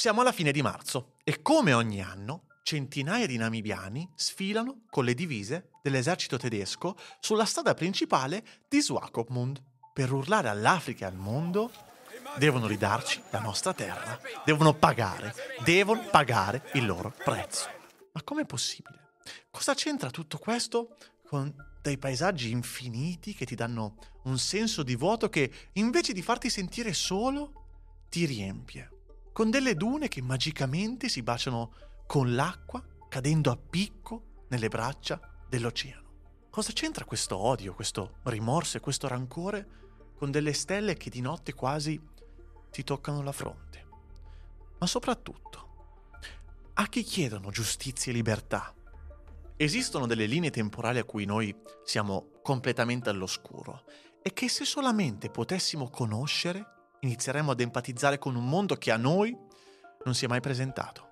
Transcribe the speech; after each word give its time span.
Siamo 0.00 0.20
alla 0.20 0.30
fine 0.30 0.52
di 0.52 0.62
marzo 0.62 1.14
e 1.24 1.42
come 1.42 1.72
ogni 1.72 2.00
anno 2.00 2.44
centinaia 2.62 3.26
di 3.26 3.36
namibiani 3.36 4.08
sfilano 4.14 4.82
con 4.90 5.04
le 5.04 5.12
divise 5.12 5.70
dell'esercito 5.82 6.36
tedesco 6.36 6.96
sulla 7.18 7.44
strada 7.44 7.74
principale 7.74 8.44
di 8.68 8.80
Swakopmund 8.80 9.60
per 9.92 10.12
urlare 10.12 10.50
all'Africa 10.50 11.04
e 11.04 11.08
al 11.08 11.16
mondo 11.16 11.72
devono 12.36 12.68
ridarci 12.68 13.20
la 13.30 13.40
nostra 13.40 13.74
terra, 13.74 14.20
devono 14.44 14.72
pagare, 14.72 15.34
devono 15.64 16.06
pagare 16.08 16.70
il 16.74 16.86
loro 16.86 17.12
prezzo. 17.24 17.68
Ma 18.12 18.22
com'è 18.22 18.46
possibile? 18.46 19.14
Cosa 19.50 19.74
c'entra 19.74 20.10
tutto 20.10 20.38
questo 20.38 20.94
con 21.26 21.52
dei 21.82 21.98
paesaggi 21.98 22.52
infiniti 22.52 23.34
che 23.34 23.46
ti 23.46 23.56
danno 23.56 23.96
un 24.26 24.38
senso 24.38 24.84
di 24.84 24.94
vuoto 24.94 25.28
che 25.28 25.50
invece 25.72 26.12
di 26.12 26.22
farti 26.22 26.48
sentire 26.50 26.92
solo 26.92 27.64
ti 28.08 28.26
riempie? 28.26 28.92
Con 29.38 29.50
delle 29.50 29.76
dune 29.76 30.08
che 30.08 30.20
magicamente 30.20 31.08
si 31.08 31.22
baciano 31.22 31.72
con 32.08 32.34
l'acqua 32.34 32.84
cadendo 33.08 33.52
a 33.52 33.56
picco 33.56 34.46
nelle 34.48 34.66
braccia 34.66 35.20
dell'oceano. 35.48 36.46
Cosa 36.50 36.72
c'entra 36.72 37.04
questo 37.04 37.36
odio, 37.36 37.72
questo 37.72 38.16
rimorso 38.24 38.76
e 38.78 38.80
questo 38.80 39.06
rancore 39.06 39.68
con 40.16 40.32
delle 40.32 40.52
stelle 40.52 40.96
che 40.96 41.08
di 41.08 41.20
notte 41.20 41.54
quasi 41.54 42.02
ti 42.72 42.82
toccano 42.82 43.22
la 43.22 43.30
fronte? 43.30 43.86
Ma 44.76 44.88
soprattutto, 44.88 46.16
a 46.74 46.88
chi 46.88 47.04
chiedono 47.04 47.52
giustizia 47.52 48.10
e 48.10 48.16
libertà? 48.16 48.74
Esistono 49.56 50.08
delle 50.08 50.26
linee 50.26 50.50
temporali 50.50 50.98
a 50.98 51.04
cui 51.04 51.26
noi 51.26 51.56
siamo 51.84 52.32
completamente 52.42 53.08
all'oscuro 53.08 53.84
e 54.20 54.32
che 54.32 54.48
se 54.48 54.64
solamente 54.64 55.30
potessimo 55.30 55.88
conoscere 55.90 56.77
inizieremo 57.00 57.50
ad 57.52 57.60
empatizzare 57.60 58.18
con 58.18 58.34
un 58.34 58.48
mondo 58.48 58.76
che 58.76 58.90
a 58.90 58.96
noi 58.96 59.36
non 60.04 60.14
si 60.14 60.24
è 60.24 60.28
mai 60.28 60.40
presentato. 60.40 61.06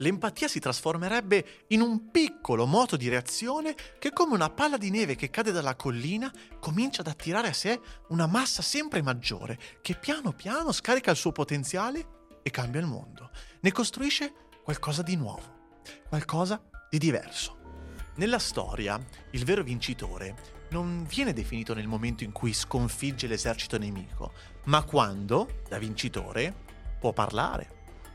L'empatia 0.00 0.48
si 0.48 0.60
trasformerebbe 0.60 1.66
in 1.68 1.82
un 1.82 2.10
piccolo 2.10 2.64
moto 2.66 2.96
di 2.96 3.10
reazione 3.10 3.74
che 3.98 4.12
come 4.12 4.34
una 4.34 4.48
palla 4.48 4.78
di 4.78 4.88
neve 4.90 5.14
che 5.14 5.28
cade 5.28 5.52
dalla 5.52 5.76
collina 5.76 6.32
comincia 6.58 7.02
ad 7.02 7.08
attirare 7.08 7.48
a 7.48 7.52
sé 7.52 7.78
una 8.08 8.26
massa 8.26 8.62
sempre 8.62 9.02
maggiore 9.02 9.58
che 9.82 9.94
piano 9.94 10.32
piano 10.32 10.72
scarica 10.72 11.10
il 11.10 11.18
suo 11.18 11.32
potenziale 11.32 12.18
e 12.42 12.50
cambia 12.50 12.80
il 12.80 12.86
mondo. 12.86 13.30
Ne 13.60 13.72
costruisce 13.72 14.32
qualcosa 14.64 15.02
di 15.02 15.16
nuovo, 15.16 15.80
qualcosa 16.08 16.62
di 16.88 16.96
diverso. 16.96 17.58
Nella 18.16 18.38
storia, 18.38 18.98
il 19.32 19.44
vero 19.44 19.62
vincitore 19.62 20.59
non 20.70 21.04
viene 21.04 21.32
definito 21.32 21.74
nel 21.74 21.86
momento 21.86 22.24
in 22.24 22.32
cui 22.32 22.52
sconfigge 22.52 23.26
l'esercito 23.26 23.78
nemico, 23.78 24.32
ma 24.64 24.82
quando, 24.84 25.62
da 25.68 25.78
vincitore, 25.78 26.54
può 26.98 27.12
parlare, 27.12 27.68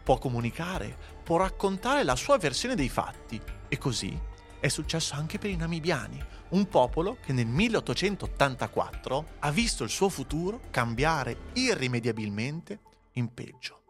può 0.04 0.18
comunicare, 0.18 0.98
può 1.24 1.38
raccontare 1.38 2.04
la 2.04 2.16
sua 2.16 2.38
versione 2.38 2.76
dei 2.76 2.90
fatti. 2.90 3.42
E 3.68 3.78
così 3.78 4.18
è 4.60 4.68
successo 4.68 5.16
anche 5.16 5.38
per 5.38 5.50
i 5.50 5.56
namibiani, 5.56 6.24
un 6.50 6.68
popolo 6.68 7.18
che 7.22 7.34
nel 7.34 7.48
1884 7.48 9.26
ha 9.40 9.52
visto 9.52 9.84
il 9.84 9.90
suo 9.90 10.10
futuro 10.10 10.62
cambiare 10.70 11.52
irrimediabilmente 11.54 12.80
in 13.14 13.34
peggio. 13.34 13.82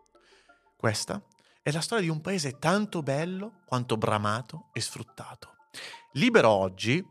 Questa 0.75 1.21
è 1.61 1.71
la 1.71 1.81
storia 1.81 2.03
di 2.03 2.09
un 2.09 2.21
paese 2.21 2.59
tanto 2.59 3.01
bello 3.01 3.61
quanto 3.65 3.97
bramato 3.97 4.69
e 4.71 4.81
sfruttato. 4.81 5.53
Libero 6.13 6.49
oggi, 6.49 7.03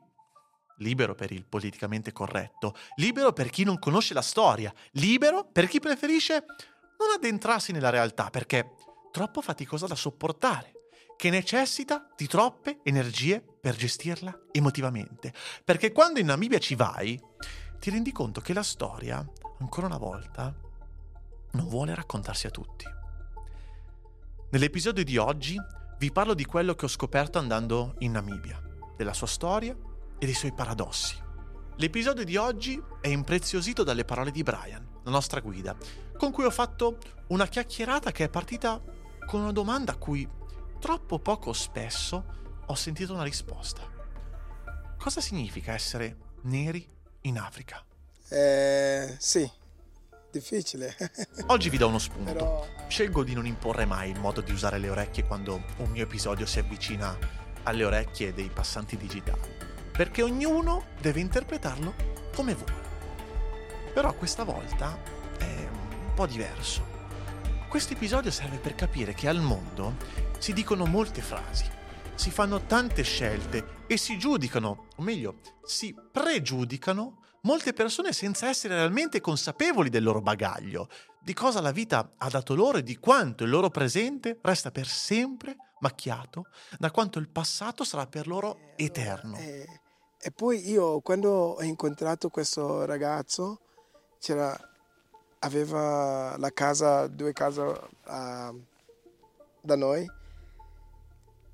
libero 0.79 1.15
per 1.15 1.31
il 1.33 1.45
politicamente 1.45 2.13
corretto, 2.13 2.75
libero 2.97 3.33
per 3.33 3.51
chi 3.51 3.65
non 3.65 3.79
conosce 3.79 4.15
la 4.15 4.23
storia, 4.23 4.73
libero 4.93 5.45
per 5.51 5.69
chi 5.69 5.81
preferisce 5.81 6.45
non 6.99 7.11
addentrarsi 7.15 7.73
nella 7.73 7.91
realtà 7.91 8.31
perché 8.31 8.59
è 8.59 8.71
troppo 9.11 9.41
faticosa 9.41 9.87
da 9.87 9.95
sopportare, 9.95 10.73
che 11.17 11.31
necessita 11.31 12.11
di 12.17 12.27
troppe 12.27 12.81
energie 12.83 13.43
per 13.61 13.77
gestirla 13.77 14.47
emotivamente. 14.51 15.33
Perché 15.65 15.93
quando 15.93 16.19
in 16.19 16.27
Namibia 16.27 16.59
ci 16.59 16.75
vai, 16.75 17.21
ti 17.79 17.91
rendi 17.91 18.13
conto 18.13 18.41
che 18.41 18.53
la 18.53 18.63
storia, 18.63 19.25
ancora 19.61 19.87
una 19.87 19.99
volta, 19.99 20.53
non 21.53 21.69
vuole 21.69 21.95
raccontarsi 21.95 22.47
a 22.47 22.51
tutti. 22.51 22.85
Nell'episodio 24.51 25.05
di 25.05 25.17
oggi 25.17 25.57
vi 25.99 26.11
parlo 26.11 26.35
di 26.35 26.45
quello 26.45 26.75
che 26.75 26.87
ho 26.87 26.89
scoperto 26.89 27.39
andando 27.39 27.95
in 27.99 28.13
Namibia, 28.13 28.61
della 28.97 29.13
sua 29.13 29.27
storia 29.27 29.77
e 30.19 30.25
dei 30.25 30.35
suoi 30.35 30.53
paradossi. 30.53 31.23
L'episodio 31.77 32.25
di 32.25 32.37
oggi 32.37 32.81
è 33.01 33.09
impreziosito 33.09 33.83
dalle 33.83 34.05
parole 34.05 34.31
di 34.31 34.45
Brian, 34.45 34.87
la 35.03 35.11
nostra 35.11 35.41
guida, 35.41 35.77
con 36.17 36.31
cui 36.31 36.45
ho 36.45 36.51
fatto 36.51 36.99
una 37.29 37.49
chiacchierata 37.49 38.13
che 38.13 38.25
è 38.25 38.29
partita 38.29 38.81
con 39.27 39.41
una 39.41 39.51
domanda 39.51 39.93
a 39.93 39.97
cui 39.97 40.29
troppo 40.79 41.19
poco 41.19 41.53
spesso 41.53 42.25
ho 42.65 42.75
sentito 42.75 43.13
una 43.13 43.25
risposta. 43.25 43.83
Cosa 44.97 45.21
significa 45.21 45.73
essere 45.73 46.17
neri 46.43 46.89
in 47.23 47.39
Africa? 47.39 47.85
Eh, 48.29 49.17
sì, 49.19 49.51
difficile. 50.31 50.95
Oggi 51.49 51.71
vi 51.71 51.77
do 51.77 51.89
uno 51.89 51.99
spunto. 51.99 52.33
Però... 52.33 52.67
Scelgo 52.87 53.25
di 53.25 53.35
non 53.35 53.47
imporre 53.47 53.85
mai 53.85 54.11
il 54.11 54.21
modo 54.21 54.41
di 54.41 54.53
usare 54.53 54.79
le 54.79 54.91
orecchie 54.91 55.27
quando 55.27 55.61
un 55.79 55.91
mio 55.91 56.05
episodio 56.05 56.47
si 56.47 56.61
avvicina 56.61 57.19
alle 57.65 57.85
orecchie 57.85 58.33
dei 58.33 58.49
passanti 58.49 58.97
digitali 58.97 59.73
perché 59.97 60.23
ognuno 60.23 60.87
deve 61.01 61.21
interpretarlo 61.21 61.95
come 62.35 62.55
vuole. 62.55 62.83
Però 63.93 64.13
questa 64.15 64.43
volta 64.43 64.99
è 65.39 65.69
un 65.71 66.15
po' 66.15 66.27
diverso. 66.27 66.93
Questo 67.69 67.93
episodio 67.93 68.31
serve 68.31 68.57
per 68.59 68.75
capire 68.75 69.15
che 69.15 69.29
al 69.29 69.41
mondo 69.41 69.97
si 70.39 70.53
dicono 70.53 70.85
molte 70.85 71.23
frasi, 71.23 71.65
si 72.15 72.31
fanno 72.31 72.63
tante 72.67 73.03
scelte 73.03 73.83
e 73.87 73.97
si 73.97 74.19
giudicano, 74.19 74.89
o 74.97 75.03
meglio, 75.03 75.41
si 75.65 75.95
pregiudicano 76.13 77.23
molte 77.43 77.73
persone 77.73 78.13
senza 78.13 78.49
essere 78.49 78.75
realmente 78.75 79.21
consapevoli 79.21 79.91
del 79.91 80.03
loro 80.03 80.21
bagaglio, 80.21 80.89
di 81.21 81.35
cosa 81.35 81.61
la 81.61 81.73
vita 81.73 82.15
ha 82.17 82.29
dato 82.29 82.55
loro 82.55 82.79
e 82.79 82.83
di 82.83 82.99
quanto 82.99 83.45
il 83.45 83.51
loro 83.51 83.71
presente 83.71 84.39
resta 84.43 84.71
per 84.71 84.87
sempre 84.87 85.57
macchiato 85.81 86.47
da 86.79 86.91
quanto 86.91 87.19
il 87.19 87.29
passato 87.29 87.85
sarà 87.85 88.07
per 88.07 88.27
loro 88.27 88.73
eterno. 88.77 89.37
E 90.27 90.31
poi 90.31 90.71
io 90.71 91.01
quando 91.01 91.31
ho 91.31 91.63
incontrato 91.63 92.31
questo 92.31 92.87
ragazzo 92.87 93.61
aveva 95.41 96.35
la 96.39 96.51
casa, 96.51 97.07
due 97.09 97.35
case 97.35 97.61
uh, 97.61 98.65
da 99.61 99.77
noi 99.77 100.11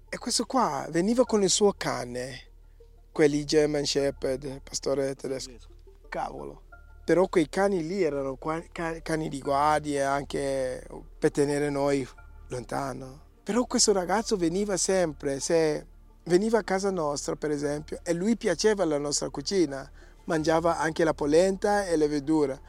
e 0.08 0.18
questo 0.18 0.44
qua 0.44 0.86
veniva 0.88 1.24
con 1.24 1.42
il 1.42 1.50
suo 1.50 1.74
cane, 1.76 2.50
quelli 3.10 3.44
German 3.44 3.84
Shepherd, 3.84 4.60
pastore 4.62 5.16
tedesco. 5.16 5.50
Cavolo. 6.08 6.62
Però 7.04 7.26
quei 7.26 7.48
cani 7.48 7.84
lì 7.84 8.04
erano 8.04 8.38
cani 8.70 9.28
di 9.28 9.40
guardia 9.40 10.12
anche 10.12 10.86
per 11.18 11.32
tenere 11.32 11.70
noi 11.70 12.06
lontano. 12.46 13.22
Però 13.42 13.64
questo 13.64 13.92
ragazzo 13.92 14.36
veniva 14.36 14.76
sempre, 14.76 15.40
se 15.40 15.86
veniva 16.24 16.58
a 16.58 16.62
casa 16.62 16.90
nostra 16.90 17.36
per 17.36 17.50
esempio 17.50 18.00
e 18.02 18.12
lui 18.12 18.36
piaceva 18.36 18.84
la 18.84 18.98
nostra 18.98 19.28
cucina, 19.30 19.88
mangiava 20.24 20.78
anche 20.78 21.04
la 21.04 21.14
polenta 21.14 21.86
e 21.86 21.96
le 21.96 22.08
verdure. 22.08 22.60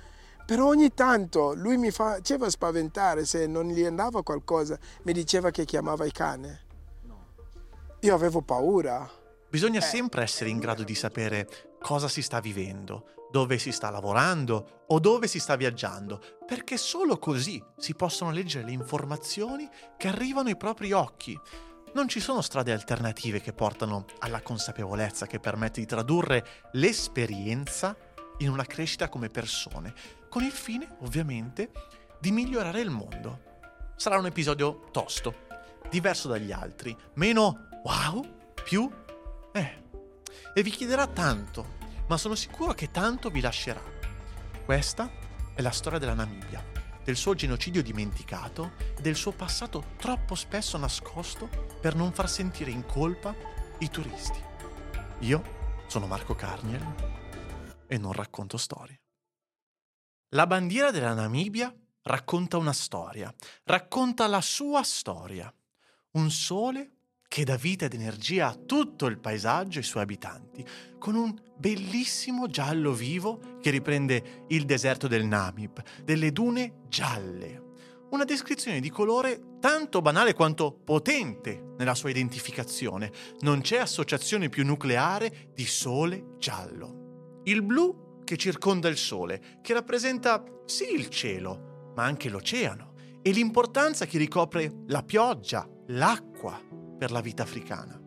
Però 0.45 0.67
ogni 0.67 0.93
tanto 0.93 1.53
lui 1.53 1.77
mi 1.77 1.91
faceva 1.91 2.49
spaventare 2.49 3.25
se 3.25 3.47
non 3.47 3.67
gli 3.67 3.83
andava 3.83 4.23
qualcosa, 4.23 4.77
mi 5.03 5.13
diceva 5.13 5.49
che 5.49 5.65
chiamava 5.65 6.05
il 6.05 6.11
cane. 6.11 6.61
Io 8.01 8.15
avevo 8.15 8.41
paura. 8.41 9.09
Bisogna 9.49 9.79
eh. 9.79 9.83
sempre 9.83 10.23
essere 10.23 10.49
in 10.49 10.57
grado 10.57 10.83
di 10.83 10.95
sapere 10.95 11.75
cosa 11.79 12.07
si 12.07 12.21
sta 12.21 12.39
vivendo, 12.39 13.27
dove 13.31 13.59
si 13.59 13.71
sta 13.71 13.89
lavorando 13.89 14.83
o 14.87 14.99
dove 14.99 15.27
si 15.27 15.39
sta 15.39 15.55
viaggiando, 15.55 16.21
perché 16.45 16.77
solo 16.77 17.17
così 17.17 17.63
si 17.77 17.93
possono 17.93 18.31
leggere 18.31 18.65
le 18.65 18.71
informazioni 18.71 19.69
che 19.97 20.07
arrivano 20.07 20.49
ai 20.49 20.57
propri 20.57 20.91
occhi. 20.91 21.39
Non 21.93 22.07
ci 22.07 22.21
sono 22.21 22.39
strade 22.41 22.71
alternative 22.71 23.41
che 23.41 23.51
portano 23.51 24.05
alla 24.19 24.41
consapevolezza 24.41 25.27
che 25.27 25.41
permette 25.41 25.81
di 25.81 25.85
tradurre 25.85 26.69
l'esperienza 26.73 27.97
in 28.37 28.49
una 28.49 28.63
crescita 28.63 29.09
come 29.09 29.27
persone, 29.27 29.93
con 30.29 30.41
il 30.41 30.53
fine, 30.53 30.87
ovviamente, 30.99 31.71
di 32.17 32.31
migliorare 32.31 32.79
il 32.79 32.89
mondo. 32.89 33.59
Sarà 33.97 34.17
un 34.17 34.25
episodio 34.25 34.87
tosto, 34.91 35.47
diverso 35.89 36.29
dagli 36.29 36.53
altri, 36.53 36.95
meno 37.15 37.67
wow, 37.83 38.53
più 38.63 38.89
eh. 39.51 39.83
E 40.53 40.63
vi 40.63 40.69
chiederà 40.69 41.07
tanto, 41.07 41.75
ma 42.07 42.15
sono 42.15 42.35
sicuro 42.35 42.73
che 42.73 42.89
tanto 42.89 43.29
vi 43.29 43.41
lascerà. 43.41 43.83
Questa 44.63 45.11
è 45.53 45.61
la 45.61 45.71
storia 45.71 45.99
della 45.99 46.13
Namibia 46.13 46.70
del 47.03 47.15
suo 47.15 47.33
genocidio 47.33 47.81
dimenticato 47.81 48.73
del 48.99 49.15
suo 49.15 49.31
passato 49.31 49.93
troppo 49.97 50.35
spesso 50.35 50.77
nascosto 50.77 51.49
per 51.79 51.95
non 51.95 52.11
far 52.11 52.29
sentire 52.29 52.71
in 52.71 52.85
colpa 52.85 53.35
i 53.79 53.89
turisti. 53.89 54.39
Io 55.19 55.59
sono 55.87 56.07
Marco 56.07 56.35
Carniel 56.35 56.95
e 57.87 57.97
non 57.97 58.13
racconto 58.13 58.57
storie. 58.57 59.01
La 60.29 60.47
bandiera 60.47 60.91
della 60.91 61.13
Namibia 61.13 61.75
racconta 62.03 62.57
una 62.57 62.73
storia, 62.73 63.33
racconta 63.63 64.27
la 64.27 64.41
sua 64.41 64.83
storia. 64.83 65.53
Un 66.11 66.29
sole 66.31 67.00
che 67.31 67.45
dà 67.45 67.55
vita 67.55 67.85
ed 67.85 67.93
energia 67.93 68.49
a 68.49 68.55
tutto 68.55 69.05
il 69.05 69.17
paesaggio 69.17 69.77
e 69.77 69.83
i 69.83 69.85
suoi 69.85 70.03
abitanti, 70.03 70.65
con 70.99 71.15
un 71.15 71.33
bellissimo 71.55 72.47
giallo 72.47 72.91
vivo 72.91 73.57
che 73.61 73.69
riprende 73.69 74.43
il 74.49 74.65
deserto 74.65 75.07
del 75.07 75.23
Namib, 75.23 75.81
delle 76.03 76.33
dune 76.33 76.81
gialle. 76.89 77.69
Una 78.09 78.25
descrizione 78.25 78.81
di 78.81 78.89
colore 78.89 79.55
tanto 79.61 80.01
banale 80.01 80.33
quanto 80.33 80.73
potente 80.73 81.71
nella 81.77 81.95
sua 81.95 82.09
identificazione. 82.09 83.09
Non 83.39 83.61
c'è 83.61 83.77
associazione 83.77 84.49
più 84.49 84.65
nucleare 84.65 85.51
di 85.53 85.65
sole 85.65 86.35
giallo. 86.37 87.39
Il 87.45 87.63
blu 87.63 88.19
che 88.25 88.35
circonda 88.35 88.89
il 88.89 88.97
sole, 88.97 89.59
che 89.61 89.71
rappresenta 89.71 90.43
sì 90.65 90.93
il 90.93 91.07
cielo, 91.07 91.93
ma 91.95 92.03
anche 92.03 92.27
l'oceano, 92.27 92.91
e 93.21 93.31
l'importanza 93.31 94.05
che 94.05 94.17
ricopre 94.17 94.83
la 94.87 95.01
pioggia, 95.01 95.65
l'acqua 95.87 96.71
per 97.01 97.09
la 97.09 97.21
vita 97.21 97.41
africana. 97.41 97.99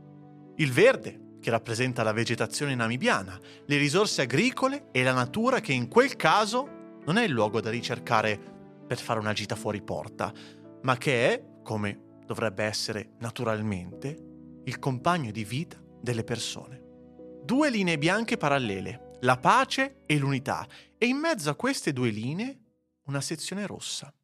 Il 0.55 0.71
verde, 0.71 1.39
che 1.41 1.51
rappresenta 1.51 2.05
la 2.05 2.13
vegetazione 2.13 2.77
namibiana, 2.77 3.37
le 3.67 3.77
risorse 3.77 4.23
agricole 4.23 4.91
e 4.93 5.03
la 5.03 5.13
natura 5.13 5.59
che 5.59 5.73
in 5.73 5.89
quel 5.89 6.15
caso 6.15 7.01
non 7.05 7.17
è 7.17 7.25
il 7.25 7.33
luogo 7.33 7.61
da 7.61 7.71
ricercare 7.71 8.39
per 8.87 9.01
fare 9.01 9.19
una 9.19 9.33
gita 9.33 9.57
fuori 9.57 9.83
porta, 9.83 10.33
ma 10.83 10.97
che 10.97 11.29
è, 11.29 11.45
come 11.65 12.21
dovrebbe 12.25 12.63
essere 12.63 13.15
naturalmente, 13.19 14.17
il 14.63 14.79
compagno 14.79 15.33
di 15.33 15.43
vita 15.43 15.77
delle 16.01 16.23
persone. 16.23 16.81
Due 17.43 17.71
linee 17.71 17.99
bianche 17.99 18.37
parallele, 18.37 19.19
la 19.23 19.39
pace 19.39 20.03
e 20.07 20.17
l'unità, 20.19 20.69
e 20.97 21.07
in 21.07 21.17
mezzo 21.17 21.51
a 21.51 21.57
queste 21.57 21.93
due 21.93 22.11
linee 22.11 22.61
una 23.07 23.21
sezione 23.21 23.67
rossa. 23.67 24.15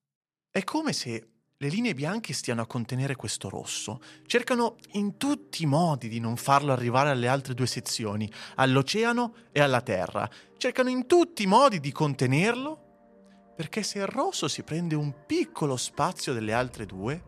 È 0.49 0.62
come 0.62 0.93
se 0.93 1.29
le 1.62 1.68
linee 1.68 1.92
bianche 1.92 2.32
stiano 2.32 2.62
a 2.62 2.66
contenere 2.66 3.16
questo 3.16 3.50
rosso. 3.50 4.00
Cercano 4.24 4.76
in 4.92 5.18
tutti 5.18 5.62
i 5.62 5.66
modi 5.66 6.08
di 6.08 6.18
non 6.18 6.36
farlo 6.36 6.72
arrivare 6.72 7.10
alle 7.10 7.28
altre 7.28 7.52
due 7.52 7.66
sezioni, 7.66 8.30
all'oceano 8.54 9.34
e 9.52 9.60
alla 9.60 9.82
terra. 9.82 10.26
Cercano 10.56 10.88
in 10.88 11.06
tutti 11.06 11.42
i 11.42 11.46
modi 11.46 11.78
di 11.78 11.92
contenerlo, 11.92 13.52
perché 13.54 13.82
se 13.82 13.98
il 13.98 14.06
rosso 14.06 14.48
si 14.48 14.62
prende 14.62 14.94
un 14.94 15.26
piccolo 15.26 15.76
spazio 15.76 16.32
delle 16.32 16.54
altre 16.54 16.86
due, 16.86 17.22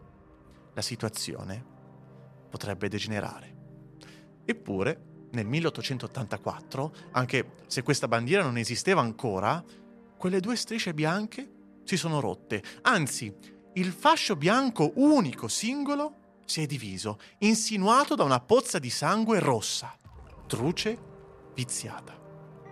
la 0.73 0.83
situazione 0.83 1.63
potrebbe 2.49 2.89
degenerare. 2.89 3.55
Eppure, 4.47 5.29
nel 5.33 5.47
1884, 5.47 6.95
anche 7.11 7.53
se 7.67 7.83
questa 7.83 8.09
bandiera 8.09 8.45
non 8.45 8.57
esisteva 8.57 9.03
ancora, 9.03 9.63
quelle 10.17 10.41
due 10.41 10.57
strisce 10.57 10.95
bianche 10.95 11.51
si 11.85 11.99
sono 11.99 12.19
rotte. 12.19 12.63
Anzi, 12.83 13.61
il 13.75 13.93
fascio 13.93 14.37
bianco 14.37 14.93
unico, 14.97 15.49
singolo, 15.49 16.41
si 16.45 16.63
è 16.63 16.67
diviso, 16.67 17.19
insinuato 17.39 18.15
da 18.15 18.25
una 18.25 18.41
pozza 18.41 18.79
di 18.79 18.91
sangue 18.91 19.39
rossa, 19.39 19.97
truce, 20.47 20.99
viziata. 21.55 22.21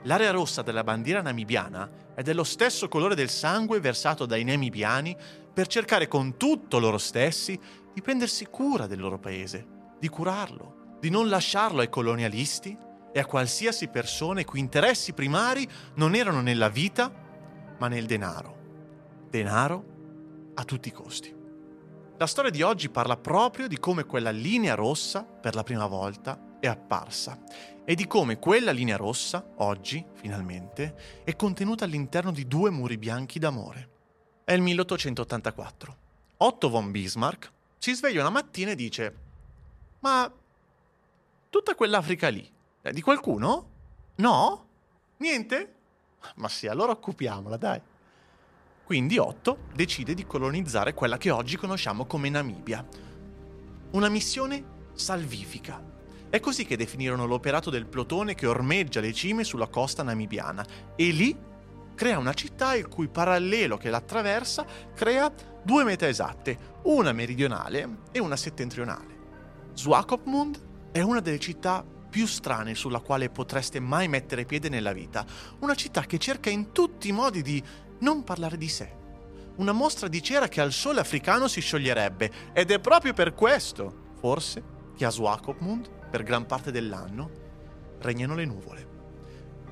L'area 0.05 0.31
rossa 0.31 0.63
della 0.63 0.85
bandiera 0.85 1.23
namibiana 1.23 1.91
è 2.15 2.23
dello 2.23 2.45
stesso 2.45 2.89
colore 2.89 3.15
del 3.15 3.31
sangue 3.31 3.81
versato 3.81 4.27
dai 4.27 4.45
namibiani 4.45 5.17
per 5.53 5.67
cercare 5.67 6.09
con 6.09 6.37
tutto 6.37 6.79
loro 6.79 6.99
stessi 6.99 7.59
di 7.93 8.03
prendersi 8.03 8.47
cura 8.47 8.87
del 8.87 9.01
loro 9.01 9.19
paese, 9.19 9.67
di 9.99 10.09
curarlo, 10.09 10.97
di 11.01 11.09
non 11.09 11.29
lasciarlo 11.29 11.81
ai 11.81 11.89
colonialisti 11.89 12.77
e 13.13 13.19
a 13.19 13.27
qualsiasi 13.27 13.89
persona 13.89 14.41
i 14.41 14.45
cui 14.45 14.61
interessi 14.61 15.13
primari 15.13 15.69
non 15.95 16.15
erano 16.15 16.41
nella 16.41 16.69
vita, 16.69 17.11
ma 17.79 17.89
nel 17.89 18.07
denaro. 18.07 18.59
Denaro 19.31 19.90
a 20.55 20.65
tutti 20.65 20.89
i 20.89 20.93
costi. 20.93 21.35
La 22.17 22.27
storia 22.27 22.51
di 22.51 22.63
oggi 22.63 22.91
parla 22.91 23.17
proprio 23.17 23.67
di 23.67 23.79
come 23.79 24.05
quella 24.05 24.31
linea 24.31 24.75
rossa, 24.75 25.25
per 25.25 25.55
la 25.55 25.63
prima 25.63 25.87
volta, 25.87 26.59
è 26.61 26.67
apparsa 26.67 27.39
e 27.85 27.95
di 27.95 28.07
come 28.07 28.39
quella 28.39 28.71
linea 28.71 28.97
rossa, 28.97 29.45
oggi, 29.57 30.05
finalmente, 30.13 31.23
è 31.25 31.35
contenuta 31.35 31.85
all'interno 31.85 32.31
di 32.31 32.47
due 32.47 32.71
muri 32.71 32.99
bianchi 32.99 33.39
d'amore. 33.39 33.89
È 34.45 34.53
il 34.53 34.61
1884. 34.61 35.97
Otto 36.37 36.69
von 36.69 36.91
Bismarck 36.91 37.51
si 37.79 37.95
sveglia 37.95 38.21
una 38.21 38.31
mattina 38.31 38.71
e 38.71 38.75
dice: 38.77 39.17
Ma 40.01 40.33
tutta 41.49 41.75
quell'Africa 41.75 42.29
lì, 42.29 42.49
è 42.81 42.93
di 42.93 43.01
qualcuno? 43.01 43.69
No? 44.17 44.67
Niente? 45.17 45.75
Ma 46.37 46.49
sì, 46.49 46.67
allora 46.67 46.93
occupiamola, 46.93 47.57
dai. 47.57 47.81
Quindi 48.91 49.19
Otto 49.19 49.69
decide 49.73 50.15
di 50.15 50.27
colonizzare 50.27 50.95
quella 50.95 51.17
che 51.17 51.31
oggi 51.31 51.57
conosciamo 51.57 52.07
come 52.07 52.29
Namibia. 52.29 52.85
Una 53.93 54.09
missione 54.09 54.89
salvifica. 54.95 55.81
È 56.29 56.41
così 56.41 56.65
che 56.65 56.77
definirono 56.77 57.25
l'operato 57.25 57.71
del 57.71 57.87
plotone 57.87 58.35
che 58.35 58.49
ormeggia 58.49 58.99
le 58.99 59.13
cime 59.13 59.45
sulla 59.45 59.69
costa 59.69 60.03
namibiana 60.03 60.67
e 60.97 61.11
lì 61.11 61.39
crea 61.95 62.19
una 62.19 62.33
città 62.33 62.75
il 62.75 62.89
cui 62.89 63.07
parallelo 63.07 63.77
che 63.77 63.91
l'attraversa 63.91 64.67
crea 64.93 65.33
due 65.63 65.85
mete 65.85 66.09
esatte, 66.09 66.59
una 66.83 67.13
meridionale 67.13 67.99
e 68.11 68.19
una 68.19 68.35
settentrionale. 68.35 69.19
Swakopmund 69.73 70.91
è 70.91 71.01
una 71.01 71.21
delle 71.21 71.39
città 71.39 71.85
più 72.11 72.27
strane 72.27 72.75
sulla 72.75 72.99
quale 72.99 73.31
potreste 73.31 73.79
mai 73.79 74.09
mettere 74.09 74.45
piede 74.45 74.69
nella 74.69 74.93
vita, 74.93 75.25
una 75.61 75.77
città 75.77 76.01
che 76.07 76.19
cerca 76.19 76.51
in 76.51 76.73
tutti 76.73 77.07
i 77.07 77.13
modi 77.13 77.41
di 77.41 77.63
non 78.01 78.25
parlare 78.25 78.57
di 78.57 78.69
sé. 78.69 78.99
Una 79.57 79.73
mostra 79.73 80.09
di 80.09 80.23
cera 80.23 80.49
che 80.49 80.61
al 80.61 80.73
sole 80.73 81.01
africano 81.01 81.49
si 81.49 81.61
scioglierebbe 81.61 82.31
ed 82.53 82.71
è 82.71 82.79
proprio 82.79 83.13
per 83.13 83.35
questo, 83.35 84.13
forse, 84.19 84.63
che 84.97 85.05
a 85.05 85.11
Swakopmund, 85.11 85.89
per 86.11 86.23
gran 86.23 86.47
parte 86.47 86.71
dell'anno, 86.71 87.31
regnano 88.01 88.35
le 88.35 88.45
nuvole. 88.45 88.89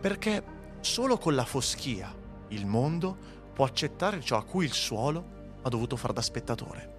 Perché 0.01 0.43
solo 0.81 1.19
con 1.19 1.35
la 1.35 1.45
foschia 1.45 2.15
il 2.49 2.67
mondo 2.67 3.17
può 3.53 3.65
accettare 3.65 4.21
ciò 4.21 4.37
a 4.37 4.45
cui 4.45 4.65
il 4.65 4.73
suolo 4.73 5.37
ha 5.63 5.69
dovuto 5.69 5.97
far 5.97 6.13
da 6.13 6.23
spettatore. 6.23 6.97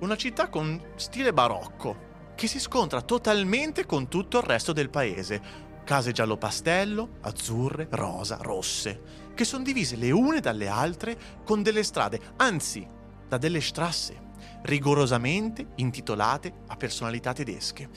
Una 0.00 0.16
città 0.16 0.48
con 0.48 0.80
stile 0.96 1.32
barocco, 1.32 2.10
che 2.34 2.46
si 2.46 2.58
scontra 2.58 3.02
totalmente 3.02 3.86
con 3.86 4.08
tutto 4.08 4.38
il 4.38 4.44
resto 4.44 4.72
del 4.72 4.90
paese. 4.90 5.70
Case 5.84 6.12
giallo 6.12 6.36
pastello, 6.36 7.18
azzurre, 7.20 7.86
rosa, 7.90 8.38
rosse, 8.40 9.21
che 9.34 9.44
sono 9.44 9.62
divise 9.62 9.96
le 9.96 10.10
une 10.10 10.40
dalle 10.40 10.68
altre 10.68 11.18
con 11.44 11.62
delle 11.62 11.82
strade, 11.82 12.20
anzi, 12.36 12.86
da 13.28 13.38
delle 13.38 13.60
strasse, 13.60 14.30
rigorosamente 14.62 15.68
intitolate 15.76 16.52
a 16.68 16.76
personalità 16.76 17.32
tedesche. 17.32 17.88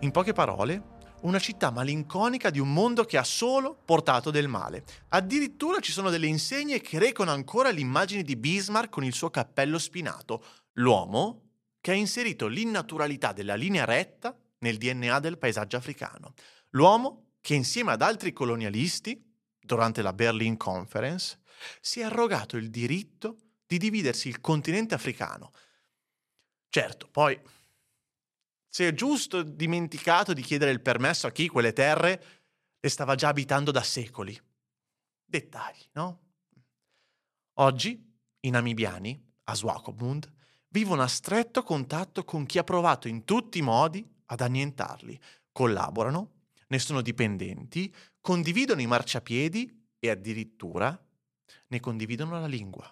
In 0.00 0.10
poche 0.10 0.32
parole, 0.32 0.92
una 1.22 1.38
città 1.38 1.70
malinconica 1.70 2.50
di 2.50 2.58
un 2.58 2.72
mondo 2.72 3.04
che 3.04 3.16
ha 3.16 3.24
solo 3.24 3.78
portato 3.84 4.30
del 4.30 4.48
male. 4.48 4.84
Addirittura 5.08 5.80
ci 5.80 5.92
sono 5.92 6.10
delle 6.10 6.26
insegne 6.26 6.80
che 6.80 6.98
recano 6.98 7.30
ancora 7.30 7.70
l'immagine 7.70 8.22
di 8.22 8.36
Bismarck 8.36 8.90
con 8.90 9.04
il 9.04 9.14
suo 9.14 9.30
cappello 9.30 9.78
spinato, 9.78 10.44
l'uomo 10.74 11.40
che 11.80 11.90
ha 11.90 11.94
inserito 11.94 12.46
l'innaturalità 12.46 13.32
della 13.32 13.54
linea 13.54 13.84
retta 13.84 14.36
nel 14.58 14.78
DNA 14.78 15.20
del 15.20 15.38
paesaggio 15.38 15.76
africano. 15.76 16.34
L'uomo 16.70 17.32
che 17.40 17.54
insieme 17.54 17.92
ad 17.92 18.02
altri 18.02 18.32
colonialisti 18.32 19.33
durante 19.64 20.02
la 20.02 20.12
Berlin 20.12 20.56
Conference, 20.56 21.40
si 21.80 22.00
è 22.00 22.04
arrogato 22.04 22.56
il 22.56 22.70
diritto 22.70 23.38
di 23.66 23.78
dividersi 23.78 24.28
il 24.28 24.40
continente 24.40 24.94
africano. 24.94 25.52
Certo, 26.68 27.08
poi 27.08 27.40
si 28.68 28.84
è 28.84 28.92
giusto 28.92 29.42
dimenticato 29.42 30.32
di 30.32 30.42
chiedere 30.42 30.70
il 30.70 30.82
permesso 30.82 31.26
a 31.26 31.32
chi 31.32 31.48
quelle 31.48 31.72
terre 31.72 32.42
le 32.78 32.88
stava 32.88 33.14
già 33.14 33.28
abitando 33.28 33.70
da 33.70 33.82
secoli. 33.82 34.38
Dettagli, 35.24 35.88
no? 35.92 36.20
Oggi 37.58 38.12
i 38.40 38.50
namibiani, 38.50 39.32
a 39.44 39.54
Swakopmund, 39.54 40.30
vivono 40.68 41.02
a 41.02 41.06
stretto 41.06 41.62
contatto 41.62 42.24
con 42.24 42.44
chi 42.46 42.58
ha 42.58 42.64
provato 42.64 43.08
in 43.08 43.24
tutti 43.24 43.58
i 43.58 43.62
modi 43.62 44.06
ad 44.26 44.40
annientarli, 44.40 45.18
collaborano, 45.52 46.32
ne 46.66 46.78
sono 46.78 47.00
dipendenti, 47.00 47.94
condividono 48.24 48.80
i 48.80 48.86
marciapiedi 48.86 49.88
e 49.98 50.08
addirittura 50.08 50.98
ne 51.66 51.78
condividono 51.78 52.40
la 52.40 52.46
lingua. 52.46 52.90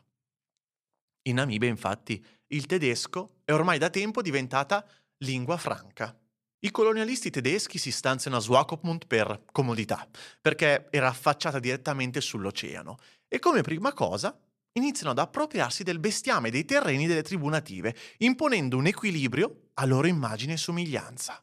In 1.23 1.37
Namibia, 1.37 1.71
infatti, 1.71 2.23
il 2.49 2.67
tedesco 2.67 3.37
è 3.43 3.53
ormai 3.55 3.79
da 3.79 3.89
tempo 3.89 4.21
diventata 4.21 4.87
lingua 5.25 5.57
franca. 5.57 6.15
I 6.59 6.71
colonialisti 6.71 7.31
tedeschi 7.31 7.79
si 7.79 7.91
stanziano 7.91 8.37
a 8.37 8.41
Swakopmund 8.41 9.07
per 9.07 9.45
comodità, 9.51 10.07
perché 10.39 10.89
era 10.91 11.09
affacciata 11.09 11.59
direttamente 11.59 12.21
sull'oceano, 12.21 12.99
e 13.27 13.39
come 13.39 13.63
prima 13.63 13.95
cosa 13.95 14.39
iniziano 14.73 15.13
ad 15.13 15.19
appropriarsi 15.19 15.83
del 15.83 15.99
bestiame 15.99 16.51
dei 16.51 16.67
terreni 16.67 17.07
delle 17.07 17.23
tribù 17.23 17.49
native, 17.49 17.97
imponendo 18.19 18.77
un 18.77 18.85
equilibrio 18.85 19.71
a 19.75 19.87
loro 19.87 20.07
immagine 20.09 20.53
e 20.53 20.59
somiglianza. 20.59 21.43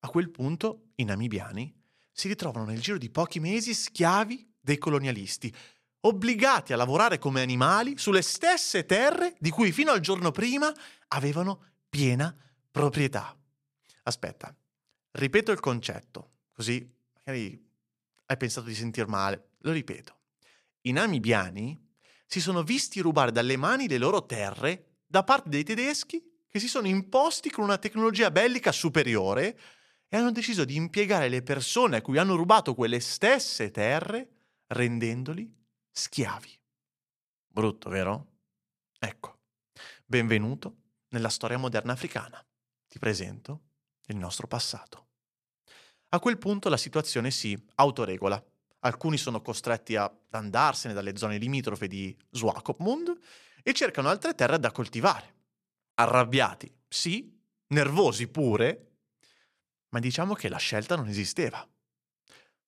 A 0.00 0.08
quel 0.08 0.30
punto 0.30 0.92
i 0.94 1.04
namibiani 1.04 1.77
si 2.18 2.26
ritrovano 2.26 2.64
nel 2.64 2.80
giro 2.80 2.98
di 2.98 3.10
pochi 3.10 3.38
mesi 3.38 3.72
schiavi 3.72 4.54
dei 4.60 4.76
colonialisti, 4.76 5.54
obbligati 6.00 6.72
a 6.72 6.76
lavorare 6.76 7.18
come 7.18 7.42
animali 7.42 7.96
sulle 7.96 8.22
stesse 8.22 8.86
terre 8.86 9.36
di 9.38 9.50
cui 9.50 9.70
fino 9.70 9.92
al 9.92 10.00
giorno 10.00 10.32
prima 10.32 10.74
avevano 11.08 11.66
piena 11.88 12.36
proprietà. 12.72 13.38
Aspetta, 14.02 14.52
ripeto 15.12 15.52
il 15.52 15.60
concetto, 15.60 16.30
così 16.52 16.84
magari 17.14 17.64
hai 18.26 18.36
pensato 18.36 18.66
di 18.66 18.74
sentir 18.74 19.06
male. 19.06 19.50
Lo 19.58 19.70
ripeto. 19.70 20.16
I 20.82 20.90
namibiani 20.90 21.80
si 22.26 22.40
sono 22.40 22.64
visti 22.64 22.98
rubare 22.98 23.30
dalle 23.30 23.56
mani 23.56 23.86
le 23.86 23.98
loro 23.98 24.26
terre 24.26 24.96
da 25.06 25.22
parte 25.22 25.50
dei 25.50 25.62
tedeschi 25.62 26.20
che 26.48 26.58
si 26.58 26.66
sono 26.66 26.88
imposti 26.88 27.48
con 27.48 27.62
una 27.62 27.78
tecnologia 27.78 28.32
bellica 28.32 28.72
superiore 28.72 29.56
e 30.08 30.16
hanno 30.16 30.32
deciso 30.32 30.64
di 30.64 30.74
impiegare 30.74 31.28
le 31.28 31.42
persone 31.42 31.96
a 31.96 32.02
cui 32.02 32.18
hanno 32.18 32.34
rubato 32.34 32.74
quelle 32.74 33.00
stesse 33.00 33.70
terre 33.70 34.28
rendendoli 34.68 35.54
schiavi. 35.90 36.58
Brutto, 37.46 37.90
vero? 37.90 38.26
Ecco, 38.98 39.40
benvenuto 40.04 40.76
nella 41.08 41.28
storia 41.28 41.58
moderna 41.58 41.92
africana. 41.92 42.44
Ti 42.86 42.98
presento 42.98 43.62
il 44.06 44.16
nostro 44.16 44.46
passato. 44.46 45.06
A 46.10 46.20
quel 46.20 46.38
punto 46.38 46.68
la 46.68 46.76
situazione 46.78 47.30
si 47.30 47.56
autoregola. 47.74 48.42
Alcuni 48.80 49.18
sono 49.18 49.42
costretti 49.42 49.96
ad 49.96 50.10
andarsene 50.30 50.94
dalle 50.94 51.16
zone 51.16 51.36
limitrofe 51.36 51.86
di 51.86 52.16
Swakopmund 52.30 53.18
e 53.62 53.72
cercano 53.74 54.08
altre 54.08 54.34
terre 54.34 54.58
da 54.58 54.70
coltivare. 54.70 55.34
Arrabbiati, 55.94 56.72
sì, 56.88 57.36
nervosi 57.68 58.28
pure, 58.28 58.87
ma 59.90 59.98
diciamo 59.98 60.34
che 60.34 60.48
la 60.48 60.56
scelta 60.58 60.96
non 60.96 61.08
esisteva. 61.08 61.66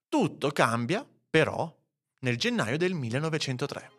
Tutto 0.09 0.51
cambia, 0.51 1.07
però, 1.29 1.75
nel 2.21 2.37
gennaio 2.37 2.77
del 2.77 2.95
1903. 2.95 3.93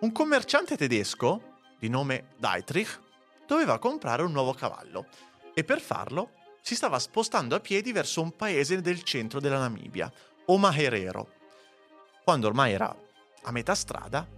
Un 0.00 0.12
commerciante 0.12 0.76
tedesco, 0.76 1.58
di 1.78 1.88
nome 1.88 2.34
Dietrich, 2.38 3.00
doveva 3.46 3.78
comprare 3.78 4.22
un 4.22 4.32
nuovo 4.32 4.54
cavallo 4.54 5.06
e 5.54 5.64
per 5.64 5.80
farlo 5.80 6.32
si 6.62 6.74
stava 6.74 6.98
spostando 6.98 7.54
a 7.54 7.60
piedi 7.60 7.92
verso 7.92 8.22
un 8.22 8.36
paese 8.36 8.80
del 8.80 9.02
centro 9.02 9.40
della 9.40 9.58
Namibia, 9.58 10.12
Omaherero. 10.46 11.32
Quando 12.22 12.46
ormai 12.46 12.72
era 12.72 12.94
a 13.42 13.50
metà 13.50 13.74
strada, 13.74 14.28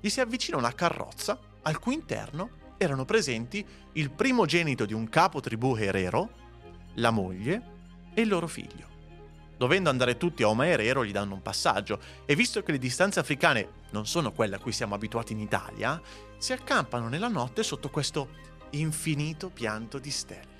gli 0.00 0.08
si 0.08 0.20
avvicina 0.20 0.56
una 0.56 0.74
carrozza 0.74 1.38
al 1.62 1.78
cui 1.78 1.94
interno 1.94 2.58
erano 2.78 3.04
presenti 3.04 3.66
il 3.92 4.10
primogenito 4.10 4.86
di 4.86 4.94
un 4.94 5.08
capo 5.08 5.40
tribù 5.40 5.74
Herero, 5.76 6.49
la 6.94 7.10
moglie 7.10 7.62
e 8.14 8.22
il 8.22 8.28
loro 8.28 8.46
figlio. 8.46 8.88
Dovendo 9.56 9.90
andare 9.90 10.16
tutti 10.16 10.42
a 10.42 10.48
Omaherero 10.48 11.04
gli 11.04 11.12
danno 11.12 11.34
un 11.34 11.42
passaggio 11.42 12.00
e 12.24 12.34
visto 12.34 12.62
che 12.62 12.72
le 12.72 12.78
distanze 12.78 13.20
africane 13.20 13.68
non 13.90 14.06
sono 14.06 14.32
quelle 14.32 14.56
a 14.56 14.58
cui 14.58 14.72
siamo 14.72 14.94
abituati 14.94 15.32
in 15.34 15.40
Italia, 15.40 16.00
si 16.38 16.52
accampano 16.52 17.08
nella 17.08 17.28
notte 17.28 17.62
sotto 17.62 17.90
questo 17.90 18.28
infinito 18.70 19.50
pianto 19.50 19.98
di 19.98 20.10
stelle, 20.10 20.58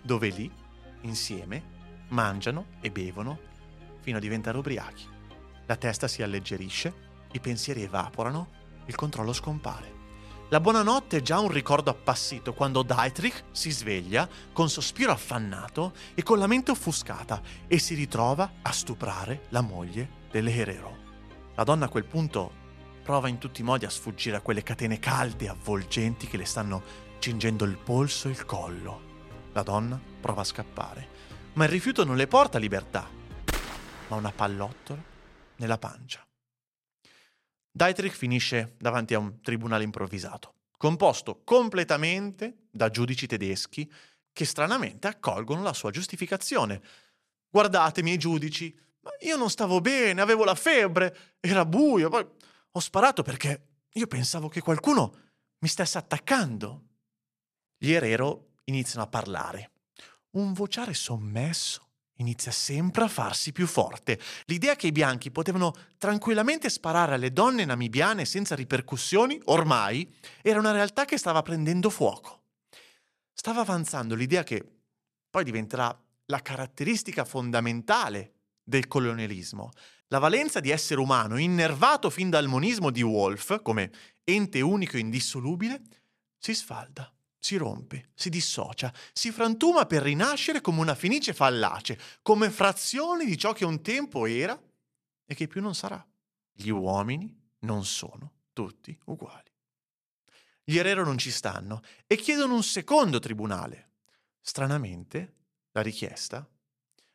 dove 0.00 0.28
lì, 0.28 0.50
insieme, 1.00 1.78
mangiano 2.08 2.66
e 2.80 2.90
bevono 2.90 3.38
fino 4.00 4.18
a 4.18 4.20
diventare 4.20 4.58
ubriachi. 4.58 5.08
La 5.66 5.76
testa 5.76 6.06
si 6.06 6.22
alleggerisce, 6.22 6.92
i 7.32 7.40
pensieri 7.40 7.82
evaporano, 7.82 8.48
il 8.86 8.94
controllo 8.94 9.32
scompare. 9.32 9.99
La 10.52 10.58
buonanotte 10.58 11.18
è 11.18 11.22
già 11.22 11.38
un 11.38 11.48
ricordo 11.48 11.90
appassito 11.90 12.54
quando 12.54 12.82
Dietrich 12.82 13.44
si 13.52 13.70
sveglia 13.70 14.28
con 14.52 14.68
sospiro 14.68 15.12
affannato 15.12 15.92
e 16.12 16.24
con 16.24 16.40
la 16.40 16.48
mente 16.48 16.72
offuscata 16.72 17.40
e 17.68 17.78
si 17.78 17.94
ritrova 17.94 18.54
a 18.60 18.72
stuprare 18.72 19.46
la 19.50 19.60
moglie 19.60 20.26
dell'Herero. 20.28 20.96
La 21.54 21.62
donna 21.62 21.84
a 21.84 21.88
quel 21.88 22.04
punto 22.04 22.50
prova 23.04 23.28
in 23.28 23.38
tutti 23.38 23.60
i 23.60 23.64
modi 23.64 23.84
a 23.84 23.90
sfuggire 23.90 24.38
a 24.38 24.40
quelle 24.40 24.64
catene 24.64 24.98
calde 24.98 25.44
e 25.44 25.50
avvolgenti 25.50 26.26
che 26.26 26.36
le 26.36 26.44
stanno 26.44 26.82
cingendo 27.20 27.64
il 27.64 27.78
polso 27.78 28.26
e 28.26 28.32
il 28.32 28.44
collo. 28.44 29.02
La 29.52 29.62
donna 29.62 30.00
prova 30.20 30.40
a 30.40 30.44
scappare, 30.44 31.08
ma 31.52 31.62
il 31.62 31.70
rifiuto 31.70 32.02
non 32.04 32.16
le 32.16 32.26
porta 32.26 32.58
libertà, 32.58 33.08
ma 34.08 34.16
una 34.16 34.32
pallottola 34.32 35.00
nella 35.58 35.78
pancia. 35.78 36.24
Dietrich 37.72 38.14
finisce 38.14 38.74
davanti 38.78 39.14
a 39.14 39.18
un 39.18 39.40
tribunale 39.40 39.84
improvvisato, 39.84 40.54
composto 40.76 41.42
completamente 41.44 42.66
da 42.70 42.90
giudici 42.90 43.26
tedeschi 43.26 43.90
che 44.32 44.44
stranamente 44.44 45.06
accolgono 45.06 45.62
la 45.62 45.72
sua 45.72 45.90
giustificazione. 45.90 46.82
Guardate, 47.48 48.02
miei 48.02 48.16
giudici, 48.16 48.76
ma 49.00 49.10
io 49.20 49.36
non 49.36 49.50
stavo 49.50 49.80
bene, 49.80 50.20
avevo 50.20 50.44
la 50.44 50.54
febbre, 50.54 51.36
era 51.40 51.64
buio, 51.64 52.08
poi 52.08 52.26
ho 52.72 52.80
sparato 52.80 53.22
perché 53.22 53.66
io 53.92 54.06
pensavo 54.06 54.48
che 54.48 54.60
qualcuno 54.60 55.16
mi 55.58 55.68
stesse 55.68 55.98
attaccando. 55.98 56.84
Gli 57.76 57.92
Herero 57.92 58.54
iniziano 58.64 59.04
a 59.04 59.08
parlare. 59.08 59.70
Un 60.30 60.52
vociare 60.52 60.94
sommesso 60.94 61.89
inizia 62.20 62.52
sempre 62.52 63.04
a 63.04 63.08
farsi 63.08 63.52
più 63.52 63.66
forte. 63.66 64.18
L'idea 64.44 64.76
che 64.76 64.86
i 64.86 64.92
bianchi 64.92 65.30
potevano 65.30 65.74
tranquillamente 65.98 66.68
sparare 66.70 67.14
alle 67.14 67.32
donne 67.32 67.64
namibiane 67.64 68.24
senza 68.24 68.54
ripercussioni, 68.54 69.40
ormai, 69.46 70.08
era 70.42 70.58
una 70.58 70.72
realtà 70.72 71.04
che 71.04 71.18
stava 71.18 71.42
prendendo 71.42 71.90
fuoco. 71.90 72.42
Stava 73.32 73.62
avanzando 73.62 74.14
l'idea 74.14 74.44
che 74.44 74.64
poi 75.28 75.44
diventerà 75.44 75.98
la 76.26 76.40
caratteristica 76.40 77.24
fondamentale 77.24 78.34
del 78.62 78.86
colonialismo, 78.86 79.70
la 80.08 80.18
valenza 80.18 80.60
di 80.60 80.70
essere 80.70 81.00
umano 81.00 81.38
innervato 81.38 82.10
fin 82.10 82.30
dal 82.30 82.46
monismo 82.46 82.90
di 82.90 83.02
Wolff 83.02 83.62
come 83.62 83.90
ente 84.24 84.60
unico 84.60 84.96
e 84.96 85.00
indissolubile, 85.00 85.80
si 86.38 86.54
sfalda 86.54 87.12
si 87.40 87.56
rompe, 87.56 88.10
si 88.14 88.28
dissocia, 88.28 88.92
si 89.12 89.32
frantuma 89.32 89.86
per 89.86 90.02
rinascere 90.02 90.60
come 90.60 90.80
una 90.80 90.94
fenice 90.94 91.32
fallace, 91.32 91.98
come 92.22 92.50
frazione 92.50 93.24
di 93.24 93.36
ciò 93.36 93.52
che 93.52 93.64
un 93.64 93.80
tempo 93.80 94.26
era 94.26 94.60
e 95.24 95.34
che 95.34 95.46
più 95.46 95.62
non 95.62 95.74
sarà. 95.74 96.06
Gli 96.52 96.68
uomini 96.68 97.34
non 97.60 97.84
sono 97.86 98.34
tutti 98.52 98.96
uguali. 99.06 99.48
Gli 100.62 100.76
Herero 100.76 101.02
non 101.02 101.18
ci 101.18 101.30
stanno 101.30 101.80
e 102.06 102.16
chiedono 102.16 102.54
un 102.54 102.62
secondo 102.62 103.18
tribunale. 103.18 103.92
Stranamente, 104.40 105.34
la 105.72 105.80
richiesta 105.80 106.46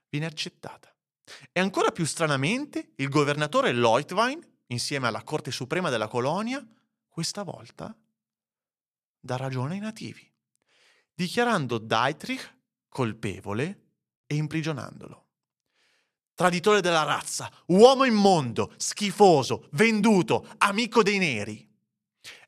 viene 0.10 0.26
accettata. 0.26 0.94
E 1.52 1.60
ancora 1.60 1.92
più 1.92 2.06
stranamente, 2.06 2.94
il 2.96 3.10
governatore 3.10 3.72
Leutwein, 3.74 4.40
insieme 4.68 5.08
alla 5.08 5.24
Corte 5.24 5.52
Suprema 5.52 5.90
della 5.90 6.08
colonia, 6.08 6.66
questa 7.08 7.44
volta 7.44 7.96
dà 9.26 9.38
ragione 9.38 9.74
ai 9.74 9.80
nativi, 9.80 10.32
dichiarando 11.12 11.80
Dietrich 11.80 12.58
colpevole 12.88 13.88
e 14.28 14.36
imprigionandolo. 14.36 15.24
Traditore 16.36 16.80
della 16.80 17.02
razza, 17.02 17.52
uomo 17.68 18.06
immondo, 18.06 18.74
schifoso, 18.78 19.68
venduto, 19.72 20.48
amico 20.60 21.02
dei 21.02 21.18
neri. 21.18 21.68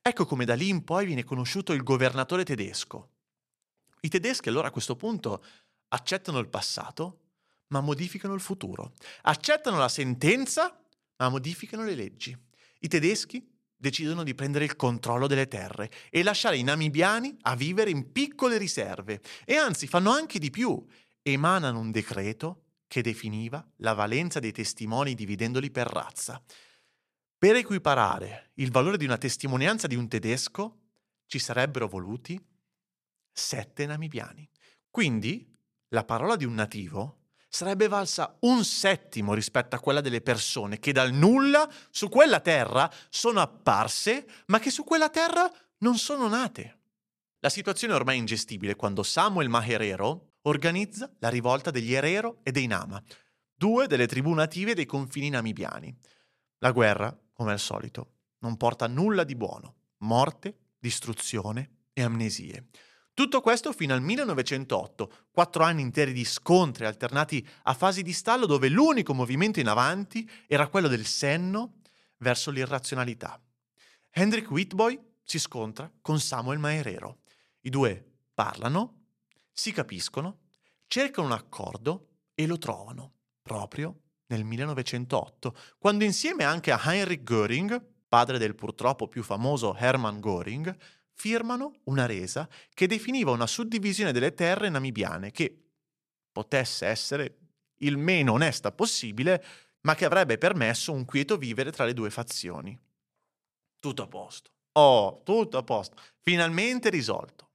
Ecco 0.02 0.26
come 0.26 0.46
da 0.46 0.54
lì 0.54 0.70
in 0.70 0.84
poi 0.84 1.08
viene 1.08 1.24
conosciuto 1.24 1.74
il 1.74 1.82
governatore 1.82 2.44
tedesco. 2.44 3.14
I 4.02 4.10
tedeschi 4.10 4.50
allora 4.50 4.68
a 4.68 4.72
questo 4.72 4.96
punto 4.96 5.44
accettano 5.88 6.38
il 6.38 6.48
passato, 6.48 7.22
ma 7.70 7.82
modificano 7.82 8.36
il 8.36 8.42
futuro. 8.42 8.94
Accettano 9.24 9.78
la 9.78 9.90
sentenza, 9.90 10.80
ma 11.18 11.30
modificano 11.30 11.84
le 11.84 11.96
leggi. 11.96 12.38
I 12.80 12.88
tedeschi 12.88 13.57
decidono 13.78 14.24
di 14.24 14.34
prendere 14.34 14.66
il 14.66 14.76
controllo 14.76 15.28
delle 15.28 15.48
terre 15.48 15.92
e 16.10 16.24
lasciare 16.24 16.58
i 16.58 16.64
namibiani 16.64 17.38
a 17.42 17.56
vivere 17.56 17.92
in 17.92 18.12
piccole 18.12 18.58
riserve 18.58 19.22
e 19.46 19.56
anzi 19.56 19.88
fanno 19.88 20.12
anche 20.12 20.40
di 20.40 20.50
più, 20.50 20.84
emanano 21.22 21.80
un 21.80 21.92
decreto 21.92 22.64
che 22.88 23.02
definiva 23.02 23.66
la 23.78 23.94
valenza 23.94 24.40
dei 24.40 24.52
testimoni 24.52 25.14
dividendoli 25.14 25.70
per 25.70 25.88
razza. 25.88 26.42
Per 27.38 27.56
equiparare 27.56 28.52
il 28.56 28.72
valore 28.72 28.98
di 28.98 29.06
una 29.06 29.18
testimonianza 29.18 29.86
di 29.86 29.96
un 29.96 30.08
tedesco 30.08 30.80
ci 31.28 31.38
sarebbero 31.38 31.88
voluti 31.88 32.44
sette 33.32 33.86
namibiani. 33.86 34.50
Quindi 34.90 35.54
la 35.90 36.04
parola 36.04 36.36
di 36.36 36.46
un 36.46 36.56
nativo 36.56 37.27
sarebbe 37.48 37.88
valsa 37.88 38.38
un 38.42 38.64
settimo 38.64 39.34
rispetto 39.34 39.76
a 39.76 39.80
quella 39.80 40.02
delle 40.02 40.22
persone 40.22 40.80
che 40.80 40.92
dal 40.92 41.12
nulla 41.12 41.70
su 41.90 42.10
quella 42.10 42.40
terra 42.40 42.92
sono 43.10 43.40
apparse, 43.40 44.26
ma 44.48 44.60
che 44.60 44.70
su 44.70 44.84
quella 44.84 45.10
terra 45.10 45.52
non 45.80 45.98
sono 45.98 46.28
nate. 46.28 46.76
La 47.40 47.50
situazione 47.50 47.94
è 47.94 47.96
ormai 47.96 48.18
ingestibile 48.18 48.76
quando 48.76 49.04
Samuel 49.04 49.50
Maherero 49.50 50.34
organizza 50.44 51.12
la 51.20 51.30
rivolta 51.30 51.72
degli 51.72 51.94
Herero 51.94 52.40
e 52.44 52.52
dei 52.52 52.68
Nama, 52.68 53.02
due 53.54 53.88
delle 53.88 54.08
tribù 54.08 54.34
native 54.34 54.74
dei 54.74 54.86
confini 54.86 55.30
namibiani. 55.30 55.96
La 56.60 56.72
guerra, 56.72 57.16
come 57.34 57.52
al 57.52 57.60
solito, 57.60 58.14
non 58.40 58.58
porta 58.58 58.88
nulla 58.88 59.24
di 59.24 59.36
buono. 59.36 59.76
Morte, 60.00 60.58
distruzione 60.80 61.86
e 61.94 62.04
amnesie. 62.04 62.68
Tutto 63.18 63.42
questo 63.42 63.74
fino 63.74 63.96
al 63.96 64.02
1908, 64.04 65.12
quattro 65.32 65.64
anni 65.64 65.82
interi 65.82 66.14
di 66.14 66.24
scontri 66.24 66.86
alternati 66.86 67.44
a 67.64 67.74
fasi 67.74 68.04
di 68.04 68.14
stallo 68.14 68.46
dove 68.46 68.70
l'unico 68.70 69.16
movimento 69.16 69.60
in 69.60 69.68
avanti 69.68 70.30
era 70.46 70.68
quello 70.68 70.88
del 70.88 71.04
senno 71.08 71.78
verso 72.18 72.52
l'irrazionalità. 72.52 73.42
Hendrik 74.12 74.52
Whitboy 74.52 75.00
si 75.24 75.40
scontra 75.40 75.92
con 76.00 76.20
Samuel 76.20 76.60
Maerero. 76.60 77.22
I 77.62 77.72
due 77.72 78.06
parlano, 78.36 79.06
si 79.52 79.72
capiscono, 79.72 80.42
cercano 80.86 81.26
un 81.26 81.34
accordo 81.34 82.10
e 82.36 82.46
lo 82.46 82.60
trovano, 82.60 83.14
proprio 83.42 84.02
nel 84.28 84.44
1908, 84.44 85.58
quando 85.80 86.04
insieme 86.04 86.44
anche 86.44 86.72
a 86.72 86.80
Heinrich 86.80 87.24
Göring, 87.24 87.84
padre 88.08 88.38
del 88.38 88.54
purtroppo 88.54 89.08
più 89.08 89.24
famoso 89.24 89.76
Hermann 89.76 90.20
Göring, 90.20 90.78
firmano 91.18 91.80
una 91.86 92.06
resa 92.06 92.48
che 92.74 92.86
definiva 92.86 93.32
una 93.32 93.48
suddivisione 93.48 94.12
delle 94.12 94.36
terre 94.36 94.70
namibiane 94.70 95.32
che 95.32 95.64
potesse 96.32 96.86
essere 96.86 97.38
il 97.80 97.98
meno 97.98 98.34
onesta 98.34 98.72
possibile, 98.72 99.44
ma 99.82 99.96
che 99.96 100.06
avrebbe 100.06 100.38
permesso 100.38 100.94
un 100.94 101.06
quieto 101.06 101.38
vivere 101.38 101.72
tra 101.72 101.86
le 101.86 101.94
due 101.94 102.12
fazioni. 102.12 102.78
Tutto 103.80 104.04
a 104.04 104.08
posto. 104.08 104.52
Oh, 104.74 105.24
tutto 105.24 105.58
a 105.58 105.64
posto. 105.64 105.98
Finalmente 106.22 106.90
risolto. 106.90 107.50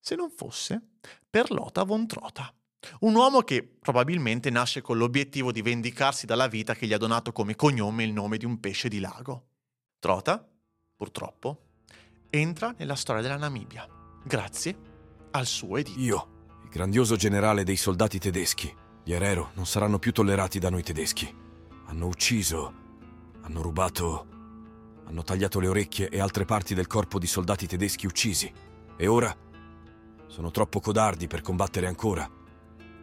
Se 0.00 0.16
non 0.16 0.30
fosse 0.30 0.80
per 1.28 1.52
Lota 1.52 1.84
von 1.84 2.08
Trota. 2.08 2.52
Un 3.00 3.14
uomo 3.14 3.42
che 3.42 3.62
probabilmente 3.62 4.50
nasce 4.50 4.80
con 4.80 4.96
l'obiettivo 4.96 5.52
di 5.52 5.62
vendicarsi 5.62 6.26
dalla 6.26 6.48
vita 6.48 6.74
che 6.74 6.86
gli 6.86 6.92
ha 6.92 6.98
donato 6.98 7.30
come 7.30 7.54
cognome 7.54 8.02
il 8.02 8.12
nome 8.12 8.36
di 8.36 8.46
un 8.46 8.58
pesce 8.58 8.88
di 8.88 8.98
lago. 8.98 9.48
Trota, 9.98 10.44
purtroppo, 10.96 11.69
entra 12.30 12.74
nella 12.78 12.94
storia 12.94 13.22
della 13.22 13.36
Namibia, 13.36 13.86
grazie 14.22 14.76
al 15.32 15.46
suo 15.46 15.76
editto. 15.76 15.98
Io, 15.98 16.28
il 16.62 16.70
grandioso 16.70 17.16
generale 17.16 17.64
dei 17.64 17.76
soldati 17.76 18.18
tedeschi, 18.18 18.74
gli 19.02 19.12
Herero 19.12 19.50
non 19.54 19.66
saranno 19.66 19.98
più 19.98 20.12
tollerati 20.12 20.58
da 20.58 20.70
noi 20.70 20.82
tedeschi. 20.82 21.32
Hanno 21.86 22.06
ucciso, 22.06 22.72
hanno 23.42 23.62
rubato, 23.62 24.26
hanno 25.04 25.22
tagliato 25.22 25.60
le 25.60 25.68
orecchie 25.68 26.08
e 26.08 26.20
altre 26.20 26.44
parti 26.44 26.74
del 26.74 26.86
corpo 26.86 27.18
di 27.18 27.26
soldati 27.26 27.66
tedeschi 27.66 28.06
uccisi. 28.06 28.52
E 28.96 29.06
ora 29.06 29.36
sono 30.26 30.50
troppo 30.50 30.80
codardi 30.80 31.26
per 31.26 31.40
combattere 31.40 31.86
ancora 31.86 32.38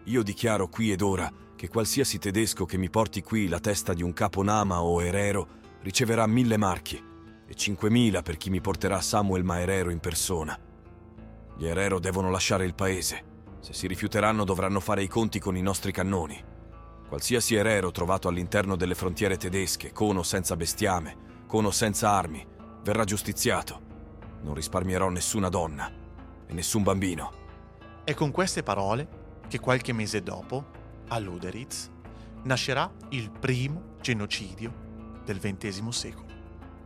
io 0.07 0.23
dichiaro 0.23 0.69
qui 0.69 0.91
ed 0.91 1.01
ora 1.01 1.29
che 1.55 1.67
qualsiasi 1.67 2.17
tedesco 2.17 2.65
che 2.65 2.77
mi 2.77 2.89
porti 2.89 3.21
qui 3.21 3.47
la 3.47 3.59
testa 3.59 3.93
di 3.93 4.03
un 4.03 4.13
capo 4.13 4.41
Nama 4.41 4.81
o 4.81 5.01
Herero 5.01 5.47
riceverà 5.81 6.25
mille 6.27 6.55
marchi 6.55 7.03
e 7.47 7.55
cinquemila 7.55 8.21
per 8.21 8.37
chi 8.37 8.49
mi 8.49 8.61
porterà 8.61 9.01
Samuel 9.01 9.43
Maerero 9.43 9.89
in 9.89 9.99
persona. 9.99 10.57
Gli 11.55 11.65
Herero 11.65 11.99
devono 11.99 12.29
lasciare 12.29 12.65
il 12.65 12.75
paese. 12.75 13.35
Se 13.61 13.73
si 13.73 13.87
rifiuteranno 13.87 14.43
dovranno 14.43 14.79
fare 14.79 15.01
i 15.01 15.07
conti 15.07 15.39
con 15.39 15.55
i 15.57 15.61
nostri 15.61 15.91
cannoni. 15.91 16.43
Qualsiasi 17.07 17.55
Herero 17.55 17.91
trovato 17.91 18.27
all'interno 18.27 18.75
delle 18.75 18.93
frontiere 18.93 19.37
tedesche, 19.37 19.91
con 19.91 20.17
o 20.17 20.23
senza 20.23 20.55
bestiame, 20.55 21.43
con 21.47 21.65
o 21.65 21.71
senza 21.71 22.11
armi, 22.11 22.45
verrà 22.83 23.05
giustiziato. 23.05 23.81
Non 24.41 24.53
risparmierò 24.53 25.09
nessuna 25.09 25.49
donna 25.49 25.91
e 26.45 26.53
nessun 26.53 26.83
bambino. 26.83 27.31
E 28.03 28.13
con 28.13 28.31
queste 28.31 28.61
parole 28.61 29.07
che 29.47 29.59
qualche 29.59 29.93
mese 29.93 30.21
dopo, 30.21 30.65
a 31.07 31.17
Luderitz, 31.17 31.89
nascerà 32.43 32.91
il 33.09 33.31
primo 33.31 33.95
genocidio 34.01 34.85
del 35.25 35.39
XX 35.39 35.87
secolo, 35.89 36.26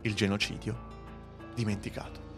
il 0.02 0.14
genocidio 0.14 0.90
dimenticato. 1.54 2.30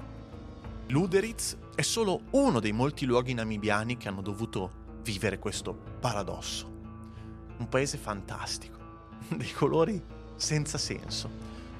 Luderitz 0.88 1.56
è 1.74 1.82
solo 1.82 2.22
uno 2.30 2.60
dei 2.60 2.72
molti 2.72 3.06
luoghi 3.06 3.34
namibiani 3.34 3.96
che 3.96 4.08
hanno 4.08 4.22
dovuto 4.22 4.82
vivere 5.02 5.38
questo 5.38 5.74
paradosso. 6.00 6.70
Un 7.56 7.68
paese 7.68 7.96
fantastico, 7.96 8.78
dei 9.34 9.52
colori 9.52 10.02
senza 10.36 10.78
senso, 10.78 11.30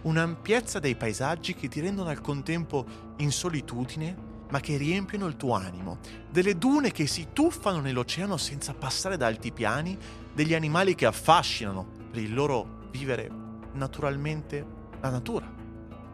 un'ampiezza 0.02 0.78
dei 0.78 0.94
paesaggi 0.94 1.54
che 1.54 1.68
ti 1.68 1.80
rendono 1.80 2.08
al 2.08 2.20
contempo 2.20 2.86
in 3.18 3.30
solitudine 3.30 4.32
ma 4.50 4.60
che 4.60 4.76
riempiono 4.76 5.26
il 5.26 5.36
tuo 5.36 5.54
animo, 5.54 5.98
delle 6.30 6.56
dune 6.56 6.92
che 6.92 7.06
si 7.08 7.28
tuffano 7.32 7.80
nell'oceano 7.80 8.36
senza 8.36 8.72
passare 8.72 9.16
da 9.16 9.26
altipiani, 9.26 9.98
degli 10.32 10.54
animali 10.54 10.94
che 10.94 11.06
affascinano 11.06 11.84
per 12.10 12.22
il 12.22 12.32
loro 12.32 12.88
vivere 12.92 13.28
naturalmente 13.72 14.64
la 15.00 15.10
natura, 15.10 15.50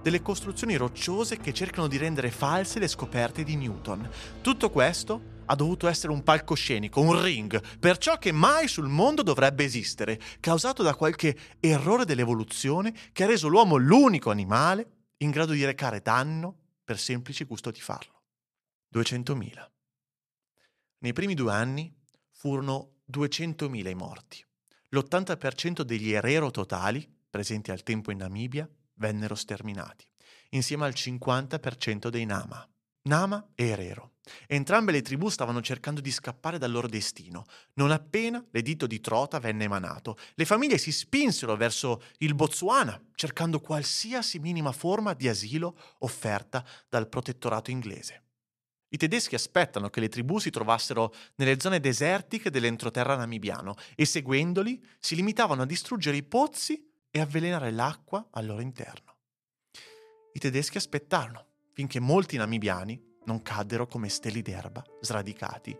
delle 0.03 0.23
costruzioni 0.23 0.77
rocciose 0.77 1.37
che 1.39 1.53
cercano 1.53 1.87
di 1.87 1.97
rendere 1.97 2.31
false 2.31 2.79
le 2.79 2.89
scoperte 2.89 3.43
di 3.43 3.57
Newton. 3.57 4.09
Tutto 4.41 4.71
questo 4.71 5.39
ha 5.47 5.55
dovuto 5.55 5.89
essere 5.89 6.13
un 6.13 6.23
palcoscenico, 6.23 7.01
un 7.01 7.21
ring, 7.21 7.79
per 7.79 7.99
ciò 7.99 8.19
che 8.19 8.33
mai 8.33 8.69
sul 8.69 8.89
mondo 8.89 9.23
dovrebbe 9.23 9.65
esistere, 9.65 10.21
causato 10.39 10.83
da 10.83 10.95
qualche 10.95 11.37
errore 11.59 12.05
dell'evoluzione 12.05 12.95
che 13.13 13.25
ha 13.25 13.27
reso 13.27 13.49
l'uomo 13.49 13.77
l'unico 13.77 14.31
animale 14.31 14.99
in 15.19 15.31
grado 15.31 15.53
di 15.53 15.65
recare 15.65 16.01
danno 16.01 16.57
per 16.85 16.99
semplice 16.99 17.45
gusto 17.45 17.71
di 17.71 17.81
farlo. 17.81 18.23
200.000. 18.95 19.69
Nei 20.99 21.13
primi 21.13 21.35
due 21.35 21.53
anni 21.53 21.93
furono 22.31 22.99
200.000 23.11 23.89
i 23.89 23.95
morti. 23.95 24.45
L'80% 24.91 25.83
degli 25.83 26.13
erero 26.13 26.51
totali, 26.51 27.09
presenti 27.29 27.71
al 27.71 27.83
tempo 27.83 28.11
in 28.11 28.19
Namibia, 28.19 28.69
vennero 29.01 29.35
sterminati, 29.35 30.07
insieme 30.51 30.85
al 30.85 30.93
50% 30.93 32.09
dei 32.09 32.25
Nama. 32.25 32.65
Nama 33.03 33.53
e 33.55 33.69
Erero. 33.69 34.13
Entrambe 34.47 34.93
le 34.93 35.01
tribù 35.01 35.31
stavano 35.31 35.63
cercando 35.63 36.03
di 36.03 36.11
scappare 36.11 36.59
dal 36.59 36.71
loro 36.71 36.87
destino. 36.87 37.47
Non 37.75 37.91
appena 37.91 38.45
l'editto 38.51 38.87
di 38.87 39.01
Trota 39.01 39.39
venne 39.39 39.65
emanato, 39.65 40.19
le 40.35 40.45
famiglie 40.45 40.77
si 40.77 40.93
spinsero 40.93 41.57
verso 41.57 42.03
il 42.19 42.35
Botswana, 42.35 43.03
cercando 43.15 43.59
qualsiasi 43.61 44.39
minima 44.39 44.73
forma 44.73 45.15
di 45.15 45.29
asilo 45.29 45.77
offerta 46.01 46.65
dal 46.89 47.09
protettorato 47.09 47.71
inglese. 47.71 48.25
I 48.93 48.99
tedeschi 48.99 49.35
aspettano 49.35 49.89
che 49.89 50.01
le 50.01 50.09
tribù 50.09 50.39
si 50.39 50.51
trovassero 50.51 51.15
nelle 51.37 51.59
zone 51.59 51.81
desertiche 51.81 52.51
dell'entroterra 52.51 53.17
namibiano 53.17 53.77
e 53.95 54.05
seguendoli 54.05 54.85
si 54.99 55.15
limitavano 55.15 55.63
a 55.63 55.67
distruggere 55.67 56.17
i 56.17 56.25
pozzi 56.25 56.90
e 57.11 57.21
avvelenare 57.21 57.71
l'acqua 57.71 58.29
al 58.31 58.47
loro 58.47 58.61
interno. 58.61 59.17
I 60.33 60.39
tedeschi 60.39 60.77
aspettarono 60.77 61.47
finché 61.73 62.01
molti 62.01 62.37
namibiani 62.37 63.19
non 63.25 63.43
caddero 63.43 63.87
come 63.87 64.09
steli 64.09 64.43
d'erba, 64.43 64.85
sradicati 65.01 65.77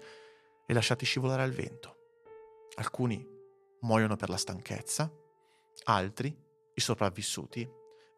e 0.67 0.73
lasciati 0.73 1.05
scivolare 1.05 1.43
al 1.43 1.53
vento. 1.53 1.97
Alcuni 2.77 3.27
muoiono 3.81 4.17
per 4.17 4.29
la 4.29 4.37
stanchezza, 4.37 5.11
altri, 5.85 6.37
i 6.75 6.81
sopravvissuti, 6.81 7.69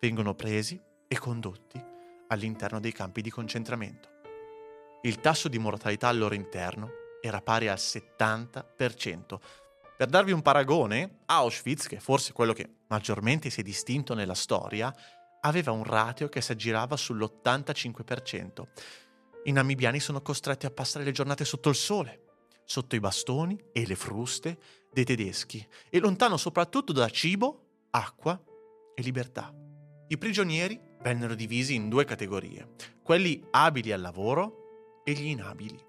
vengono 0.01 0.35
presi 0.35 0.81
e 1.07 1.19
condotti 1.19 1.83
all'interno 2.29 2.81
dei 2.81 2.93
campi 2.93 3.21
di 3.21 3.31
concentramento 3.31 4.13
il 5.05 5.21
tasso 5.21 5.49
di 5.49 5.59
mortalità 5.59 6.07
al 6.07 6.19
loro 6.19 6.37
interno 6.37 6.91
era 7.21 7.41
pari 7.41 7.67
al 7.67 7.77
70%. 7.77 9.41
Per 10.03 10.11
darvi 10.11 10.33
un 10.33 10.43
paragone, 10.43 11.21
Auschwitz, 11.27 11.87
che 11.87 11.99
è 11.99 12.01
forse 12.01 12.33
quello 12.33 12.53
che 12.53 12.79
maggiormente 12.89 13.51
si 13.51 13.61
è 13.61 13.63
distinto 13.63 14.15
nella 14.15 14.35
storia, 14.35 14.93
aveva 15.43 15.71
un 15.71 15.85
ratio 15.85 16.29
che 16.29 16.41
si 16.41 16.51
aggirava 16.51 16.97
sull'85%. 16.97 18.65
I 19.45 19.53
namibiani 19.53 20.01
sono 20.01 20.21
costretti 20.21 20.67
a 20.67 20.73
passare 20.73 21.05
le 21.05 21.13
giornate 21.13 21.45
sotto 21.45 21.69
il 21.69 21.77
sole, 21.77 22.25
sotto 22.65 22.97
i 22.97 22.99
bastoni 22.99 23.57
e 23.71 23.87
le 23.87 23.95
fruste 23.95 24.59
dei 24.93 25.05
tedeschi 25.05 25.65
e 25.89 26.01
lontano 26.01 26.37
soprattutto 26.37 26.93
da 26.93 27.09
cibo, 27.09 27.87
acqua 27.91 28.43
e 28.97 29.03
libertà. 29.03 29.55
I 30.09 30.19
prigionieri 30.19 30.81
vennero 31.01 31.37
divisi 31.37 31.77
in 31.77 31.89
due 31.89 32.05
categorie, 32.05 32.71
quelli 33.05 33.41
abili 33.53 33.93
al 33.93 34.01
lavoro 34.01 35.03
e 35.05 35.13
gli 35.13 35.27
inabili. 35.27 35.81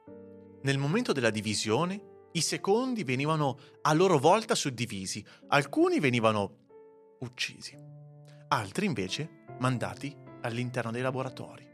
Nel 0.61 0.77
momento 0.77 1.13
della 1.13 1.31
divisione, 1.31 2.11
i 2.33 2.41
secondi 2.41 3.03
venivano 3.03 3.57
a 3.81 3.93
loro 3.93 4.17
volta 4.19 4.55
suddivisi, 4.55 5.25
alcuni 5.47 5.99
venivano 5.99 6.57
uccisi, 7.19 7.75
altri 8.49 8.85
invece 8.85 9.45
mandati 9.59 10.15
all'interno 10.41 10.91
dei 10.91 11.01
laboratori. 11.01 11.67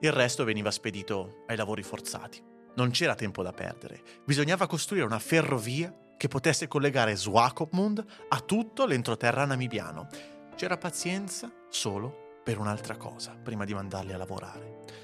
Il 0.00 0.12
resto 0.12 0.44
veniva 0.44 0.70
spedito 0.70 1.44
ai 1.46 1.56
lavori 1.56 1.82
forzati. 1.82 2.42
Non 2.76 2.90
c'era 2.90 3.14
tempo 3.14 3.42
da 3.42 3.52
perdere, 3.52 4.02
bisognava 4.24 4.66
costruire 4.66 5.04
una 5.04 5.18
ferrovia 5.18 5.94
che 6.16 6.28
potesse 6.28 6.68
collegare 6.68 7.16
Swakopmund 7.16 8.04
a 8.28 8.40
tutto 8.40 8.86
l'entroterra 8.86 9.44
namibiano. 9.44 10.06
C'era 10.54 10.76
pazienza 10.76 11.52
solo 11.68 12.40
per 12.44 12.58
un'altra 12.58 12.96
cosa 12.96 13.36
prima 13.42 13.64
di 13.64 13.74
mandarli 13.74 14.12
a 14.12 14.16
lavorare 14.16 15.00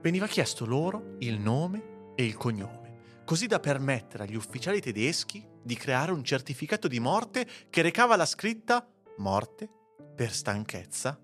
veniva 0.00 0.26
chiesto 0.26 0.64
loro 0.64 1.16
il 1.18 1.38
nome 1.40 2.12
e 2.14 2.24
il 2.24 2.36
cognome, 2.36 2.87
così 3.28 3.46
da 3.46 3.60
permettere 3.60 4.22
agli 4.22 4.36
ufficiali 4.36 4.80
tedeschi 4.80 5.46
di 5.62 5.74
creare 5.74 6.12
un 6.12 6.24
certificato 6.24 6.88
di 6.88 6.98
morte 6.98 7.46
che 7.68 7.82
recava 7.82 8.16
la 8.16 8.24
scritta 8.24 8.88
morte 9.18 9.68
per 10.16 10.32
stanchezza 10.32 11.20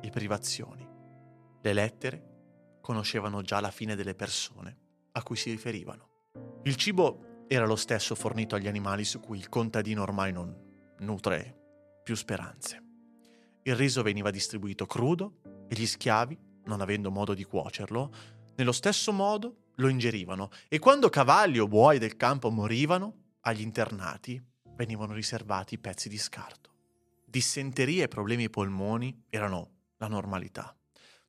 e 0.00 0.08
privazioni. 0.08 0.88
Le 1.60 1.72
lettere 1.74 2.78
conoscevano 2.80 3.42
già 3.42 3.60
la 3.60 3.70
fine 3.70 3.94
delle 3.94 4.14
persone 4.14 4.78
a 5.12 5.22
cui 5.22 5.36
si 5.36 5.50
riferivano. 5.50 6.08
Il 6.62 6.76
cibo 6.76 7.44
era 7.48 7.66
lo 7.66 7.76
stesso 7.76 8.14
fornito 8.14 8.54
agli 8.54 8.66
animali 8.66 9.04
su 9.04 9.20
cui 9.20 9.36
il 9.36 9.50
contadino 9.50 10.00
ormai 10.00 10.32
non 10.32 10.56
nutre 11.00 12.00
più 12.02 12.14
speranze. 12.14 12.82
il 13.64 13.76
riso 13.76 14.02
veniva 14.02 14.30
distribuito 14.30 14.86
crudo 14.86 15.42
e 15.68 15.74
gli 15.74 15.86
schiavi, 15.86 16.38
non 16.64 16.80
avendo 16.80 17.10
modo 17.10 17.34
di 17.34 17.44
cuocerlo, 17.44 18.10
nello 18.56 18.72
stesso 18.72 19.12
modo 19.12 19.61
lo 19.76 19.88
ingerivano 19.88 20.50
e 20.68 20.78
quando 20.78 21.08
cavalli 21.08 21.58
o 21.58 21.68
buoi 21.68 21.98
del 21.98 22.16
campo 22.16 22.50
morivano, 22.50 23.20
agli 23.40 23.60
internati 23.60 24.40
venivano 24.76 25.12
riservati 25.12 25.78
pezzi 25.78 26.08
di 26.08 26.18
scarto. 26.18 26.70
Dissenteria 27.24 28.04
e 28.04 28.08
problemi 28.08 28.44
ai 28.44 28.50
polmoni 28.50 29.24
erano 29.28 29.70
la 29.96 30.08
normalità. 30.08 30.76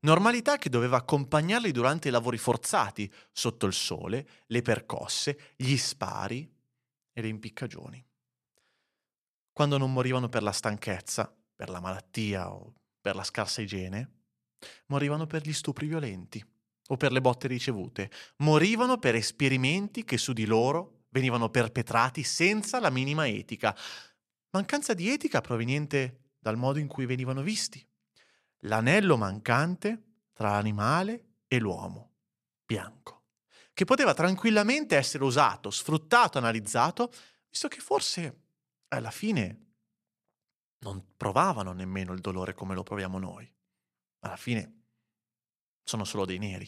Normalità 0.01 0.58
che 0.58 0.69
doveva 0.69 0.97
accompagnarli 0.97 1.71
durante 1.71 2.10
i 2.10 2.12
lavori 2.12 2.38
forzati, 2.38 3.12
sotto 3.32 3.65
il 3.65 3.73
sole, 3.73 4.27
le 4.47 4.62
percosse, 4.62 5.53
gli 5.56 5.77
spari 5.77 6.51
e 7.13 7.21
le 7.21 7.27
impiccagioni. 7.29 8.06
Quando 9.53 9.77
non 9.77 9.93
morivano 9.93 10.27
per 10.27 10.43
la 10.43 10.51
stanchezza, 10.51 11.34
per 11.56 11.69
la 11.69 11.79
malattia 11.79 12.51
o 12.51 12.73
per 12.99 13.15
la 13.15 13.23
scarsa 13.23 13.62
igiene, 13.62 14.12
morivano 14.88 15.25
per 15.25 15.47
gli 15.47 15.53
stupri 15.53 15.88
violenti 15.88 16.43
o 16.87 16.97
per 16.97 17.11
le 17.11 17.21
botte 17.21 17.47
ricevute, 17.47 18.11
morivano 18.37 18.97
per 18.97 19.15
esperimenti 19.15 20.03
che 20.03 20.17
su 20.17 20.33
di 20.33 20.45
loro 20.45 21.05
venivano 21.09 21.49
perpetrati 21.49 22.23
senza 22.23 22.79
la 22.79 22.89
minima 22.89 23.27
etica. 23.27 23.75
Mancanza 24.51 24.93
di 24.93 25.09
etica 25.09 25.41
proveniente 25.41 26.31
dal 26.39 26.57
modo 26.57 26.79
in 26.79 26.87
cui 26.87 27.05
venivano 27.05 27.41
visti. 27.41 27.85
L'anello 28.65 29.17
mancante 29.17 30.21
tra 30.33 30.51
l'animale 30.51 31.35
e 31.47 31.59
l'uomo, 31.59 32.15
bianco, 32.65 33.23
che 33.73 33.85
poteva 33.85 34.13
tranquillamente 34.13 34.95
essere 34.95 35.23
usato, 35.23 35.69
sfruttato, 35.69 36.37
analizzato, 36.37 37.11
visto 37.49 37.67
che 37.67 37.79
forse 37.79 38.41
alla 38.89 39.11
fine 39.11 39.59
non 40.79 41.15
provavano 41.15 41.71
nemmeno 41.71 42.13
il 42.13 42.19
dolore 42.19 42.53
come 42.53 42.73
lo 42.73 42.83
proviamo 42.83 43.17
noi. 43.19 43.49
Alla 44.19 44.37
fine 44.37 44.82
sono 45.83 46.05
solo 46.05 46.25
dei 46.25 46.39
neri. 46.39 46.67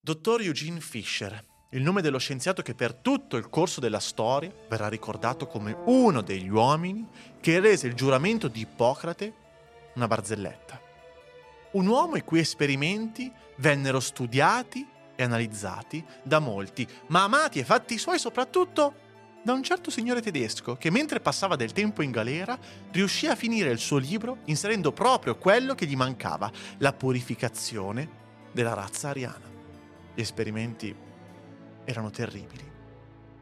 Dottor 0.00 0.40
Eugene 0.40 0.80
Fisher, 0.80 1.44
il 1.70 1.82
nome 1.82 2.00
dello 2.00 2.18
scienziato 2.18 2.62
che 2.62 2.74
per 2.74 2.94
tutto 2.94 3.36
il 3.36 3.50
corso 3.50 3.80
della 3.80 4.00
storia 4.00 4.52
verrà 4.68 4.88
ricordato 4.88 5.46
come 5.46 5.76
uno 5.84 6.22
degli 6.22 6.48
uomini 6.48 7.06
che 7.40 7.60
rese 7.60 7.86
il 7.86 7.94
giuramento 7.94 8.48
di 8.48 8.60
Ippocrate 8.60 9.46
una 9.94 10.06
barzelletta. 10.06 10.80
Un 11.72 11.86
uomo 11.86 12.16
i 12.16 12.22
cui 12.22 12.38
esperimenti 12.38 13.30
vennero 13.56 14.00
studiati 14.00 14.86
e 15.14 15.22
analizzati 15.22 16.02
da 16.22 16.38
molti, 16.38 16.86
ma 17.08 17.24
amati 17.24 17.58
e 17.58 17.64
fatti 17.64 17.98
suoi 17.98 18.18
soprattutto 18.18 19.06
da 19.42 19.52
un 19.52 19.62
certo 19.62 19.90
signore 19.90 20.22
tedesco 20.22 20.76
che 20.76 20.90
mentre 20.90 21.20
passava 21.20 21.56
del 21.56 21.72
tempo 21.72 22.02
in 22.02 22.10
galera 22.10 22.58
riuscì 22.92 23.26
a 23.26 23.36
finire 23.36 23.70
il 23.70 23.78
suo 23.78 23.98
libro 23.98 24.38
inserendo 24.44 24.92
proprio 24.92 25.36
quello 25.36 25.74
che 25.74 25.86
gli 25.86 25.96
mancava, 25.96 26.50
la 26.78 26.92
purificazione 26.92 28.17
della 28.52 28.74
razza 28.74 29.10
ariana. 29.10 29.46
Gli 30.14 30.20
esperimenti 30.20 30.94
erano 31.84 32.10
terribili. 32.10 32.76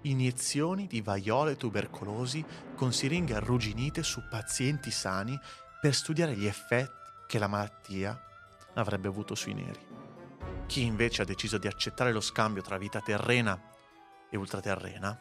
Iniezioni 0.03 0.87
di 0.87 1.01
vaiole 1.01 1.57
tubercolosi 1.57 2.45
con 2.75 2.93
siringhe 2.93 3.35
arrugginite 3.35 4.03
su 4.03 4.23
pazienti 4.29 4.91
sani 4.91 5.39
per 5.81 5.95
studiare 5.95 6.37
gli 6.37 6.47
effetti 6.47 6.93
che 7.27 7.39
la 7.39 7.49
malattia 7.49 8.21
avrebbe 8.75 9.09
avuto 9.09 9.35
sui 9.35 9.55
neri. 9.55 9.85
Chi 10.67 10.83
invece 10.83 11.23
ha 11.23 11.25
deciso 11.25 11.59
di 11.59 11.67
accettare 11.67 12.13
lo 12.13 12.21
scambio 12.21 12.63
tra 12.63 12.79
vita 12.79 13.01
terrena 13.01 13.61
e 14.31 14.37
ultraterrena, 14.37 15.19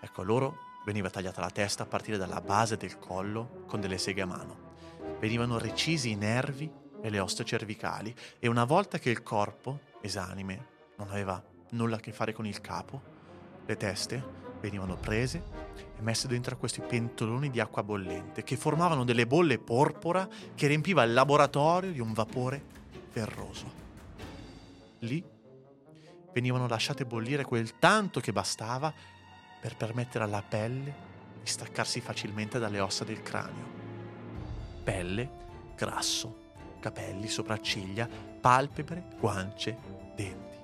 ecco 0.00 0.22
a 0.22 0.24
loro 0.24 0.56
veniva 0.84 1.10
tagliata 1.10 1.40
la 1.40 1.50
testa 1.50 1.84
a 1.84 1.86
partire 1.86 2.16
dalla 2.16 2.40
base 2.40 2.76
del 2.76 2.98
collo 2.98 3.64
con 3.66 3.80
delle 3.80 3.98
seghe 3.98 4.22
a 4.22 4.26
mano. 4.26 4.72
Venivano 5.20 5.58
recisi 5.58 6.10
i 6.10 6.16
nervi 6.16 6.70
e 7.04 7.10
le 7.10 7.20
ossa 7.20 7.44
cervicali 7.44 8.14
e 8.38 8.48
una 8.48 8.64
volta 8.64 8.98
che 8.98 9.10
il 9.10 9.22
corpo, 9.22 9.80
esanime, 10.00 10.68
non 10.96 11.10
aveva 11.10 11.42
nulla 11.72 11.96
a 11.96 12.00
che 12.00 12.12
fare 12.12 12.32
con 12.32 12.46
il 12.46 12.62
capo, 12.62 13.12
le 13.66 13.76
teste 13.76 14.42
venivano 14.62 14.96
prese 14.96 15.42
e 15.98 16.00
messe 16.00 16.28
dentro 16.28 16.54
a 16.54 16.56
questi 16.56 16.80
pentoloni 16.80 17.50
di 17.50 17.60
acqua 17.60 17.82
bollente 17.82 18.42
che 18.42 18.56
formavano 18.56 19.04
delle 19.04 19.26
bolle 19.26 19.58
porpora 19.58 20.26
che 20.54 20.66
riempiva 20.66 21.02
il 21.02 21.12
laboratorio 21.12 21.92
di 21.92 22.00
un 22.00 22.14
vapore 22.14 22.64
ferroso. 23.10 23.82
Lì 25.00 25.22
venivano 26.32 26.66
lasciate 26.66 27.04
bollire 27.04 27.44
quel 27.44 27.78
tanto 27.78 28.20
che 28.20 28.32
bastava 28.32 28.90
per 29.60 29.76
permettere 29.76 30.24
alla 30.24 30.42
pelle 30.42 31.12
di 31.42 31.46
staccarsi 31.50 32.00
facilmente 32.00 32.58
dalle 32.58 32.80
ossa 32.80 33.04
del 33.04 33.22
cranio. 33.22 33.82
Pelle, 34.82 35.30
grasso, 35.76 36.43
capelli, 36.84 37.28
sopracciglia, 37.28 38.06
palpebre, 38.06 39.04
guance, 39.18 39.74
denti, 40.14 40.58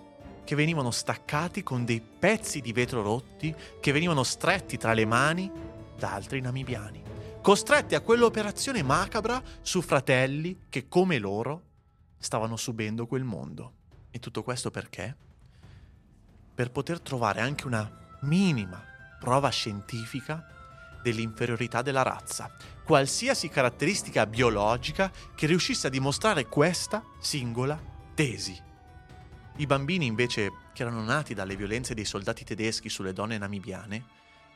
che 0.45 0.55
venivano 0.55 0.91
staccati 0.91 1.63
con 1.63 1.87
dei 1.87 2.03
pezzi 2.03 2.61
di 2.61 2.75
vetro 2.75 3.01
rotti 3.01 3.55
che 3.81 3.91
venivano 3.91 4.23
stretti 4.23 4.77
tra 4.77 4.93
le 4.93 5.07
mani 5.07 5.51
da 5.97 6.13
altri 6.13 6.43
namibiani, 6.43 7.03
costretti 7.41 7.95
a 7.95 8.03
quell'operazione 8.03 8.83
macabra 8.83 9.43
su 9.63 9.81
fratelli 9.81 10.67
che, 10.69 10.89
come 10.89 11.19
loro, 11.19 11.63
stavano 12.19 12.57
subendo 12.57 13.07
quel 13.07 13.25
mondo. 13.25 13.73
E 14.11 14.19
tutto 14.19 14.43
questo 14.43 14.71
perché? 14.71 15.17
Per 16.55 16.71
poter 16.71 17.01
trovare 17.01 17.41
anche 17.41 17.67
una 17.67 18.19
minima 18.23 18.85
prova 19.19 19.49
scientifica 19.49 20.45
dell'inferiorità 21.03 21.81
della 21.81 22.03
razza, 22.03 22.55
qualsiasi 22.91 23.49
caratteristica 23.49 24.27
biologica 24.27 25.13
che 25.37 25.47
riuscisse 25.47 25.87
a 25.87 25.91
dimostrare 25.91 26.47
questa 26.47 27.05
singola 27.21 27.81
tesi. 28.15 28.61
I 29.59 29.67
bambini 29.67 30.07
invece, 30.07 30.51
che 30.73 30.83
erano 30.83 31.01
nati 31.05 31.33
dalle 31.33 31.55
violenze 31.55 31.95
dei 31.95 32.05
soldati 32.05 32.43
tedeschi 32.43 32.89
sulle 32.89 33.13
donne 33.13 33.39
namibiane, 33.39 34.05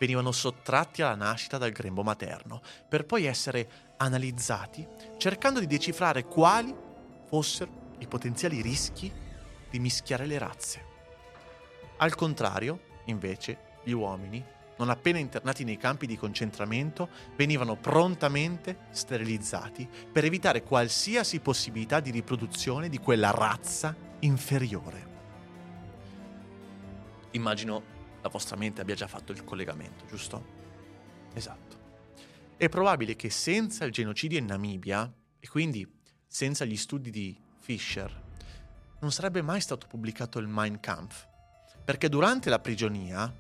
venivano 0.01 0.33
sottratti 0.33 1.01
alla 1.01 1.14
nascita 1.14 1.59
dal 1.59 1.70
grembo 1.70 2.03
materno, 2.03 2.61
per 2.88 3.07
poi 3.07 3.27
essere 3.27 3.94
analizzati 3.99 4.85
cercando 5.16 5.61
di 5.61 5.68
decifrare 5.68 6.25
quali 6.25 6.75
fossero 7.29 7.92
i 7.99 8.09
potenziali 8.09 8.61
rischi 8.62 9.12
di 9.70 9.79
mischiare 9.79 10.27
le 10.27 10.38
razze. 10.38 10.85
Al 11.99 12.16
contrario, 12.16 12.81
invece, 13.05 13.79
gli 13.85 13.92
uomini 13.92 14.44
non 14.77 14.91
appena 14.91 15.19
internati 15.19 15.65
nei 15.65 15.77
campi 15.77 16.07
di 16.07 16.17
concentramento, 16.17 17.09
venivano 17.37 17.77
prontamente 17.77 18.87
sterilizzati 18.91 19.89
per 20.11 20.25
evitare 20.25 20.63
qualsiasi 20.63 21.41
possibilità 21.41 22.01
di 22.01 22.11
riproduzione 22.11 22.89
di 22.89 22.99
quella 22.99 23.31
razza 23.31 23.95
inferiore. 24.21 25.13
Immagino 27.33 27.83
la 28.23 28.29
vostra 28.29 28.57
mente 28.57 28.81
abbia 28.81 28.95
già 28.95 29.07
fatto 29.07 29.33
il 29.33 29.45
collegamento, 29.45 30.07
giusto? 30.07 30.45
Esatto. 31.35 31.77
È 32.57 32.69
probabile 32.69 33.17
che 33.17 33.31
senza 33.31 33.85
il 33.85 33.93
genocidio 33.93 34.39
in 34.39 34.47
Namibia, 34.47 35.13
e 35.39 35.49
quindi 35.49 35.87
senza 36.27 36.65
gli 36.65 36.77
studi 36.77 37.11
di 37.11 37.39
Fisher, 37.59 38.23
non 39.01 39.13
sarebbe 39.13 39.43
mai 39.43 39.61
stato 39.61 39.87
pubblicato 39.87 40.39
il 40.39 40.47
Mein 40.49 40.81
Kampf, 40.81 41.29
perché 41.85 42.09
durante 42.09 42.49
la 42.49 42.61
prigionia 42.61 43.31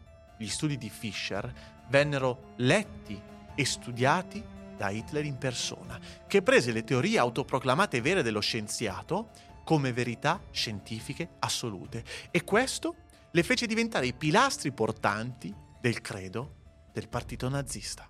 gli 0.44 0.48
studi 0.48 0.76
di 0.76 0.90
Fischer 0.90 1.52
vennero 1.88 2.52
letti 2.56 3.20
e 3.54 3.64
studiati 3.64 4.42
da 4.76 4.90
Hitler 4.90 5.24
in 5.24 5.38
persona, 5.38 5.98
che 6.26 6.42
prese 6.42 6.72
le 6.72 6.84
teorie 6.84 7.18
autoproclamate 7.18 8.00
vere 8.00 8.22
dello 8.22 8.40
scienziato 8.40 9.30
come 9.64 9.92
verità 9.92 10.42
scientifiche 10.50 11.36
assolute 11.38 12.04
e 12.30 12.44
questo 12.44 12.96
le 13.30 13.42
fece 13.42 13.66
diventare 13.66 14.06
i 14.06 14.12
pilastri 14.12 14.72
portanti 14.72 15.54
del 15.80 16.00
credo 16.00 16.88
del 16.92 17.08
partito 17.08 17.48
nazista. 17.48 18.08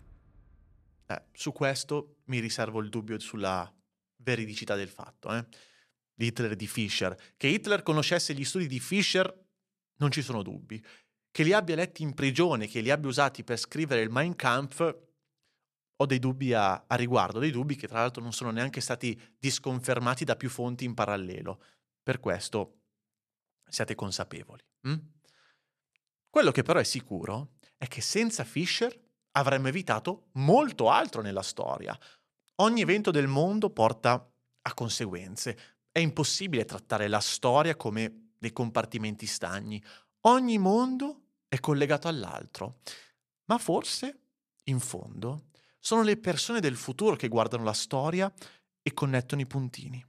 Eh, 1.07 1.23
su 1.33 1.53
questo 1.53 2.17
mi 2.25 2.41
riservo 2.41 2.81
il 2.81 2.89
dubbio 2.89 3.19
sulla 3.21 3.73
veridicità 4.17 4.75
del 4.75 4.89
fatto, 4.89 5.35
eh? 5.35 5.47
di 6.15 6.27
Hitler 6.27 6.57
di 6.57 6.67
Fischer. 6.67 7.17
Che 7.37 7.47
Hitler 7.47 7.83
conoscesse 7.83 8.35
gli 8.35 8.45
studi 8.45 8.67
di 8.67 8.81
Fischer 8.81 9.43
non 9.97 10.11
ci 10.11 10.23
sono 10.23 10.43
dubbi 10.43 10.85
che 11.35 11.43
li 11.43 11.53
abbia 11.53 11.75
letti 11.75 12.05
in 12.05 12.15
prigione, 12.15 12.69
che 12.69 12.81
li 12.81 12.93
abbia 12.93 13.09
usati 13.09 13.43
per 13.43 13.59
scrivere 13.59 14.03
il 14.03 14.09
Mein 14.09 14.37
Kampf, 14.37 14.97
ho 15.97 16.07
dei 16.07 16.21
dubbi 16.21 16.55
a, 16.55 16.85
a, 16.87 16.95
riguardo, 16.95 17.41
dei 17.41 17.51
dubbi 17.51 17.75
che 17.75 17.89
tra 17.89 17.99
l'altro 17.99 18.23
non 18.23 18.33
sono 18.33 18.53
neanche 18.53 18.81
stati 18.81 19.21
disconfermati 19.37 20.23
da 20.23 20.37
più 20.37 20.49
fonti 20.49 20.85
in 20.85 20.95
parallelo. 20.95 21.61
Per 22.05 22.21
questo 22.21 22.83
siate 23.69 23.97
consapevoli. 23.97 24.63
Hm? 24.83 24.97
Quello 26.31 26.53
che 26.53 26.63
però 26.63 26.79
è 26.79 26.85
sicuro 26.85 27.55
è 27.77 27.89
che 27.89 28.01
senza 28.01 28.45
Fisher 28.45 28.97
avremmo 29.33 29.67
evitato 29.67 30.29
molto 30.35 30.89
altro 30.89 31.21
nella 31.21 31.43
storia. 31.43 31.99
Ogni 32.63 32.81
evento 32.81 33.11
del 33.11 33.27
mondo 33.27 33.71
porta 33.71 34.25
a 34.63 34.75
conseguenze. 34.75 35.81
È 35.91 35.99
impossibile 35.99 36.65
trattare 36.65 37.09
la 37.09 37.19
storia 37.19 37.75
come 37.75 38.35
dei 38.39 38.53
compartimenti 38.53 39.27
stagni. 39.27 39.83
Ogni 40.27 40.59
mondo 40.59 41.24
è 41.55 41.61
collegato 41.61 42.09
all'altro. 42.09 42.81
Ma 43.47 43.59
forse, 43.59 44.19
in 44.65 44.81
fondo, 44.81 45.47
sono 45.79 46.03
le 46.03 46.17
persone 46.17 46.61
del 46.61 46.77
futuro 46.77 47.17
che 47.17 47.29
guardano 47.29 47.65
la 47.65 47.73
storia 47.73 48.33
e 48.83 48.93
connettono 48.93 49.41
i 49.41 49.47
puntini. 49.47 50.05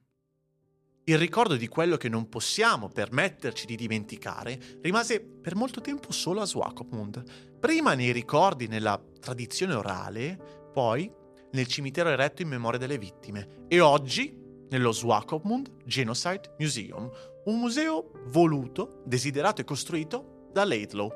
Il 1.08 1.19
ricordo 1.19 1.55
di 1.55 1.67
quello 1.67 1.97
che 1.97 2.10
non 2.10 2.29
possiamo 2.29 2.89
permetterci 2.89 3.67
di 3.67 3.75
dimenticare 3.75 4.79
rimase 4.81 5.21
per 5.21 5.55
molto 5.55 5.81
tempo 5.81 6.12
solo 6.12 6.41
a 6.41 6.45
Swakopmund, 6.45 7.60
prima 7.60 7.93
nei 7.93 8.12
ricordi 8.12 8.67
nella 8.67 8.99
tradizione 9.19 9.75
orale, 9.75 10.69
poi 10.73 11.12
nel 11.51 11.67
cimitero 11.67 12.10
eretto 12.10 12.41
in 12.41 12.47
memoria 12.47 12.79
delle 12.79 12.97
vittime 12.97 13.65
e 13.67 13.79
oggi 13.79 14.36
nello 14.69 14.91
Swakopmund 14.91 15.84
Genocide 15.86 16.55
Museum, 16.58 17.10
un 17.45 17.60
museo 17.60 18.12
voluto, 18.29 19.03
desiderato 19.05 19.62
e 19.62 19.63
costruito 19.63 20.35
da 20.55 20.63
Laidlaw, 20.63 21.11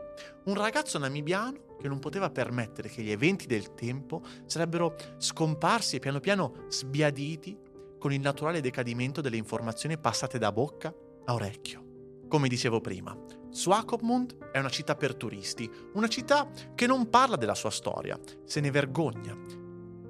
un 0.48 0.54
ragazzo 0.54 0.98
namibiano 0.98 1.78
che 1.80 1.88
non 1.88 2.00
poteva 2.00 2.30
permettere 2.30 2.90
che 2.90 3.02
gli 3.02 3.10
eventi 3.10 3.48
del 3.48 3.74
tempo 3.74 4.22
sarebbero 4.46 4.98
scomparsi 5.16 5.96
e 5.96 6.00
piano 6.00 6.20
piano 6.20 6.66
sbiaditi 6.68 7.58
con 7.98 8.12
il 8.12 8.20
naturale 8.20 8.60
decadimento 8.60 9.22
delle 9.22 9.38
informazioni 9.38 9.98
passate 9.98 10.38
da 10.38 10.52
bocca 10.52 10.94
a 11.24 11.34
orecchio. 11.34 12.26
Come 12.28 12.50
dicevo 12.50 12.82
prima, 12.82 13.18
Swakopmund 13.50 14.50
è 14.52 14.60
una 14.60 14.68
città 14.68 14.96
per 14.96 15.16
turisti, 15.16 15.72
una 15.94 16.10
città 16.10 16.50
che 16.76 16.86
non 16.86 17.10
parla 17.10 17.38
della 17.38 17.56
sua 17.56 17.72
storia, 17.72 18.20
se 18.44 18.60
ne 18.60 18.72
vergogna, 18.72 19.34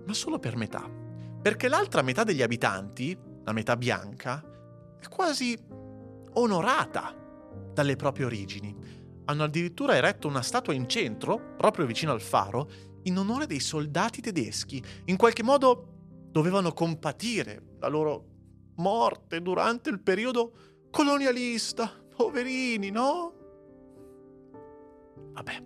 ma 0.08 0.14
solo 0.16 0.40
per 0.40 0.56
metà. 0.56 0.90
Perché 1.40 1.68
l'altra 1.68 2.02
metà 2.02 2.24
degli 2.24 2.42
abitanti, 2.42 3.16
la 3.44 3.52
metà 3.52 3.78
bianca, 3.78 4.44
è 5.00 5.08
quasi 5.08 5.56
onorata 6.34 7.16
dalle 7.74 7.96
proprie 7.96 8.26
origini. 8.26 8.98
Hanno 9.30 9.44
addirittura 9.44 9.96
eretto 9.96 10.28
una 10.28 10.42
statua 10.42 10.74
in 10.74 10.90
centro, 10.90 11.54
proprio 11.56 11.86
vicino 11.86 12.12
al 12.12 12.20
faro, 12.20 12.68
in 13.04 13.16
onore 13.16 13.46
dei 13.46 13.60
soldati 13.60 14.22
tedeschi. 14.22 14.84
In 15.06 15.18
qualche 15.18 15.44
modo 15.44 15.98
dovevano 16.32 16.74
compatire 16.74 17.76
la 17.80 17.88
loro 17.90 18.26
morte 18.78 19.40
durante 19.44 19.92
il 19.92 20.02
periodo 20.02 20.52
colonialista. 20.90 22.08
Poverini, 22.16 22.90
no? 22.90 23.34
Vabbè. 25.34 25.64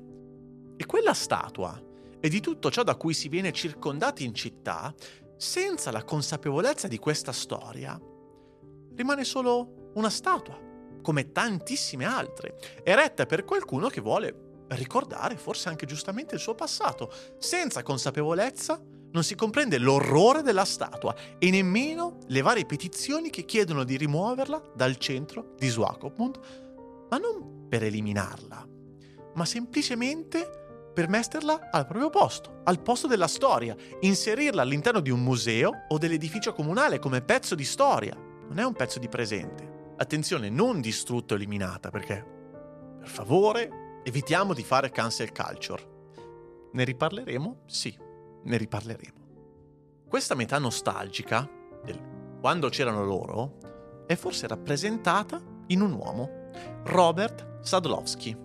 E 0.76 0.86
quella 0.86 1.14
statua 1.14 1.82
e 2.20 2.28
di 2.28 2.42
tutto 2.42 2.70
ciò 2.70 2.84
da 2.84 2.96
cui 2.96 3.14
si 3.14 3.30
viene 3.30 3.54
circondati 3.54 4.26
in 4.26 4.34
città, 4.34 4.94
senza 5.38 5.90
la 5.90 6.04
consapevolezza 6.04 6.90
di 6.90 6.98
questa 6.98 7.32
storia, 7.32 7.98
rimane 8.94 9.24
solo 9.24 9.92
una 9.96 10.10
statua, 10.10 10.60
come 11.04 11.32
tantissime 11.32 12.06
altre, 12.06 12.56
eretta 12.84 13.28
per 13.28 13.46
qualcuno 13.46 13.90
che 13.90 14.02
vuole 14.02 14.66
ricordare 14.70 15.38
forse 15.38 15.70
anche 15.70 15.86
giustamente 15.86 16.34
il 16.34 16.42
suo 16.42 16.56
passato, 16.56 17.12
senza 17.38 17.84
consapevolezza 17.84 18.82
non 19.12 19.24
si 19.24 19.36
comprende 19.36 19.78
l'orrore 19.78 20.42
della 20.42 20.66
statua 20.66 21.16
e 21.38 21.52
nemmeno 21.52 22.18
le 22.28 22.42
varie 22.42 22.66
petizioni 22.66 23.30
che 23.30 23.46
chiedono 23.46 23.84
di 23.84 23.96
rimuoverla 23.96 24.72
dal 24.74 24.98
centro 24.98 25.54
di 25.58 25.68
Swakopmund, 25.68 26.40
ma 27.10 27.18
non 27.18 27.68
per 27.70 27.84
eliminarla, 27.84 28.68
ma 29.36 29.46
semplicemente 29.46 30.62
per 30.94 31.10
metterla 31.10 31.70
al 31.72 31.86
proprio 31.86 32.10
posto, 32.10 32.62
al 32.64 32.82
posto 32.82 33.08
della 33.08 33.28
storia, 33.28 33.76
inserirla 34.02 34.62
all'interno 34.62 35.00
di 35.00 35.10
un 35.10 35.22
museo 35.22 35.86
o 35.88 35.98
dell'edificio 35.98 36.54
comunale 36.54 37.00
come 37.00 37.22
pezzo 37.22 37.56
di 37.56 37.66
storia, 37.66 38.16
non 38.16 38.58
è 38.60 38.64
un 38.64 38.74
pezzo 38.74 39.00
di 39.00 39.10
presente. 39.10 39.73
Attenzione, 39.96 40.50
non 40.50 40.82
distrutto 40.82 41.34
o 41.34 41.38
eliminata, 41.38 41.90
perché, 41.90 42.26
per 43.00 43.08
favore, 43.08 44.02
evitiamo 44.04 44.54
di 44.54 44.64
fare 44.64 44.90
cancel 44.90 45.32
culture. 45.32 45.92
Ne 46.72 46.84
riparleremo? 46.84 47.62
Sì, 47.66 47.96
ne 48.44 48.58
riparleremo. 48.58 49.22
Questa 50.08 50.36
metà 50.36 50.58
nostalgica, 50.60 51.50
del 51.84 52.00
quando 52.40 52.68
c'erano 52.70 53.06
loro, 53.06 53.58
è 54.06 54.16
forse 54.16 54.48
rappresentata 54.48 55.42
in 55.68 55.82
un 55.82 55.94
uomo, 55.94 56.50
Robert 56.84 57.60
Sadlowski. 57.62 58.36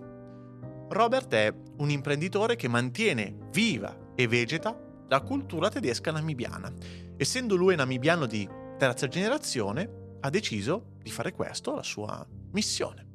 Robert 0.87 1.33
è 1.33 1.53
un 1.77 1.89
imprenditore 1.89 2.55
che 2.55 2.67
mantiene 2.67 3.35
viva 3.51 3.93
e 4.15 4.27
vegeta 4.27 4.73
la 5.07 5.21
cultura 5.21 5.69
tedesca 5.69 6.11
namibiana. 6.11 6.71
Essendo 7.17 7.55
lui 7.55 7.75
namibiano 7.75 8.25
di 8.25 8.47
terza 8.77 9.07
generazione, 9.07 10.08
ha 10.21 10.29
deciso 10.29 10.95
di 11.01 11.11
fare 11.11 11.31
questo 11.31 11.75
la 11.75 11.83
sua 11.83 12.25
missione. 12.51 13.07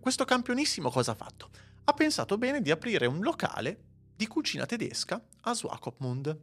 Questo 0.00 0.24
campionissimo 0.24 0.90
cosa 0.90 1.12
ha 1.12 1.14
fatto? 1.14 1.50
Ha 1.84 1.92
pensato 1.92 2.36
bene 2.36 2.60
di 2.60 2.70
aprire 2.70 3.06
un 3.06 3.20
locale 3.20 3.84
di 4.14 4.26
cucina 4.26 4.66
tedesca 4.66 5.22
a 5.42 5.54
Swakopmund. 5.54 6.38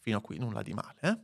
Fino 0.00 0.18
a 0.18 0.20
qui 0.20 0.38
nulla 0.38 0.62
di 0.62 0.72
male, 0.72 0.98
eh? 1.00 1.18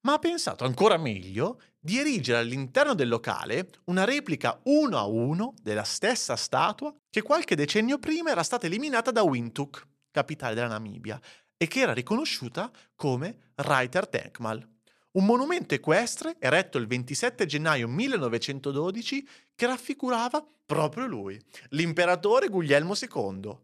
Ma 0.00 0.12
ha 0.12 0.18
pensato 0.18 0.64
ancora 0.64 0.96
meglio 0.98 1.60
di 1.80 1.98
erigere 1.98 2.38
all'interno 2.38 2.94
del 2.94 3.08
locale 3.08 3.70
una 3.84 4.04
replica 4.04 4.60
uno 4.64 4.98
a 4.98 5.06
uno 5.06 5.54
della 5.60 5.82
stessa 5.82 6.36
statua 6.36 6.94
che 7.10 7.22
qualche 7.22 7.56
decennio 7.56 7.98
prima 7.98 8.30
era 8.30 8.44
stata 8.44 8.66
eliminata 8.66 9.10
da 9.10 9.22
Windhoek, 9.22 9.86
capitale 10.12 10.54
della 10.54 10.68
Namibia, 10.68 11.20
e 11.56 11.66
che 11.66 11.80
era 11.80 11.92
riconosciuta 11.92 12.70
come 12.94 13.52
Reiter 13.56 14.06
Denkmal, 14.06 14.75
un 15.16 15.24
monumento 15.24 15.74
equestre 15.74 16.36
eretto 16.38 16.78
il 16.78 16.86
27 16.86 17.46
gennaio 17.46 17.88
1912 17.88 19.28
che 19.54 19.66
raffigurava 19.66 20.46
proprio 20.66 21.06
lui, 21.06 21.42
l'imperatore 21.70 22.48
Guglielmo 22.48 22.94
II. 22.94 23.58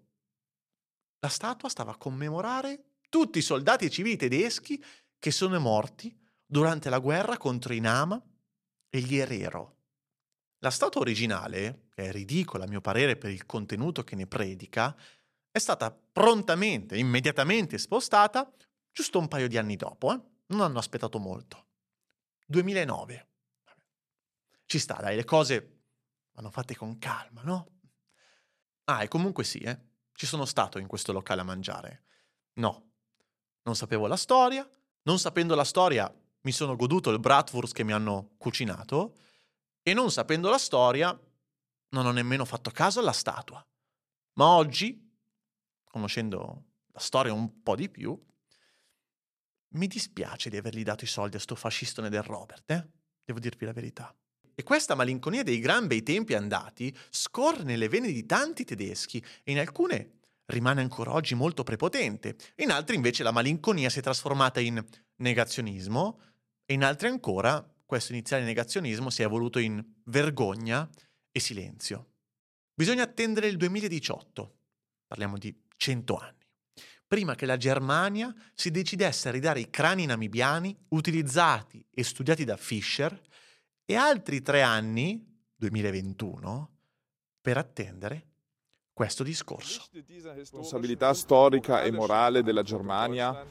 La 1.21 1.29
statua 1.29 1.69
stava 1.69 1.93
a 1.93 1.97
commemorare 1.97 2.85
tutti 3.09 3.39
i 3.39 3.43
soldati 3.43 3.91
civili 3.91 4.17
tedeschi 4.17 4.83
che 5.19 5.31
sono 5.31 5.59
morti 5.61 6.17
durante 6.47 6.89
la 6.89 6.99
guerra 6.99 7.37
contro 7.37 7.75
i 7.75 7.81
Nama 7.81 8.21
e 8.89 9.01
gli 9.01 9.17
Herero. 9.17 9.77
La 10.59 10.71
statua 10.71 11.01
originale, 11.01 11.89
che 11.95 12.05
è 12.05 12.13
ridicola 12.13 12.65
a 12.65 12.69
mio 12.69 12.81
parere 12.81 13.17
per 13.17 13.31
il 13.31 13.45
contenuto 13.45 14.05
che 14.05 14.17
ne 14.17 14.27
predica, 14.27 14.97
è 15.51 15.59
stata 15.59 15.91
prontamente, 15.91 16.97
immediatamente 16.97 17.79
spostata 17.79 18.51
giusto 18.91 19.19
un 19.19 19.29
paio 19.29 19.49
di 19.49 19.59
anni 19.59 19.77
dopo. 19.77 20.13
Eh? 20.13 20.32
Non 20.53 20.63
hanno 20.63 20.79
aspettato 20.79 21.19
molto. 21.19 21.67
2009. 22.47 23.29
Ci 24.65 24.79
sta, 24.79 24.95
dai, 24.95 25.17
le 25.17 25.25
cose 25.25 25.83
vanno 26.33 26.51
fatte 26.51 26.77
con 26.77 26.99
calma, 26.99 27.43
no? 27.43 27.67
Ah, 28.85 29.03
e 29.03 29.09
comunque 29.09 29.45
sì, 29.45 29.59
eh 29.59 29.91
ci 30.23 30.29
sono 30.29 30.45
stato 30.45 30.79
in 30.79 30.87
questo 30.87 31.13
locale 31.13 31.41
a 31.41 31.45
mangiare. 31.45 32.05
No, 32.55 32.91
non 33.63 33.75
sapevo 33.75 34.07
la 34.07 34.17
storia, 34.17 34.69
non 35.03 35.19
sapendo 35.19 35.55
la 35.55 35.65
storia 35.65 36.13
mi 36.43 36.53
sono 36.53 36.77
goduto 36.77 37.11
il 37.11 37.19
bratwurst 37.19 37.75
che 37.75 37.85
mi 37.85 37.93
hanno 37.93 38.35
cucinato 38.37 39.17
e 39.83 39.95
non 39.95 40.11
sapendo 40.11 40.49
la 40.49 40.59
storia 40.59 41.19
non 41.89 42.07
ho 42.07 42.13
nemmeno 42.13 42.45
fatto 42.45 42.71
caso 42.71 43.01
alla 43.01 43.13
statua. 43.13 43.65
Ma 44.35 44.47
oggi, 44.47 45.13
conoscendo 45.85 46.67
la 46.93 47.01
storia 47.01 47.33
un 47.33 47.63
po' 47.63 47.75
di 47.75 47.89
più, 47.89 48.17
mi 49.73 49.87
dispiace 49.87 50.51
di 50.51 50.57
avergli 50.57 50.83
dato 50.83 51.05
i 51.05 51.09
soldi 51.09 51.37
a 51.37 51.41
sto 51.41 51.55
fascistone 51.55 52.09
del 52.09 52.23
Robert, 52.23 52.71
eh? 52.71 52.87
Devo 53.25 53.39
dirvi 53.39 53.67
la 53.67 53.73
verità. 53.73 54.15
E 54.55 54.63
questa 54.63 54.95
malinconia 54.95 55.43
dei 55.43 55.61
gran 55.61 55.87
bei 55.87 56.03
tempi 56.03 56.35
andati 56.35 56.95
scorre 57.11 57.63
nelle 57.63 57.89
vene 57.89 58.13
di 58.13 58.27
tanti 58.27 58.65
tedeschi 58.65 59.25
e 59.43 59.53
in 59.53 59.59
alcune 59.59 60.19
rimane 60.47 60.83
ancora 60.83 61.13
oggi 61.13 61.35
molto 61.35 61.63
prepotente, 61.63 62.37
in 62.57 62.71
altre 62.71 62.95
invece 62.95 63.23
la 63.23 63.31
malinconia 63.31 63.89
si 63.89 64.01
è 64.01 64.03
trasformata 64.03 64.61
in 64.61 64.85
negazionismo 65.17 66.21
e 66.67 66.75
in 66.75 66.85
altre 66.85 67.09
ancora 67.09 67.67
questo 67.87 68.13
iniziale 68.13 68.45
negazionismo 68.45 69.11
si 69.11 69.23
è 69.23 69.25
evoluto 69.25 69.59
in 69.59 69.83
vergogna 70.05 70.89
e 71.31 71.41
silenzio. 71.41 72.11
Bisogna 72.75 73.05
attendere 73.05 73.49
il 73.49 73.57
2018, 73.57 74.57
parliamo 75.07 75.39
di 75.39 75.55
cento 75.77 76.17
anni, 76.17 76.42
prima 77.13 77.35
che 77.35 77.45
la 77.45 77.59
Germania 77.59 78.35
si 78.55 78.71
decidesse 78.71 79.29
a 79.29 79.33
ridare 79.33 79.61
i 79.61 79.69
crani 79.69 80.07
namibiani 80.07 80.75
utilizzati 80.89 81.85
e 81.93 82.05
studiati 82.05 82.47
da 82.47 82.57
Fischer 82.57 83.21
e 83.85 83.95
altri 83.97 84.41
tre 84.41 84.63
anni, 84.63 85.23
2021, 85.55 86.71
per 87.43 87.59
attendere 87.59 88.29
questo 88.95 89.25
discorso. 89.25 89.83
Responsabilità 90.35 91.13
storica 91.13 91.83
e 91.83 91.91
morale 91.91 92.43
della 92.43 92.63
Germania 92.63 93.45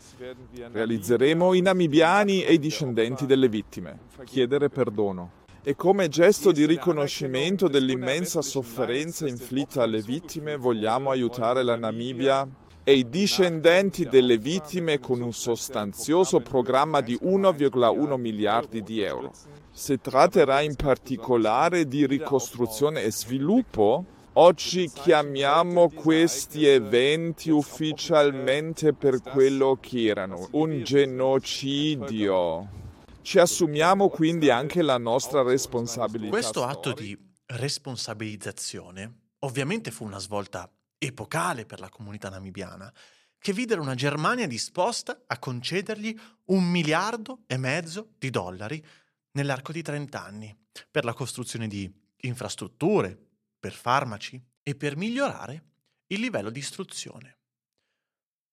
realizzeremo 0.71 1.53
i 1.53 1.61
namibiani 1.61 2.43
e 2.43 2.53
i 2.53 2.59
discendenti 2.59 3.27
delle 3.27 3.47
vittime. 3.47 4.07
Chiedere 4.23 4.69
perdono. 4.69 5.33
E 5.61 5.75
come 5.75 6.07
gesto 6.07 6.51
di 6.51 6.65
riconoscimento 6.65 7.67
dell'immensa 7.67 8.41
sofferenza 8.41 9.27
inflitta 9.27 9.83
alle 9.83 10.01
vittime 10.01 10.55
vogliamo 10.55 11.11
aiutare 11.11 11.61
la 11.61 11.75
Namibia 11.75 12.49
e 12.83 12.93
i 12.93 13.09
discendenti 13.09 14.05
delle 14.05 14.37
vittime 14.37 14.99
con 14.99 15.21
un 15.21 15.33
sostanzioso 15.33 16.39
programma 16.39 17.01
di 17.01 17.17
1,1 17.21 18.19
miliardi 18.19 18.81
di 18.81 19.01
euro. 19.01 19.31
Si 19.71 19.99
tratterà 19.99 20.61
in 20.61 20.75
particolare 20.75 21.87
di 21.87 22.05
ricostruzione 22.05 23.03
e 23.03 23.11
sviluppo. 23.11 24.05
Oggi 24.33 24.89
chiamiamo 24.91 25.89
questi 25.89 26.65
eventi 26.65 27.49
ufficialmente 27.49 28.93
per 28.93 29.21
quello 29.21 29.77
che 29.79 30.05
erano, 30.05 30.47
un 30.51 30.83
genocidio. 30.83 32.79
Ci 33.21 33.39
assumiamo 33.39 34.09
quindi 34.09 34.49
anche 34.49 34.81
la 34.81 34.97
nostra 34.97 35.43
responsabilità. 35.43 36.31
Questo 36.31 36.63
atto 36.63 36.93
di 36.93 37.17
responsabilizzazione 37.45 39.19
ovviamente 39.39 39.91
fu 39.91 40.05
una 40.05 40.19
svolta 40.19 40.69
epocale 41.03 41.65
per 41.65 41.79
la 41.79 41.89
comunità 41.89 42.29
namibiana, 42.29 42.93
che 43.39 43.53
videro 43.53 43.81
una 43.81 43.95
Germania 43.95 44.45
disposta 44.45 45.23
a 45.25 45.39
concedergli 45.39 46.15
un 46.45 46.63
miliardo 46.69 47.39
e 47.47 47.57
mezzo 47.57 48.13
di 48.19 48.29
dollari 48.29 48.85
nell'arco 49.31 49.71
di 49.71 49.81
30 49.81 50.23
anni 50.23 50.55
per 50.91 51.03
la 51.03 51.13
costruzione 51.13 51.67
di 51.67 51.91
infrastrutture, 52.17 53.17
per 53.59 53.73
farmaci 53.73 54.39
e 54.61 54.75
per 54.75 54.95
migliorare 54.95 55.63
il 56.07 56.19
livello 56.19 56.51
di 56.51 56.59
istruzione. 56.59 57.39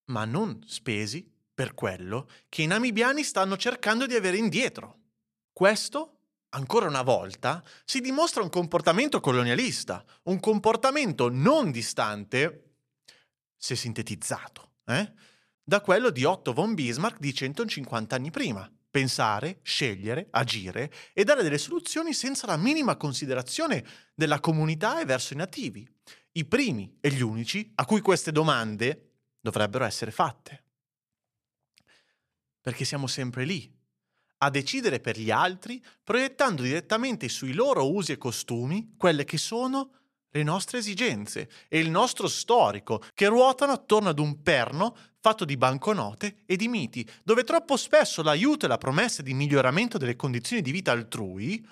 Ma 0.05 0.25
non 0.25 0.63
spesi 0.65 1.31
per 1.53 1.75
quello 1.75 2.27
che 2.49 2.63
i 2.63 2.67
namibiani 2.67 3.23
stanno 3.23 3.57
cercando 3.57 4.07
di 4.07 4.15
avere 4.15 4.37
indietro. 4.37 4.97
Questo, 5.53 6.18
ancora 6.49 6.87
una 6.87 7.01
volta, 7.01 7.63
si 7.85 8.01
dimostra 8.01 8.41
un 8.41 8.49
comportamento 8.49 9.19
colonialista, 9.19 10.03
un 10.23 10.39
comportamento 10.39 11.29
non 11.29 11.71
distante, 11.71 12.73
se 13.55 13.75
sintetizzato, 13.75 14.71
eh, 14.85 15.13
da 15.63 15.81
quello 15.81 16.09
di 16.09 16.23
Otto 16.23 16.53
von 16.53 16.73
Bismarck 16.73 17.19
di 17.19 17.33
150 17.33 18.15
anni 18.15 18.31
prima. 18.31 18.69
Pensare, 18.91 19.59
scegliere, 19.61 20.29
agire 20.31 20.91
e 21.13 21.23
dare 21.23 21.43
delle 21.43 21.59
soluzioni 21.59 22.11
senza 22.11 22.47
la 22.47 22.57
minima 22.57 22.95
considerazione 22.95 23.85
della 24.15 24.39
comunità 24.39 24.99
e 24.99 25.05
verso 25.05 25.33
i 25.33 25.37
nativi, 25.37 25.87
i 26.31 26.45
primi 26.45 26.97
e 26.99 27.11
gli 27.11 27.21
unici 27.21 27.71
a 27.75 27.85
cui 27.85 28.01
queste 28.01 28.31
domande 28.31 29.11
dovrebbero 29.39 29.85
essere 29.85 30.09
fatte. 30.09 30.63
Perché 32.61 32.83
siamo 32.83 33.05
sempre 33.05 33.45
lì, 33.45 33.71
a 34.39 34.49
decidere 34.49 34.99
per 34.99 35.17
gli 35.17 35.31
altri, 35.31 35.83
proiettando 36.03 36.61
direttamente 36.61 37.29
sui 37.29 37.53
loro 37.53 37.91
usi 37.91 38.13
e 38.13 38.17
costumi 38.17 38.93
quelle 38.97 39.25
che 39.25 39.37
sono 39.37 39.91
le 40.31 40.43
nostre 40.43 40.77
esigenze 40.77 41.49
e 41.67 41.79
il 41.79 41.89
nostro 41.89 42.27
storico, 42.27 43.01
che 43.13 43.27
ruotano 43.27 43.71
attorno 43.71 44.09
ad 44.09 44.19
un 44.19 44.41
perno 44.41 44.95
fatto 45.19 45.43
di 45.43 45.57
banconote 45.57 46.43
e 46.45 46.55
di 46.55 46.67
miti, 46.67 47.07
dove 47.23 47.43
troppo 47.43 47.75
spesso 47.77 48.21
l'aiuto 48.21 48.65
e 48.65 48.69
la 48.69 48.77
promessa 48.77 49.21
di 49.21 49.33
miglioramento 49.33 49.97
delle 49.97 50.15
condizioni 50.15 50.61
di 50.61 50.71
vita 50.71 50.91
altrui 50.91 51.67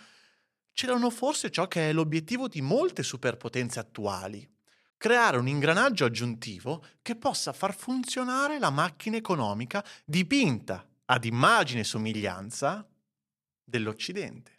celano 0.74 1.10
forse 1.10 1.50
ciò 1.50 1.68
che 1.68 1.90
è 1.90 1.94
l'obiettivo 1.94 2.48
di 2.48 2.62
molte 2.62 3.04
superpotenze 3.04 3.80
attuali. 3.80 4.48
Creare 4.98 5.38
un 5.38 5.48
ingranaggio 5.48 6.06
aggiuntivo 6.06 6.84
che 7.02 7.16
possa 7.16 7.54
far 7.54 7.76
funzionare 7.76 8.60
la 8.60 8.72
macchina 8.72 9.16
economica 9.16 9.84
dipinta 10.04 10.87
ad 11.10 11.26
immagine 11.26 11.82
e 11.82 11.86
somiglianza 11.86 12.88
dell'Occidente. 13.64 14.56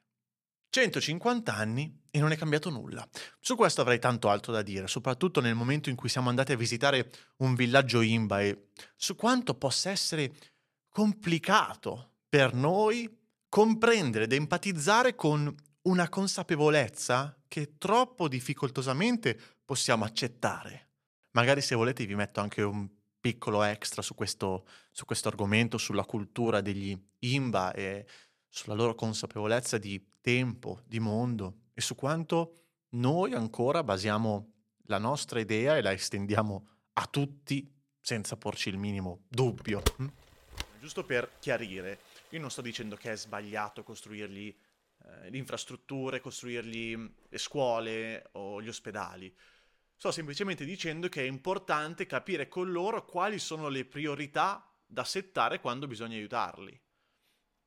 150 0.70 1.54
anni 1.54 2.02
e 2.10 2.18
non 2.20 2.30
è 2.30 2.36
cambiato 2.36 2.70
nulla. 2.70 3.06
Su 3.40 3.56
questo 3.56 3.80
avrei 3.80 3.98
tanto 3.98 4.28
altro 4.28 4.52
da 4.52 4.62
dire, 4.62 4.86
soprattutto 4.86 5.40
nel 5.40 5.54
momento 5.54 5.88
in 5.88 5.96
cui 5.96 6.08
siamo 6.08 6.28
andati 6.28 6.52
a 6.52 6.56
visitare 6.56 7.10
un 7.38 7.54
villaggio 7.54 8.00
Imba 8.00 8.42
e 8.42 8.68
su 8.96 9.14
quanto 9.16 9.54
possa 9.54 9.90
essere 9.90 10.32
complicato 10.88 12.16
per 12.28 12.54
noi 12.54 13.16
comprendere 13.48 14.24
ed 14.24 14.32
empatizzare 14.32 15.14
con 15.14 15.54
una 15.82 16.08
consapevolezza 16.08 17.38
che 17.48 17.78
troppo 17.78 18.28
difficoltosamente 18.28 19.38
possiamo 19.64 20.04
accettare. 20.04 20.88
Magari 21.32 21.62
se 21.62 21.74
volete 21.74 22.04
vi 22.04 22.14
metto 22.14 22.40
anche 22.40 22.62
un 22.62 22.86
piccolo 23.28 23.62
extra 23.62 24.00
su 24.00 24.14
questo, 24.14 24.66
su 24.90 25.04
questo 25.04 25.28
argomento, 25.28 25.76
sulla 25.76 26.06
cultura 26.06 26.62
degli 26.62 26.98
Imba 27.18 27.74
e 27.74 28.06
sulla 28.48 28.74
loro 28.74 28.94
consapevolezza 28.94 29.76
di 29.76 30.02
tempo, 30.22 30.80
di 30.86 30.98
mondo 30.98 31.64
e 31.74 31.82
su 31.82 31.94
quanto 31.94 32.54
noi 32.92 33.34
ancora 33.34 33.84
basiamo 33.84 34.54
la 34.86 34.96
nostra 34.96 35.40
idea 35.40 35.76
e 35.76 35.82
la 35.82 35.92
estendiamo 35.92 36.68
a 36.94 37.06
tutti 37.06 37.70
senza 38.00 38.38
porci 38.38 38.70
il 38.70 38.78
minimo 38.78 39.24
dubbio. 39.28 39.82
hm? 39.98 40.06
Giusto 40.80 41.04
per 41.04 41.32
chiarire, 41.38 41.98
io 42.30 42.40
non 42.40 42.50
sto 42.50 42.62
dicendo 42.62 42.96
che 42.96 43.12
è 43.12 43.16
sbagliato 43.16 43.82
costruirgli 43.82 44.48
eh, 45.04 45.28
le 45.28 45.36
infrastrutture, 45.36 46.20
costruirgli 46.20 46.96
le 47.28 47.38
scuole 47.38 48.30
o 48.32 48.62
gli 48.62 48.68
ospedali. 48.68 49.30
Sto 49.98 50.12
semplicemente 50.12 50.64
dicendo 50.64 51.08
che 51.08 51.22
è 51.22 51.26
importante 51.26 52.06
capire 52.06 52.46
con 52.46 52.70
loro 52.70 53.04
quali 53.04 53.40
sono 53.40 53.66
le 53.68 53.84
priorità 53.84 54.72
da 54.86 55.02
settare 55.02 55.58
quando 55.58 55.88
bisogna 55.88 56.14
aiutarli. 56.14 56.80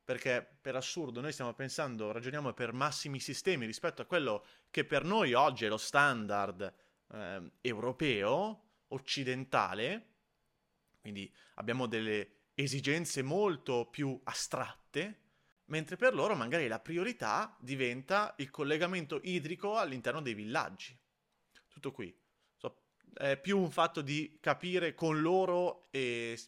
Perché 0.01 0.41
per 0.61 0.77
assurdo 0.77 1.19
noi 1.19 1.33
stiamo 1.33 1.53
pensando, 1.53 2.13
ragioniamo 2.13 2.53
per 2.53 2.71
massimi 2.71 3.19
sistemi 3.19 3.65
rispetto 3.65 4.01
a 4.01 4.05
quello 4.05 4.45
che 4.69 4.85
per 4.85 5.03
noi 5.03 5.33
oggi 5.33 5.65
è 5.65 5.67
lo 5.67 5.75
standard 5.75 6.73
eh, 7.11 7.51
europeo, 7.59 8.75
occidentale, 8.87 10.13
quindi 11.01 11.29
abbiamo 11.55 11.85
delle 11.85 12.43
esigenze 12.53 13.21
molto 13.23 13.87
più 13.87 14.17
astratte, 14.23 15.19
mentre 15.65 15.97
per 15.97 16.13
loro 16.13 16.33
magari 16.35 16.69
la 16.69 16.79
priorità 16.79 17.57
diventa 17.59 18.35
il 18.37 18.49
collegamento 18.49 19.19
idrico 19.21 19.75
all'interno 19.75 20.21
dei 20.21 20.33
villaggi. 20.33 20.97
Tutto 21.67 21.91
qui. 21.91 22.20
È 23.13 23.37
più 23.37 23.59
un 23.59 23.71
fatto 23.71 24.01
di 24.01 24.37
capire 24.39 24.93
con 24.93 25.21
loro 25.21 25.87
e 25.91 26.39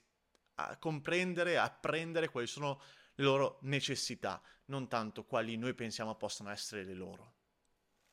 comprendere, 0.79 1.57
apprendere 1.57 2.29
quali 2.29 2.47
sono 2.47 2.81
le 3.15 3.23
loro 3.23 3.57
necessità, 3.61 4.41
non 4.65 4.87
tanto 4.87 5.23
quali 5.25 5.57
noi 5.57 5.73
pensiamo 5.73 6.15
possano 6.15 6.49
essere 6.49 6.83
le 6.83 6.93
loro. 6.93 7.33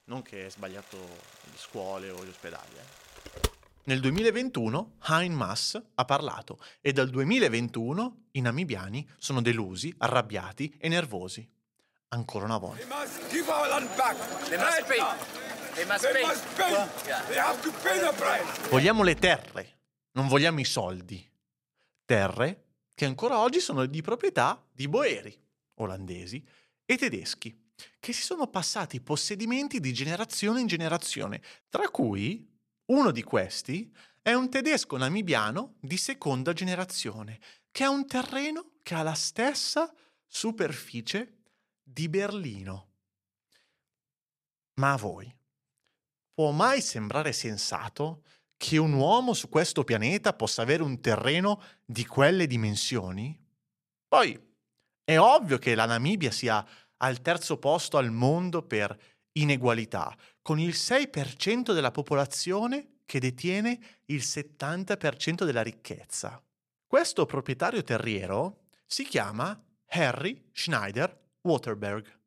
Non 0.04 0.22
che 0.22 0.46
è 0.46 0.50
sbagliato 0.50 0.96
le 0.98 1.56
scuole 1.56 2.10
o 2.10 2.24
gli 2.24 2.28
ospedali. 2.28 2.74
eh. 2.76 3.08
Nel 3.84 4.00
2021 4.00 4.96
Hein 5.08 5.32
Mas 5.32 5.80
ha 5.94 6.04
parlato 6.04 6.58
e 6.80 6.92
dal 6.92 7.08
2021 7.08 8.24
i 8.32 8.40
namibiani 8.40 9.08
sono 9.16 9.40
delusi, 9.40 9.94
arrabbiati 9.98 10.76
e 10.78 10.88
nervosi. 10.88 11.48
Ancora 12.08 12.44
una 12.44 12.58
volta. 12.58 12.84
Pay 17.82 18.00
the 18.00 18.12
price. 18.14 18.68
Vogliamo 18.68 19.02
le 19.02 19.14
terre, 19.14 19.78
non 20.12 20.28
vogliamo 20.28 20.60
i 20.60 20.64
soldi. 20.64 21.26
Terre 22.04 22.64
che 22.94 23.06
ancora 23.06 23.38
oggi 23.38 23.60
sono 23.60 23.86
di 23.86 24.02
proprietà 24.02 24.62
di 24.70 24.88
boeri, 24.88 25.34
olandesi 25.76 26.44
e 26.84 26.98
tedeschi, 26.98 27.70
che 27.98 28.12
si 28.12 28.20
sono 28.20 28.46
passati 28.48 28.96
i 28.96 29.00
possedimenti 29.00 29.80
di 29.80 29.94
generazione 29.94 30.60
in 30.60 30.66
generazione, 30.66 31.40
tra 31.70 31.88
cui 31.88 32.46
uno 32.86 33.10
di 33.10 33.22
questi 33.22 33.90
è 34.20 34.34
un 34.34 34.50
tedesco 34.50 34.98
namibiano 34.98 35.76
di 35.80 35.96
seconda 35.96 36.52
generazione, 36.52 37.40
che 37.70 37.84
ha 37.84 37.90
un 37.90 38.06
terreno 38.06 38.72
che 38.82 38.94
ha 38.94 39.02
la 39.02 39.14
stessa 39.14 39.90
superficie 40.26 41.38
di 41.82 42.08
Berlino. 42.10 42.88
Ma 44.74 44.92
a 44.92 44.96
voi 44.96 45.38
può 46.40 46.52
mai 46.52 46.80
sembrare 46.80 47.34
sensato 47.34 48.22
che 48.56 48.78
un 48.78 48.94
uomo 48.94 49.34
su 49.34 49.50
questo 49.50 49.84
pianeta 49.84 50.32
possa 50.32 50.62
avere 50.62 50.82
un 50.82 50.98
terreno 51.02 51.62
di 51.84 52.06
quelle 52.06 52.46
dimensioni? 52.46 53.38
Poi 54.08 54.40
è 55.04 55.18
ovvio 55.18 55.58
che 55.58 55.74
la 55.74 55.84
Namibia 55.84 56.30
sia 56.30 56.66
al 56.96 57.20
terzo 57.20 57.58
posto 57.58 57.98
al 57.98 58.10
mondo 58.10 58.62
per 58.62 58.98
inegualità, 59.32 60.16
con 60.40 60.58
il 60.58 60.70
6% 60.70 61.74
della 61.74 61.90
popolazione 61.90 63.00
che 63.04 63.20
detiene 63.20 63.78
il 64.06 64.22
70% 64.22 65.44
della 65.44 65.62
ricchezza. 65.62 66.42
Questo 66.86 67.26
proprietario 67.26 67.82
terriero 67.82 68.62
si 68.86 69.04
chiama 69.04 69.62
Harry 69.88 70.48
Schneider 70.52 71.20
Waterberg, 71.42 72.18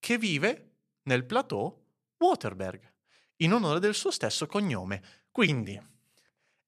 che 0.00 0.18
vive 0.18 0.72
nel 1.04 1.24
plateau 1.24 1.80
Waterberg, 2.18 2.93
in 3.38 3.52
onore 3.52 3.80
del 3.80 3.94
suo 3.94 4.10
stesso 4.10 4.46
cognome. 4.46 5.02
Quindi, 5.30 5.80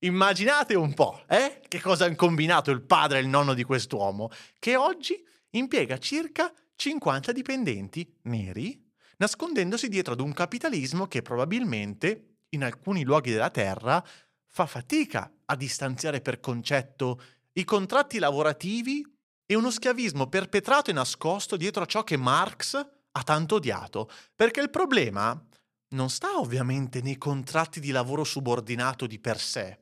immaginate 0.00 0.74
un 0.74 0.94
po', 0.94 1.22
eh? 1.28 1.60
Che 1.66 1.80
cosa 1.80 2.06
hanno 2.06 2.16
combinato 2.16 2.70
il 2.70 2.82
padre 2.82 3.18
e 3.18 3.22
il 3.22 3.28
nonno 3.28 3.54
di 3.54 3.64
quest'uomo, 3.64 4.30
che 4.58 4.76
oggi 4.76 5.22
impiega 5.50 5.98
circa 5.98 6.52
50 6.74 7.32
dipendenti 7.32 8.18
neri, 8.22 8.82
nascondendosi 9.18 9.88
dietro 9.88 10.12
ad 10.12 10.20
un 10.20 10.32
capitalismo 10.32 11.06
che 11.06 11.22
probabilmente, 11.22 12.38
in 12.50 12.64
alcuni 12.64 13.04
luoghi 13.04 13.32
della 13.32 13.50
Terra, 13.50 14.04
fa 14.46 14.66
fatica 14.66 15.30
a 15.46 15.56
distanziare 15.56 16.20
per 16.20 16.40
concetto 16.40 17.20
i 17.52 17.64
contratti 17.64 18.18
lavorativi 18.18 19.04
e 19.46 19.54
uno 19.54 19.70
schiavismo 19.70 20.28
perpetrato 20.28 20.90
e 20.90 20.94
nascosto 20.94 21.56
dietro 21.56 21.82
a 21.82 21.86
ciò 21.86 22.02
che 22.04 22.16
Marx 22.16 22.74
ha 23.12 23.22
tanto 23.22 23.54
odiato, 23.54 24.10
perché 24.34 24.60
il 24.60 24.70
problema 24.70 25.40
non 25.88 26.10
sta 26.10 26.38
ovviamente 26.38 27.00
nei 27.00 27.16
contratti 27.16 27.80
di 27.80 27.90
lavoro 27.90 28.24
subordinato 28.24 29.06
di 29.06 29.18
per 29.18 29.38
sé, 29.38 29.78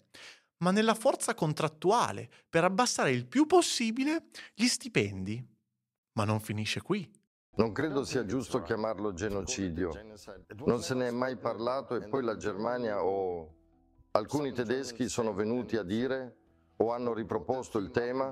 ma 0.59 0.70
nella 0.70 0.94
forza 0.94 1.34
contrattuale 1.34 2.28
per 2.48 2.64
abbassare 2.64 3.11
il 3.11 3.26
più 3.26 3.46
possibile 3.46 4.26
gli 4.55 4.66
stipendi. 4.66 5.44
Ma 6.12 6.24
non 6.24 6.40
finisce 6.40 6.80
qui. 6.80 7.11
Non 7.57 7.72
credo 7.72 8.05
sia 8.05 8.24
giusto 8.24 8.62
chiamarlo 8.62 9.12
genocidio. 9.12 9.92
Non 10.64 10.82
se 10.82 10.94
ne 10.94 11.09
è 11.09 11.11
mai 11.11 11.36
parlato 11.36 11.94
e 11.94 12.09
poi 12.09 12.22
la 12.22 12.36
Germania 12.36 13.05
o 13.05 13.55
alcuni 14.12 14.52
tedeschi 14.52 15.09
sono 15.09 15.32
venuti 15.34 15.76
a 15.76 15.82
dire 15.82 16.36
o 16.76 16.92
hanno 16.92 17.14
riproposto 17.14 17.78
il 17.78 17.90
tema 17.90 18.30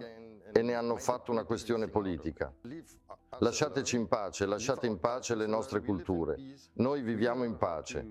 e 0.52 0.62
ne 0.62 0.74
hanno 0.74 0.96
fatto 0.96 1.30
una 1.32 1.44
questione 1.44 1.88
politica. 1.88 2.52
Lasciateci 3.38 3.96
in 3.96 4.06
pace, 4.06 4.46
lasciate 4.46 4.86
in 4.86 4.98
pace 4.98 5.34
le 5.34 5.46
nostre 5.46 5.80
culture. 5.80 6.36
Noi 6.74 7.02
viviamo 7.02 7.44
in 7.44 7.56
pace. 7.56 8.06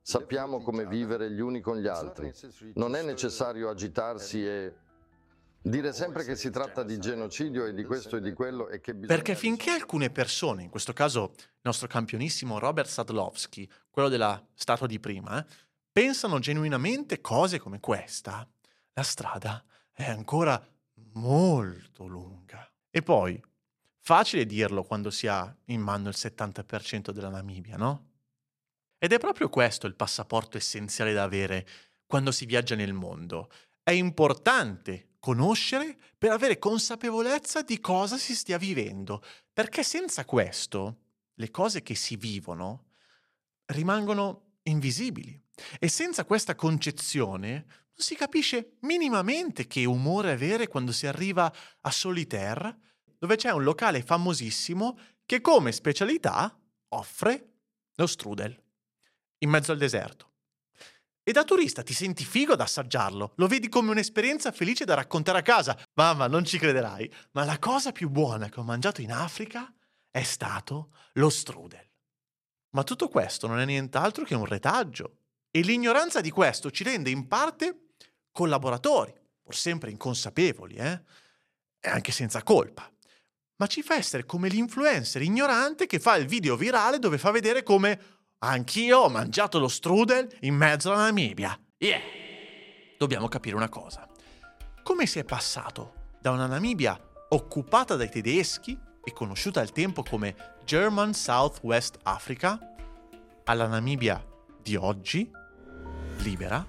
Sappiamo 0.00 0.62
come 0.62 0.86
vivere 0.86 1.30
gli 1.30 1.40
uni 1.40 1.60
con 1.60 1.78
gli 1.78 1.86
altri. 1.86 2.32
Non 2.74 2.96
è 2.96 3.02
necessario 3.02 3.68
agitarsi 3.68 4.44
e 4.44 4.74
dire 5.60 5.92
sempre 5.92 6.24
che 6.24 6.34
si 6.34 6.50
tratta 6.50 6.82
di 6.82 6.98
genocidio 6.98 7.66
e 7.66 7.72
di 7.72 7.84
questo 7.84 8.16
e 8.16 8.20
di 8.20 8.32
quello 8.32 8.68
e 8.68 8.80
che 8.80 8.94
bisogna... 8.94 9.14
Perché 9.14 9.36
finché 9.36 9.70
alcune 9.70 10.10
persone, 10.10 10.64
in 10.64 10.70
questo 10.70 10.92
caso 10.92 11.34
il 11.36 11.60
nostro 11.62 11.86
campionissimo 11.86 12.58
Robert 12.58 12.88
Sadlowski, 12.88 13.70
quello 13.90 14.08
della 14.08 14.44
statua 14.54 14.88
di 14.88 14.98
prima, 14.98 15.38
eh, 15.38 15.46
pensano 15.92 16.40
genuinamente 16.40 17.20
cose 17.20 17.60
come 17.60 17.78
questa, 17.78 18.46
la 18.94 19.02
strada 19.02 19.62
è 19.92 20.10
ancora 20.10 20.60
molto 21.14 22.06
lunga. 22.06 22.70
E 22.90 23.02
poi, 23.02 23.42
facile 23.98 24.46
dirlo 24.46 24.82
quando 24.82 25.10
si 25.10 25.26
ha 25.26 25.54
in 25.66 25.80
mano 25.80 26.08
il 26.08 26.14
70% 26.16 27.10
della 27.10 27.28
Namibia, 27.28 27.76
no? 27.76 28.10
Ed 28.98 29.12
è 29.12 29.18
proprio 29.18 29.48
questo 29.48 29.86
il 29.86 29.96
passaporto 29.96 30.56
essenziale 30.56 31.12
da 31.12 31.24
avere 31.24 31.66
quando 32.06 32.30
si 32.30 32.46
viaggia 32.46 32.74
nel 32.74 32.92
mondo. 32.92 33.50
È 33.82 33.90
importante 33.90 35.14
conoscere 35.18 35.96
per 36.16 36.30
avere 36.30 36.58
consapevolezza 36.58 37.62
di 37.62 37.80
cosa 37.80 38.16
si 38.16 38.34
stia 38.34 38.58
vivendo, 38.58 39.22
perché 39.52 39.82
senza 39.82 40.24
questo 40.24 40.98
le 41.34 41.50
cose 41.50 41.82
che 41.82 41.94
si 41.94 42.16
vivono 42.16 42.90
rimangono 43.66 44.58
invisibili. 44.62 45.40
E 45.78 45.88
senza 45.88 46.24
questa 46.24 46.54
concezione 46.54 47.81
non 47.94 48.06
si 48.06 48.14
capisce 48.14 48.76
minimamente 48.80 49.66
che 49.66 49.84
umore 49.84 50.32
avere 50.32 50.66
quando 50.66 50.92
si 50.92 51.06
arriva 51.06 51.52
a 51.80 51.90
Solitaire, 51.90 52.78
dove 53.18 53.36
c'è 53.36 53.50
un 53.50 53.62
locale 53.62 54.02
famosissimo 54.02 54.98
che 55.24 55.40
come 55.40 55.72
specialità 55.72 56.58
offre 56.88 57.52
lo 57.94 58.06
strudel 58.06 58.60
in 59.38 59.50
mezzo 59.50 59.72
al 59.72 59.78
deserto. 59.78 60.30
E 61.24 61.30
da 61.30 61.44
turista 61.44 61.82
ti 61.82 61.94
senti 61.94 62.24
figo 62.24 62.54
ad 62.54 62.60
assaggiarlo, 62.60 63.34
lo 63.36 63.46
vedi 63.46 63.68
come 63.68 63.90
un'esperienza 63.92 64.50
felice 64.50 64.84
da 64.84 64.94
raccontare 64.94 65.38
a 65.38 65.42
casa. 65.42 65.78
Mamma, 65.94 66.26
non 66.26 66.44
ci 66.44 66.58
crederai, 66.58 67.12
ma 67.32 67.44
la 67.44 67.58
cosa 67.60 67.92
più 67.92 68.08
buona 68.08 68.48
che 68.48 68.58
ho 68.58 68.64
mangiato 68.64 69.02
in 69.02 69.12
Africa 69.12 69.72
è 70.10 70.22
stato 70.24 70.90
lo 71.14 71.30
strudel. 71.30 71.88
Ma 72.70 72.82
tutto 72.82 73.08
questo 73.08 73.46
non 73.46 73.60
è 73.60 73.64
nient'altro 73.64 74.24
che 74.24 74.34
un 74.34 74.46
retaggio. 74.46 75.18
E 75.54 75.60
l'ignoranza 75.60 76.20
di 76.20 76.30
questo 76.30 76.70
ci 76.70 76.82
rende 76.82 77.10
in 77.10 77.28
parte 77.28 77.90
collaboratori, 78.32 79.14
pur 79.42 79.54
sempre 79.54 79.90
inconsapevoli, 79.90 80.76
eh? 80.76 81.02
E 81.78 81.88
anche 81.88 82.10
senza 82.10 82.42
colpa. 82.42 82.90
Ma 83.56 83.66
ci 83.66 83.82
fa 83.82 83.94
essere 83.94 84.24
come 84.24 84.48
l'influencer 84.48 85.20
ignorante 85.22 85.86
che 85.86 86.00
fa 86.00 86.16
il 86.16 86.26
video 86.26 86.56
virale 86.56 86.98
dove 86.98 87.18
fa 87.18 87.30
vedere 87.30 87.62
come 87.62 88.20
Anch'io 88.44 88.98
ho 88.98 89.08
mangiato 89.08 89.60
lo 89.60 89.68
strudel 89.68 90.26
in 90.40 90.56
mezzo 90.56 90.90
alla 90.90 91.02
Namibia. 91.02 91.56
Yeah! 91.78 92.00
Dobbiamo 92.98 93.28
capire 93.28 93.54
una 93.54 93.68
cosa. 93.68 94.08
Come 94.82 95.06
si 95.06 95.20
è 95.20 95.24
passato 95.24 96.10
da 96.20 96.32
una 96.32 96.46
Namibia 96.46 96.98
occupata 97.28 97.94
dai 97.94 98.10
tedeschi 98.10 98.76
e 99.04 99.12
conosciuta 99.12 99.60
al 99.60 99.70
tempo 99.70 100.02
come 100.02 100.56
German 100.64 101.14
Southwest 101.14 101.98
Africa 102.02 102.58
alla 103.44 103.68
Namibia 103.68 104.24
di 104.60 104.74
oggi, 104.74 105.30
libera? 106.22 106.64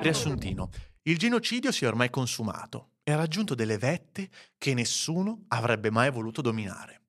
Riassuntino. 0.00 0.70
Il 1.02 1.18
genocidio 1.18 1.70
si 1.70 1.84
è 1.84 1.88
ormai 1.88 2.08
consumato 2.08 2.92
e 3.02 3.12
ha 3.12 3.16
raggiunto 3.16 3.54
delle 3.54 3.76
vette 3.76 4.30
che 4.56 4.72
nessuno 4.72 5.44
avrebbe 5.48 5.90
mai 5.90 6.10
voluto 6.10 6.40
dominare. 6.40 7.02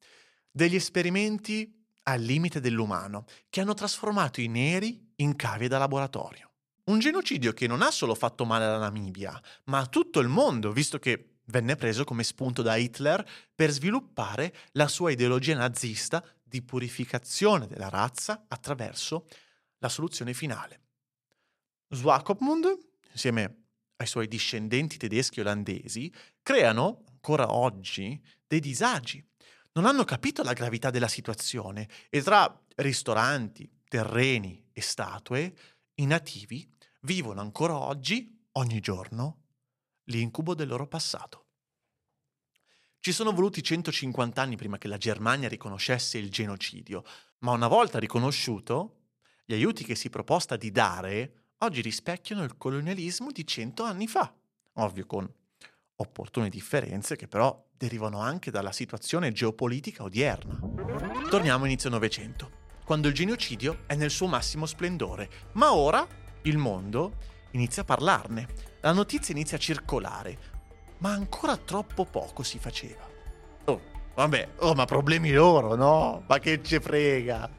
Degli 0.52 0.76
esperimenti 0.76 1.74
al 2.04 2.22
limite 2.22 2.60
dell'umano, 2.60 3.26
che 3.50 3.62
hanno 3.62 3.74
trasformato 3.74 4.42
i 4.42 4.48
neri 4.48 5.12
in 5.18 5.36
cavie 5.36 5.68
da 5.68 5.78
laboratorio. 5.78 6.52
Un 6.86 7.00
genocidio 7.00 7.54
che 7.54 7.68
non 7.68 7.82
ha 7.82 7.92
solo 7.92 8.16
fatto 8.16 8.46
male 8.46 8.66
alla 8.66 8.80
Namibia, 8.80 9.40
ma 9.66 9.80
a 9.80 9.86
tutto 9.86 10.20
il 10.20 10.28
mondo, 10.28 10.72
visto 10.72 11.00
che 11.00 11.36
venne 11.46 11.76
preso 11.76 12.04
come 12.04 12.24
spunto 12.24 12.62
da 12.62 12.76
Hitler 12.76 13.26
per 13.54 13.70
sviluppare 13.70 14.54
la 14.72 14.88
sua 14.88 15.12
ideologia 15.12 15.56
nazista 15.56 16.24
di 16.44 16.62
purificazione 16.62 17.68
della 17.68 17.90
razza 17.90 18.46
attraverso 18.48 19.28
la 19.78 19.90
soluzione 19.90 20.34
finale. 20.34 20.89
Swakopmund, 21.90 22.78
insieme 23.12 23.64
ai 23.98 24.08
suoi 24.08 24.28
discendenti 24.28 24.98
tedeschi 24.98 25.40
e 25.40 25.42
olandesi, 25.42 26.14
creano, 26.42 27.04
ancora 27.10 27.54
oggi, 27.54 28.22
dei 28.48 28.60
disagi 28.60 29.24
non 29.74 29.86
hanno 29.86 30.04
capito 30.04 30.44
la 30.44 30.54
gravità 30.54 30.90
della 30.90 31.08
situazione 31.08 31.88
e 32.10 32.22
tra 32.22 32.62
ristoranti, 32.76 33.70
terreni 33.88 34.70
e 34.74 34.82
statue, 34.82 35.56
i 35.96 36.06
nativi 36.06 36.70
vivono 37.02 37.42
ancora 37.42 37.78
oggi, 37.78 38.46
ogni 38.54 38.80
giorno, 38.80 39.44
l'incubo 40.06 40.54
del 40.54 40.68
loro 40.68 40.88
passato. 40.88 41.46
Ci 43.00 43.12
sono 43.14 43.32
voluti 43.32 43.64
150 43.64 44.42
anni 44.42 44.58
prima 44.58 44.78
che 44.78 44.90
la 44.90 44.98
Germania 44.98 45.48
riconoscesse 45.48 46.18
il 46.18 46.30
genocidio, 46.30 47.04
ma 47.40 47.52
una 47.52 47.68
volta 47.68 48.00
riconosciuto, 48.00 48.98
gli 49.46 49.54
aiuti 49.54 49.86
che 49.86 49.96
si 49.96 50.10
proposta 50.10 50.58
di 50.58 50.72
dare 50.72 51.49
oggi 51.60 51.82
rispecchiano 51.82 52.44
il 52.44 52.58
colonialismo 52.58 53.32
di 53.32 53.46
100 53.46 53.84
anni 53.84 54.08
fa, 54.08 54.34
ovvio 54.76 55.06
con 55.06 55.30
opportune 55.98 56.50
differenze 56.50 57.18
che 57.18 57.28
però 57.28 57.66
derivano 57.76 58.20
anche 58.20 58.52
dalla 58.52 58.72
situazione 58.72 59.34
geopolitica 59.34 60.04
odierna. 60.04 60.60
Torniamo 61.30 61.66
a 61.66 61.68
inizio 61.68 61.90
Novecento, 61.90 62.52
quando 62.86 63.10
il 63.10 63.14
genocidio 63.14 63.80
è 63.88 63.96
nel 63.96 64.10
suo 64.10 64.28
massimo 64.28 64.66
splendore, 64.66 65.30
ma 65.54 65.74
ora 65.74 66.08
il 66.44 66.58
mondo 66.58 67.18
inizia 67.52 67.82
a 67.82 67.86
parlarne, 67.86 68.48
la 68.82 68.94
notizia 68.94 69.34
inizia 69.34 69.58
a 69.58 69.60
circolare, 69.60 70.38
ma 71.00 71.12
ancora 71.12 71.58
troppo 71.58 72.06
poco 72.06 72.42
si 72.42 72.58
faceva. 72.58 73.06
Oh, 73.66 73.82
vabbè, 74.16 74.50
oh, 74.60 74.74
ma 74.76 74.86
problemi 74.86 75.32
loro, 75.32 75.76
no? 75.76 76.24
Ma 76.26 76.40
che 76.40 76.64
ci 76.64 76.80
frega? 76.80 77.50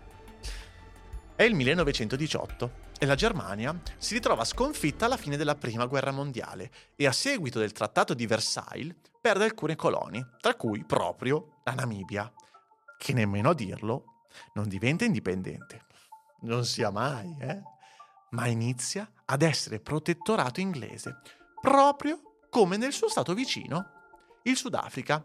È 1.36 1.42
il 1.42 1.54
1918 1.54 2.79
e 3.02 3.06
la 3.06 3.14
Germania 3.14 3.80
si 3.96 4.12
ritrova 4.12 4.44
sconfitta 4.44 5.06
alla 5.06 5.16
fine 5.16 5.38
della 5.38 5.54
Prima 5.54 5.86
Guerra 5.86 6.10
Mondiale 6.10 6.70
e 6.96 7.06
a 7.06 7.12
seguito 7.12 7.58
del 7.58 7.72
Trattato 7.72 8.12
di 8.12 8.26
Versailles 8.26 8.94
perde 9.18 9.44
alcune 9.44 9.74
colonie, 9.74 10.32
tra 10.38 10.54
cui 10.54 10.84
proprio 10.84 11.60
la 11.64 11.72
Namibia, 11.72 12.30
che 12.98 13.14
nemmeno 13.14 13.48
a 13.50 13.54
dirlo 13.54 14.26
non 14.52 14.68
diventa 14.68 15.06
indipendente. 15.06 15.86
Non 16.42 16.66
sia 16.66 16.90
mai, 16.90 17.34
eh? 17.40 17.62
Ma 18.32 18.48
inizia 18.48 19.10
ad 19.24 19.40
essere 19.40 19.80
protettorato 19.80 20.60
inglese, 20.60 21.20
proprio 21.58 22.44
come 22.50 22.76
nel 22.76 22.92
suo 22.92 23.08
stato 23.08 23.32
vicino, 23.32 23.92
il 24.42 24.58
Sudafrica. 24.58 25.24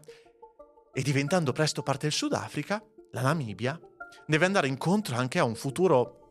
E 0.94 1.02
diventando 1.02 1.52
presto 1.52 1.82
parte 1.82 2.06
del 2.06 2.12
Sudafrica, 2.12 2.82
la 3.10 3.20
Namibia 3.20 3.78
deve 4.24 4.46
andare 4.46 4.66
incontro 4.66 5.14
anche 5.14 5.38
a 5.38 5.44
un 5.44 5.54
futuro 5.54 6.25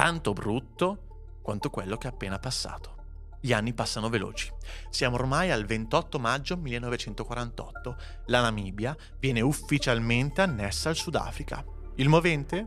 tanto 0.00 0.32
brutto 0.32 1.40
quanto 1.42 1.68
quello 1.68 1.98
che 1.98 2.08
è 2.08 2.10
appena 2.10 2.38
passato. 2.38 2.94
Gli 3.38 3.52
anni 3.52 3.74
passano 3.74 4.08
veloci. 4.08 4.50
Siamo 4.88 5.16
ormai 5.16 5.50
al 5.50 5.66
28 5.66 6.18
maggio 6.18 6.56
1948. 6.56 7.96
La 8.28 8.40
Namibia 8.40 8.96
viene 9.18 9.42
ufficialmente 9.42 10.40
annessa 10.40 10.88
al 10.88 10.96
Sudafrica. 10.96 11.62
Il 11.96 12.08
movente? 12.08 12.66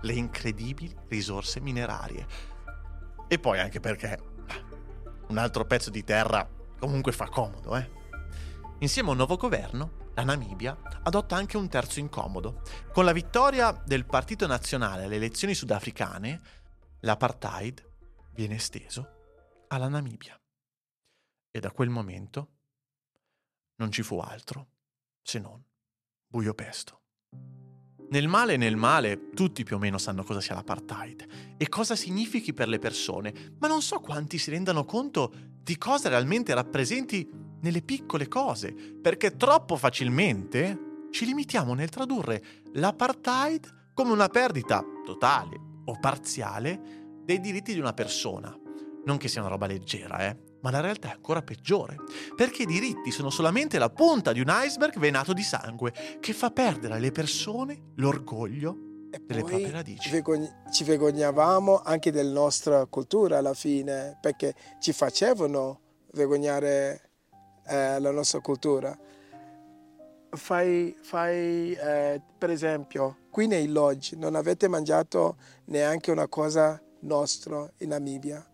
Le 0.00 0.14
incredibili 0.14 0.92
risorse 1.06 1.60
minerarie. 1.60 2.26
E 3.28 3.38
poi 3.38 3.60
anche 3.60 3.78
perché 3.78 4.18
un 5.28 5.38
altro 5.38 5.64
pezzo 5.66 5.90
di 5.90 6.02
terra 6.02 6.44
comunque 6.80 7.12
fa 7.12 7.28
comodo, 7.28 7.76
eh? 7.76 7.88
Insieme 8.80 9.10
a 9.10 9.12
un 9.12 9.18
nuovo 9.18 9.36
governo, 9.36 10.10
la 10.14 10.24
Namibia 10.24 10.76
adotta 11.04 11.36
anche 11.36 11.56
un 11.56 11.68
terzo 11.68 12.00
incomodo. 12.00 12.62
Con 12.92 13.04
la 13.04 13.12
vittoria 13.12 13.80
del 13.86 14.06
Partito 14.06 14.48
Nazionale 14.48 15.04
alle 15.04 15.16
elezioni 15.16 15.54
sudafricane, 15.54 16.62
l'apartheid 17.04 17.86
viene 18.32 18.54
esteso 18.54 19.66
alla 19.68 19.88
Namibia. 19.88 20.40
E 21.50 21.60
da 21.60 21.70
quel 21.70 21.90
momento 21.90 22.48
non 23.76 23.92
ci 23.92 24.02
fu 24.02 24.18
altro 24.18 24.68
se 25.22 25.38
non 25.38 25.62
buio 26.26 26.54
pesto. 26.54 27.02
Nel 28.08 28.26
male 28.26 28.54
e 28.54 28.56
nel 28.56 28.76
male 28.76 29.30
tutti 29.30 29.64
più 29.64 29.76
o 29.76 29.78
meno 29.78 29.98
sanno 29.98 30.24
cosa 30.24 30.40
sia 30.40 30.54
l'apartheid 30.54 31.54
e 31.58 31.68
cosa 31.68 31.94
significhi 31.94 32.54
per 32.54 32.68
le 32.68 32.78
persone, 32.78 33.54
ma 33.58 33.68
non 33.68 33.82
so 33.82 34.00
quanti 34.00 34.38
si 34.38 34.50
rendano 34.50 34.84
conto 34.84 35.32
di 35.62 35.76
cosa 35.76 36.08
realmente 36.08 36.54
rappresenti 36.54 37.28
nelle 37.60 37.82
piccole 37.82 38.28
cose, 38.28 38.72
perché 38.72 39.36
troppo 39.36 39.76
facilmente 39.76 41.08
ci 41.10 41.26
limitiamo 41.26 41.74
nel 41.74 41.90
tradurre 41.90 42.42
l'apartheid 42.72 43.92
come 43.92 44.12
una 44.12 44.28
perdita 44.28 44.82
totale 45.04 45.72
o 45.86 45.98
parziale 45.98 46.80
dei 47.24 47.40
diritti 47.40 47.72
di 47.72 47.80
una 47.80 47.92
persona. 47.92 48.56
Non 49.06 49.16
che 49.18 49.28
sia 49.28 49.40
una 49.40 49.50
roba 49.50 49.66
leggera, 49.66 50.26
eh? 50.26 50.36
Ma 50.62 50.70
la 50.70 50.80
realtà 50.80 51.08
è 51.08 51.12
ancora 51.12 51.42
peggiore, 51.42 51.96
perché 52.34 52.62
i 52.62 52.66
diritti 52.66 53.10
sono 53.10 53.28
solamente 53.28 53.78
la 53.78 53.90
punta 53.90 54.32
di 54.32 54.40
un 54.40 54.46
iceberg 54.48 54.98
venato 54.98 55.34
di 55.34 55.42
sangue 55.42 55.92
che 56.20 56.32
fa 56.32 56.50
perdere 56.50 56.94
alle 56.94 57.10
persone 57.12 57.92
l'orgoglio 57.96 59.08
E 59.10 59.20
delle 59.26 59.42
proprie 59.42 59.70
radici. 59.70 60.08
vergogn- 60.10 60.70
ci 60.72 60.84
vergognavamo 60.84 61.82
anche 61.84 62.10
della 62.10 62.32
nostra 62.32 62.86
cultura 62.86 63.36
alla 63.38 63.52
fine, 63.52 64.16
perché 64.22 64.54
ci 64.80 64.94
facevano 64.94 65.80
vergognare 66.12 67.10
eh, 67.66 68.00
la 68.00 68.10
nostra 68.10 68.40
cultura. 68.40 68.98
Fai, 70.36 70.96
fai 71.00 71.72
eh, 71.74 72.20
per 72.38 72.50
esempio, 72.50 73.18
qui 73.30 73.46
nei 73.46 73.68
lodge 73.68 74.16
non 74.16 74.34
avete 74.34 74.68
mangiato 74.68 75.36
neanche 75.66 76.10
una 76.10 76.28
cosa 76.28 76.80
nostra 77.00 77.70
in 77.78 77.88
Namibia. 77.90 78.44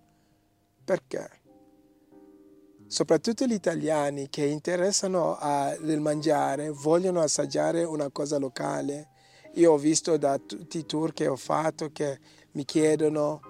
Perché? 0.85 1.39
Soprattutto 2.87 3.47
gli 3.47 3.53
italiani 3.53 4.29
che 4.29 4.45
interessano 4.45 5.37
a- 5.37 5.77
del 5.81 6.01
mangiare 6.01 6.71
vogliono 6.71 7.21
assaggiare 7.21 7.85
una 7.85 8.11
cosa 8.11 8.37
locale. 8.39 9.09
Io 9.55 9.73
ho 9.73 9.79
visto 9.79 10.17
da 10.17 10.39
tutti 10.39 10.79
i 10.79 10.87
tour 10.87 11.13
che 11.13 11.29
ho 11.29 11.37
fatto 11.37 11.91
che 11.93 12.19
mi 12.53 12.65
chiedono 12.65 13.41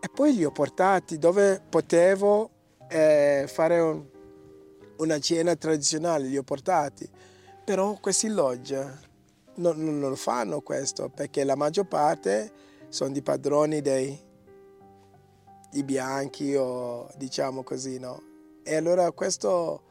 e 0.00 0.08
poi 0.08 0.34
li 0.34 0.44
ho 0.44 0.50
portati 0.50 1.18
dove 1.18 1.62
potevo 1.68 2.50
eh, 2.88 3.46
fare 3.48 3.80
un- 3.80 4.06
una 4.98 5.18
cena 5.18 5.56
tradizionale, 5.56 6.26
li 6.26 6.36
ho 6.36 6.42
portati. 6.42 7.08
Però 7.64 7.96
questi 8.00 8.28
lodge 8.28 9.10
non, 9.56 9.78
non 9.78 10.00
lo 10.00 10.16
fanno 10.16 10.60
questo 10.62 11.08
perché 11.08 11.44
la 11.44 11.54
maggior 11.54 11.86
parte 11.86 12.50
sono 12.88 13.12
di 13.12 13.22
padroni 13.22 13.80
dei 13.80 14.30
i 15.74 15.84
bianchi 15.84 16.54
o 16.54 17.08
diciamo 17.16 17.62
così, 17.62 17.98
no? 17.98 18.20
E 18.62 18.76
allora 18.76 19.10
questo 19.12 19.84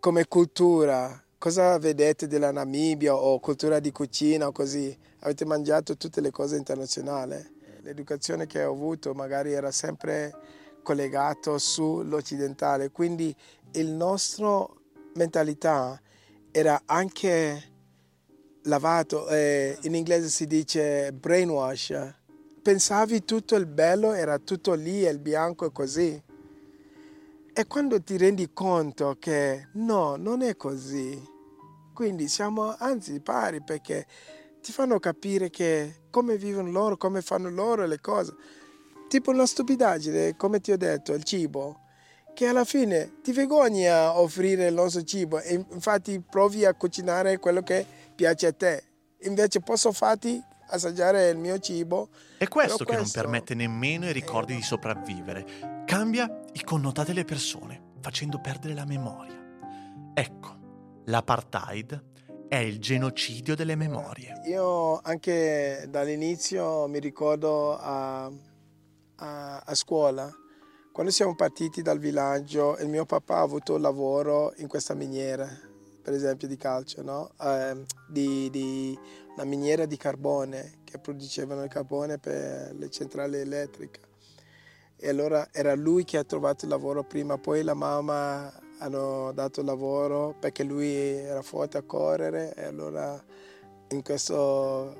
come 0.00 0.26
cultura, 0.26 1.22
cosa 1.36 1.78
vedete 1.78 2.26
della 2.26 2.50
Namibia 2.50 3.14
o 3.14 3.38
cultura 3.40 3.78
di 3.78 3.92
cucina 3.92 4.46
o 4.46 4.52
così? 4.52 4.96
Avete 5.20 5.44
mangiato 5.44 5.96
tutte 5.96 6.20
le 6.20 6.30
cose 6.30 6.56
internazionali? 6.56 7.56
L'educazione 7.82 8.46
che 8.46 8.64
ho 8.64 8.72
avuto 8.72 9.12
magari 9.14 9.52
era 9.52 9.70
sempre 9.70 10.32
collegato 10.82 11.58
sull'occidentale, 11.58 12.90
quindi 12.90 13.34
il 13.72 13.88
nostro 13.90 14.76
mentalità 15.14 16.00
era 16.50 16.82
anche 16.86 17.62
lavato, 18.62 19.28
eh, 19.28 19.78
in 19.82 19.94
inglese 19.94 20.28
si 20.28 20.46
dice 20.46 21.12
brainwash, 21.12 22.14
pensavi 22.62 23.24
tutto 23.24 23.54
il 23.56 23.66
bello 23.66 24.12
era 24.12 24.38
tutto 24.38 24.74
lì, 24.74 25.02
il 25.02 25.18
bianco 25.18 25.66
è 25.66 25.72
così. 25.72 26.22
E 27.52 27.66
quando 27.66 28.00
ti 28.02 28.16
rendi 28.16 28.52
conto 28.52 29.16
che 29.18 29.68
no, 29.74 30.16
non 30.16 30.42
è 30.42 30.54
così, 30.56 31.20
quindi 31.92 32.28
siamo 32.28 32.76
anzi 32.78 33.20
pari 33.20 33.62
perché 33.62 34.06
ti 34.60 34.70
fanno 34.70 34.98
capire 35.00 35.50
che 35.50 36.02
come 36.10 36.36
vivono 36.36 36.70
loro, 36.70 36.96
come 36.96 37.22
fanno 37.22 37.50
loro 37.50 37.86
le 37.86 38.00
cose. 38.00 38.34
Tipo 39.08 39.30
una 39.30 39.46
stupidaggine, 39.46 40.36
come 40.36 40.60
ti 40.60 40.70
ho 40.70 40.76
detto, 40.76 41.14
il 41.14 41.24
cibo, 41.24 41.80
che 42.38 42.46
alla 42.46 42.64
fine 42.64 43.14
ti 43.20 43.32
vergogni 43.32 43.88
a 43.88 44.16
offrire 44.20 44.68
il 44.68 44.74
nostro 44.74 45.02
cibo 45.02 45.40
e 45.40 45.54
infatti 45.72 46.20
provi 46.20 46.64
a 46.64 46.72
cucinare 46.72 47.38
quello 47.40 47.62
che 47.62 47.84
piace 48.14 48.46
a 48.46 48.52
te. 48.52 48.84
Invece 49.22 49.58
posso 49.58 49.90
farti 49.90 50.40
assaggiare 50.68 51.30
il 51.30 51.36
mio 51.36 51.58
cibo. 51.58 52.10
È 52.38 52.46
questo 52.46 52.84
che 52.84 52.92
non 52.92 53.00
questo- 53.00 53.20
permette 53.20 53.54
nemmeno 53.56 54.06
ai 54.06 54.12
ricordi 54.12 54.54
di 54.54 54.62
sopravvivere. 54.62 55.82
Cambia 55.84 56.32
i 56.52 56.62
connotati 56.62 57.08
delle 57.08 57.24
persone, 57.24 57.94
facendo 58.00 58.40
perdere 58.40 58.74
la 58.74 58.84
memoria. 58.86 59.34
Ecco, 60.14 61.02
l'apartheid 61.06 62.04
è 62.46 62.58
il 62.58 62.78
genocidio 62.78 63.56
delle 63.56 63.74
memorie. 63.74 64.42
Io 64.46 65.00
anche 65.02 65.86
dall'inizio 65.88 66.86
mi 66.86 67.00
ricordo 67.00 67.76
a, 67.76 68.30
a- 69.16 69.58
a 69.58 69.74
scuola, 69.74 70.32
quando 70.98 71.14
siamo 71.14 71.36
partiti 71.36 71.80
dal 71.80 72.00
villaggio, 72.00 72.76
il 72.78 72.88
mio 72.88 73.06
papà 73.06 73.36
ha 73.36 73.42
avuto 73.42 73.78
lavoro 73.78 74.52
in 74.56 74.66
questa 74.66 74.94
miniera, 74.94 75.48
per 76.02 76.12
esempio 76.12 76.48
di 76.48 76.56
calcio, 76.56 77.02
no? 77.02 77.30
Eh, 77.40 77.84
di, 78.08 78.50
di 78.50 78.98
una 79.34 79.44
miniera 79.44 79.86
di 79.86 79.96
carbone 79.96 80.80
che 80.82 80.98
producevano 80.98 81.62
il 81.62 81.70
carbone 81.70 82.18
per 82.18 82.74
le 82.74 82.90
centrali 82.90 83.36
elettriche. 83.36 84.00
E 84.96 85.08
allora 85.08 85.46
era 85.52 85.76
lui 85.76 86.02
che 86.02 86.18
ha 86.18 86.24
trovato 86.24 86.64
il 86.64 86.72
lavoro 86.72 87.04
prima, 87.04 87.38
poi 87.38 87.62
la 87.62 87.74
mamma 87.74 88.52
hanno 88.78 89.30
dato 89.32 89.62
lavoro 89.62 90.34
perché 90.36 90.64
lui 90.64 90.90
era 90.90 91.42
forte 91.42 91.78
a 91.78 91.82
correre 91.82 92.54
e 92.56 92.64
allora 92.64 93.24
in 93.90 94.02
questo 94.02 94.96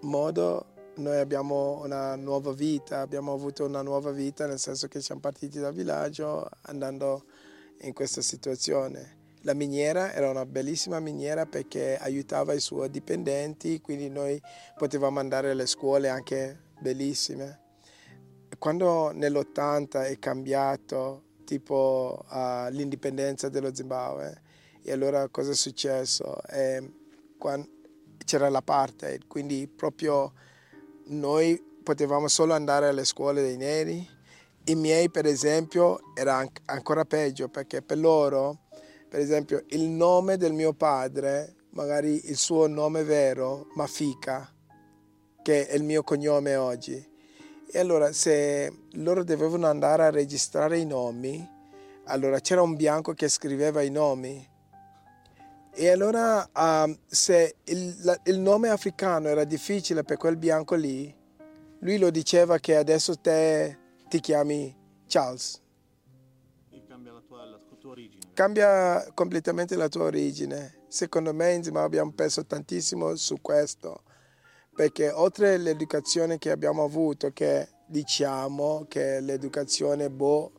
modo 0.00 0.74
noi 0.96 1.18
abbiamo 1.18 1.82
una 1.82 2.16
nuova 2.16 2.52
vita, 2.52 3.00
abbiamo 3.00 3.32
avuto 3.32 3.64
una 3.64 3.82
nuova 3.82 4.10
vita 4.10 4.46
nel 4.46 4.58
senso 4.58 4.88
che 4.88 5.00
siamo 5.00 5.20
partiti 5.20 5.58
dal 5.58 5.74
villaggio 5.74 6.48
andando 6.62 7.24
in 7.80 7.92
questa 7.92 8.22
situazione. 8.22 9.24
La 9.42 9.54
miniera 9.54 10.12
era 10.12 10.30
una 10.30 10.46
bellissima 10.46 10.98
miniera 10.98 11.46
perché 11.46 11.96
aiutava 11.98 12.52
i 12.52 12.60
suoi 12.60 12.90
dipendenti, 12.90 13.80
quindi 13.80 14.08
noi 14.08 14.40
potevamo 14.76 15.20
andare 15.20 15.50
alle 15.50 15.66
scuole 15.66 16.08
anche 16.08 16.58
bellissime. 16.80 17.60
Quando 18.58 19.12
nell'80 19.12 20.06
è 20.06 20.18
cambiato 20.18 21.22
tipo 21.44 22.24
uh, 22.28 22.68
l'indipendenza 22.70 23.48
dello 23.48 23.74
Zimbabwe 23.74 24.42
e 24.82 24.92
allora 24.92 25.28
cosa 25.28 25.52
è 25.52 25.54
successo? 25.54 26.42
Eh, 26.48 26.90
c'era 28.24 28.48
l'apartheid, 28.48 29.26
quindi 29.26 29.68
proprio 29.68 30.32
noi 31.06 31.62
potevamo 31.82 32.28
solo 32.28 32.54
andare 32.54 32.88
alle 32.88 33.04
scuole 33.04 33.42
dei 33.42 33.56
neri. 33.56 34.08
I 34.64 34.74
miei, 34.74 35.10
per 35.10 35.26
esempio, 35.26 36.00
era 36.14 36.36
an- 36.36 36.50
ancora 36.66 37.04
peggio 37.04 37.48
perché 37.48 37.82
per 37.82 37.98
loro, 37.98 38.62
per 39.08 39.20
esempio, 39.20 39.62
il 39.68 39.82
nome 39.82 40.36
del 40.36 40.52
mio 40.52 40.72
padre, 40.72 41.54
magari 41.70 42.28
il 42.28 42.36
suo 42.36 42.66
nome 42.66 43.04
vero, 43.04 43.68
Mafika, 43.74 44.52
che 45.42 45.68
è 45.68 45.76
il 45.76 45.84
mio 45.84 46.02
cognome 46.02 46.56
oggi. 46.56 47.14
E 47.68 47.78
allora 47.78 48.12
se 48.12 48.72
loro 48.92 49.22
dovevano 49.22 49.66
andare 49.66 50.04
a 50.04 50.10
registrare 50.10 50.78
i 50.78 50.86
nomi, 50.86 51.46
allora 52.06 52.40
c'era 52.40 52.62
un 52.62 52.74
bianco 52.74 53.12
che 53.12 53.28
scriveva 53.28 53.82
i 53.82 53.90
nomi. 53.90 54.54
E 55.78 55.90
allora 55.90 56.48
um, 56.56 56.98
se 57.04 57.56
il, 57.64 57.96
la, 58.00 58.18
il, 58.24 58.38
nome 58.38 58.70
africano 58.70 59.28
era 59.28 59.44
difficile 59.44 60.04
per 60.04 60.16
quel 60.16 60.38
bianco 60.38 60.74
lì, 60.74 61.14
lui 61.80 61.98
lo 61.98 62.08
diceva 62.08 62.58
che 62.58 62.76
adesso 62.76 63.14
te 63.20 63.78
ti 64.08 64.18
chiami 64.20 64.74
Charles. 65.06 65.60
E 66.70 66.82
cambia 66.88 67.12
la 67.12 67.20
tua, 67.20 67.44
la 67.44 67.60
tua 67.78 67.90
origine. 67.90 68.24
Cambia 68.32 69.06
completamente 69.12 69.76
la 69.76 69.88
tua 69.88 70.04
origine. 70.04 70.84
Secondo 70.88 71.34
me 71.34 71.52
in 71.52 71.62
Zimbabwe 71.62 71.88
abbiamo 71.88 72.12
perso 72.12 72.46
tantissimo 72.46 73.14
su 73.14 73.42
questo, 73.42 74.02
perché 74.74 75.10
oltre 75.10 75.56
all'educazione 75.56 76.38
che 76.38 76.50
abbiamo 76.50 76.84
avuto, 76.84 77.32
che 77.34 77.68
diciamo 77.84 78.86
che 78.88 79.20
l'educazione 79.20 80.08
boh, 80.08 80.52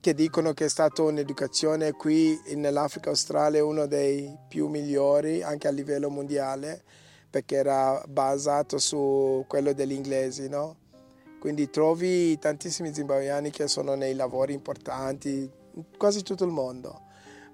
che 0.00 0.14
dicono 0.14 0.52
che 0.52 0.66
è 0.66 0.68
stata 0.68 1.02
un'educazione 1.02 1.92
qui 1.92 2.40
nell'Africa 2.54 3.10
australe 3.10 3.60
uno 3.60 3.86
dei 3.86 4.36
più 4.48 4.68
migliori 4.68 5.42
anche 5.42 5.66
a 5.68 5.72
livello 5.72 6.10
mondiale 6.10 6.82
perché 7.28 7.56
era 7.56 8.02
basato 8.08 8.78
su 8.78 9.44
quello 9.46 9.72
degli 9.72 9.92
inglesi, 9.92 10.48
no? 10.48 10.84
Quindi 11.38 11.68
trovi 11.70 12.38
tantissimi 12.38 12.94
zimbabuiani 12.94 13.50
che 13.50 13.68
sono 13.68 13.94
nei 13.94 14.14
lavori 14.14 14.54
importanti, 14.54 15.50
quasi 15.96 16.22
tutto 16.22 16.44
il 16.44 16.50
mondo. 16.50 17.02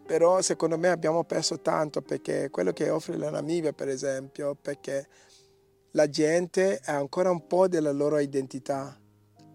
Però 0.06 0.40
secondo 0.40 0.78
me 0.78 0.88
abbiamo 0.88 1.24
perso 1.24 1.60
tanto 1.60 2.00
perché 2.00 2.48
quello 2.50 2.72
che 2.72 2.90
offre 2.90 3.16
la 3.16 3.30
Namibia, 3.30 3.72
per 3.72 3.88
esempio, 3.88 4.54
perché 4.54 5.08
la 5.92 6.08
gente 6.08 6.80
ha 6.84 6.94
ancora 6.96 7.30
un 7.30 7.46
po' 7.46 7.68
della 7.68 7.92
loro 7.92 8.18
identità, 8.18 8.96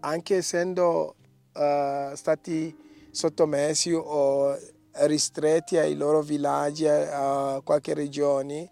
anche 0.00 0.36
essendo 0.36 1.16
uh, 1.58 2.14
stati 2.14 2.74
sottomessi 3.10 3.92
o 3.92 4.56
ristretti 5.06 5.76
ai 5.76 5.94
loro 5.94 6.22
villaggi, 6.22 6.86
a 6.86 7.60
qualche 7.62 7.94
regione, 7.94 8.70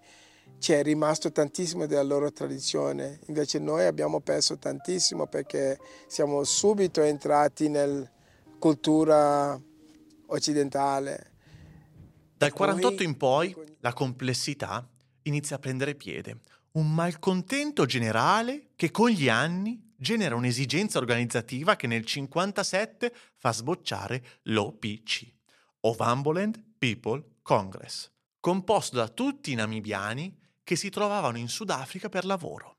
c'è 0.59 0.83
rimasto 0.83 1.31
tantissimo 1.31 1.87
della 1.87 2.03
loro 2.03 2.33
tradizione. 2.33 3.21
Invece 3.27 3.59
noi 3.59 3.85
abbiamo 3.85 4.21
perso 4.21 4.59
tantissimo 4.59 5.27
perché 5.27 5.79
siamo 6.07 6.45
subito 6.45 7.03
entrati 7.03 7.69
nella 7.69 8.09
cultura 8.59 9.61
occidentale. 10.27 11.31
Dal 12.37 12.49
E 12.49 12.53
poi- 12.53 12.67
48 12.69 13.03
in 13.03 13.17
poi 13.17 13.55
la 13.81 13.93
complessità 13.93 14.89
inizia 15.23 15.57
a 15.57 15.59
prendere 15.59 15.95
piede, 15.95 16.39
un 16.73 16.93
malcontento 16.93 17.85
generale 17.85 18.69
che 18.77 18.91
con 18.91 19.09
gli 19.11 19.29
anni 19.29 19.86
genera 19.97 20.35
un'esigenza 20.35 20.99
organizzativa 20.99 21.77
che 21.77 21.87
nel 21.87 22.05
57 22.05 23.13
fa 23.37 23.53
sbocciare 23.53 24.41
l'OPC, 24.45 25.33
Ovamboland 25.81 26.63
People 26.79 27.37
Congress, 27.43 28.11
composto 28.41 28.97
da 28.97 29.09
tutti 29.09 29.53
i 29.53 29.55
namibiani 29.55 30.37
che 30.63 30.77
si 30.77 30.91
trovavano 30.91 31.39
in 31.39 31.49
Sudafrica 31.49 32.09
per 32.09 32.25
lavoro. 32.25 32.79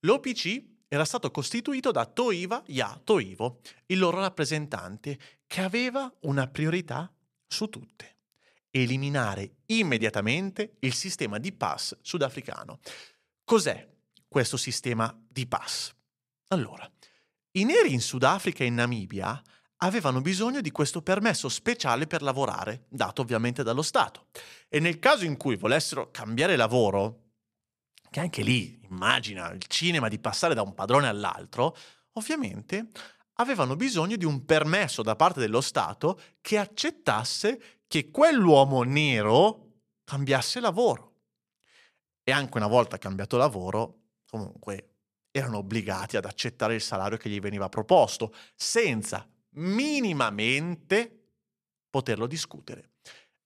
L'OPC 0.00 0.64
era 0.88 1.04
stato 1.04 1.30
costituito 1.30 1.90
da 1.90 2.06
Toiva 2.06 2.62
Ya 2.66 3.00
Toivo, 3.02 3.60
il 3.86 3.98
loro 3.98 4.20
rappresentante, 4.20 5.18
che 5.46 5.60
aveva 5.60 6.12
una 6.20 6.46
priorità 6.48 7.12
su 7.46 7.68
tutte 7.68 8.16
eliminare 8.70 9.56
immediatamente 9.66 10.76
il 10.80 10.94
sistema 10.94 11.38
di 11.38 11.52
pass 11.52 11.96
sudafricano. 12.00 12.80
Cos'è 13.44 13.88
questo 14.28 14.56
sistema 14.56 15.16
di 15.28 15.46
pass? 15.46 15.92
Allora, 16.52 16.90
i 17.52 17.64
neri 17.64 17.92
in 17.92 18.00
Sudafrica 18.00 18.64
e 18.64 18.66
in 18.66 18.74
Namibia 18.74 19.40
avevano 19.82 20.20
bisogno 20.20 20.60
di 20.60 20.72
questo 20.72 21.00
permesso 21.00 21.48
speciale 21.48 22.08
per 22.08 22.22
lavorare, 22.22 22.86
dato 22.88 23.22
ovviamente 23.22 23.62
dallo 23.62 23.82
Stato. 23.82 24.26
E 24.68 24.80
nel 24.80 24.98
caso 24.98 25.24
in 25.24 25.36
cui 25.36 25.54
volessero 25.54 26.10
cambiare 26.10 26.56
lavoro, 26.56 27.34
che 28.10 28.18
anche 28.18 28.42
lì 28.42 28.80
immagina 28.90 29.52
il 29.52 29.64
cinema 29.68 30.08
di 30.08 30.18
passare 30.18 30.54
da 30.54 30.62
un 30.62 30.74
padrone 30.74 31.06
all'altro, 31.06 31.76
ovviamente 32.14 32.88
avevano 33.34 33.76
bisogno 33.76 34.16
di 34.16 34.24
un 34.24 34.44
permesso 34.44 35.02
da 35.02 35.14
parte 35.14 35.38
dello 35.38 35.60
Stato 35.60 36.20
che 36.40 36.58
accettasse 36.58 37.82
che 37.86 38.10
quell'uomo 38.10 38.82
nero 38.82 39.82
cambiasse 40.02 40.58
lavoro. 40.58 41.14
E 42.24 42.32
anche 42.32 42.56
una 42.56 42.66
volta 42.66 42.98
cambiato 42.98 43.36
lavoro, 43.36 44.00
comunque 44.28 44.89
erano 45.30 45.58
obbligati 45.58 46.16
ad 46.16 46.24
accettare 46.24 46.74
il 46.74 46.80
salario 46.80 47.16
che 47.16 47.28
gli 47.28 47.40
veniva 47.40 47.68
proposto, 47.68 48.34
senza 48.54 49.26
minimamente 49.50 51.18
poterlo 51.88 52.26
discutere. 52.26 52.90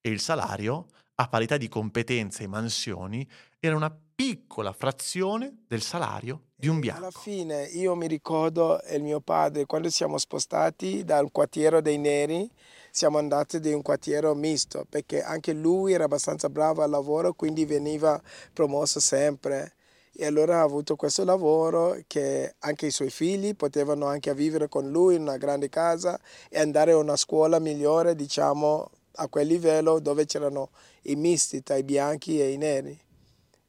E 0.01 0.11
il 0.11 0.21
salario, 0.21 0.87
a 1.17 1.29
parità 1.29 1.57
di 1.57 1.69
competenze 1.69 2.45
e 2.45 2.47
mansioni, 2.47 3.27
era 3.59 3.77
una 3.77 3.97
piccola 4.15 4.73
frazione 4.73 5.65
del 5.67 5.83
salario 5.83 6.49
di 6.55 6.69
un 6.69 6.79
bianco. 6.79 7.03
Alla 7.03 7.11
fine 7.11 7.65
io 7.65 7.95
mi 7.97 8.07
ricordo 8.07 8.81
il 8.91 9.03
mio 9.03 9.21
padre 9.21 9.67
quando 9.67 9.91
siamo 9.91 10.19
spostati 10.19 11.05
dal 11.05 11.31
quartiere 11.33 11.83
dei 11.83 11.99
neri 11.99 12.49
siamo 12.91 13.19
andati 13.19 13.57
in 13.57 13.75
un 13.75 13.83
quartiere 13.83 14.33
misto 14.35 14.87
perché 14.89 15.21
anche 15.21 15.53
lui 15.53 15.95
era 15.95 16.05
abbastanza 16.05 16.49
bravo 16.49 16.83
al 16.83 16.91
lavoro 16.91 17.33
quindi 17.33 17.65
veniva 17.65 18.23
promosso 18.53 19.01
sempre 19.01 19.75
e 20.17 20.27
allora 20.27 20.61
ha 20.61 20.63
avuto 20.63 20.95
questo 20.97 21.25
lavoro 21.25 21.99
che 22.07 22.55
anche 22.61 22.87
i 22.87 22.91
suoi 22.91 23.11
figli 23.11 23.57
potevano 23.57 24.07
anche 24.07 24.33
vivere 24.35 24.69
con 24.69 24.91
lui 24.91 25.17
in 25.17 25.23
una 25.23 25.37
grande 25.37 25.69
casa 25.69 26.19
e 26.49 26.61
andare 26.61 26.93
a 26.93 26.99
una 26.99 27.17
scuola 27.17 27.59
migliore 27.59 28.15
diciamo 28.15 28.91
a 29.17 29.29
quel 29.29 29.47
livello 29.47 29.99
dove 29.99 30.25
c'erano 30.25 30.71
i 31.03 31.17
misti 31.17 31.63
tra 31.63 31.77
i 31.77 31.83
bianchi 31.83 32.41
e 32.41 32.53
i 32.53 32.57
neri. 32.57 32.99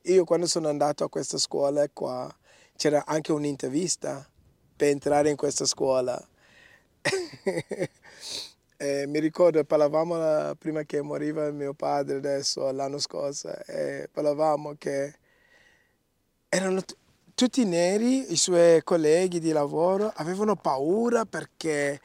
Io 0.03 0.23
quando 0.23 0.45
sono 0.45 0.69
andato 0.69 1.03
a 1.03 1.09
questa 1.09 1.37
scuola 1.37 1.87
qua 1.91 2.31
c'era 2.75 3.03
anche 3.05 3.31
un'intervista 3.31 4.27
per 4.75 4.89
entrare 4.89 5.29
in 5.29 5.35
questa 5.35 5.65
scuola. 5.65 6.21
Mi 8.77 9.19
ricordo, 9.19 9.63
parlavamo 9.63 10.17
la- 10.17 10.55
prima 10.57 10.83
che 10.83 11.01
moriva 11.01 11.49
mio 11.51 11.73
padre 11.73 12.17
adesso, 12.17 12.69
l'anno 12.71 12.99
scorso, 12.99 13.49
e 13.65 14.09
parlavamo 14.11 14.75
che 14.77 15.15
erano 16.55 16.81
t- 16.81 16.95
tutti 17.35 17.65
neri, 17.65 18.31
i 18.31 18.37
suoi 18.37 18.81
colleghi 18.81 19.39
di 19.39 19.51
lavoro, 19.51 20.11
avevano 20.15 20.55
paura 20.55 21.25
perché 21.25 21.99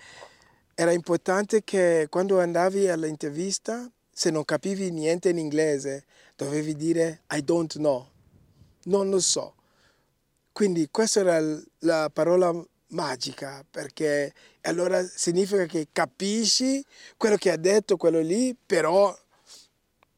era 0.75 0.91
importante 0.91 1.63
che 1.63 2.09
quando 2.11 2.41
andavi 2.41 2.89
all'intervista, 2.89 3.89
se 4.11 4.31
non 4.31 4.45
capivi 4.45 4.91
niente 4.91 5.29
in 5.29 5.39
inglese, 5.39 6.05
dovevi 6.35 6.75
dire 6.75 7.23
I 7.31 7.45
don't 7.45 7.75
know, 7.77 8.09
non 8.85 9.09
lo 9.09 9.21
so. 9.21 9.55
Quindi 10.53 10.89
questa 10.91 11.21
era 11.21 11.41
la 11.81 12.11
parola 12.13 12.53
magica 12.89 13.65
perché 13.71 14.35
allora 14.63 15.01
significa 15.07 15.65
che 15.67 15.87
capisci 15.93 16.85
quello 17.17 17.37
che 17.37 17.53
ha 17.53 17.57
detto 17.57 17.97
quello 17.97 18.19
lì, 18.19 18.57
però 18.67 19.17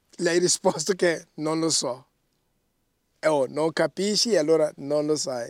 le 0.08 0.30
hai 0.30 0.38
risposto 0.38 0.94
che 0.94 1.26
non 1.34 1.60
lo 1.60 1.68
so. 1.68 2.06
E 3.24 3.28
oh, 3.28 3.46
non 3.48 3.72
capisci 3.72 4.36
allora 4.36 4.70
non 4.78 5.06
lo 5.06 5.14
sai. 5.14 5.48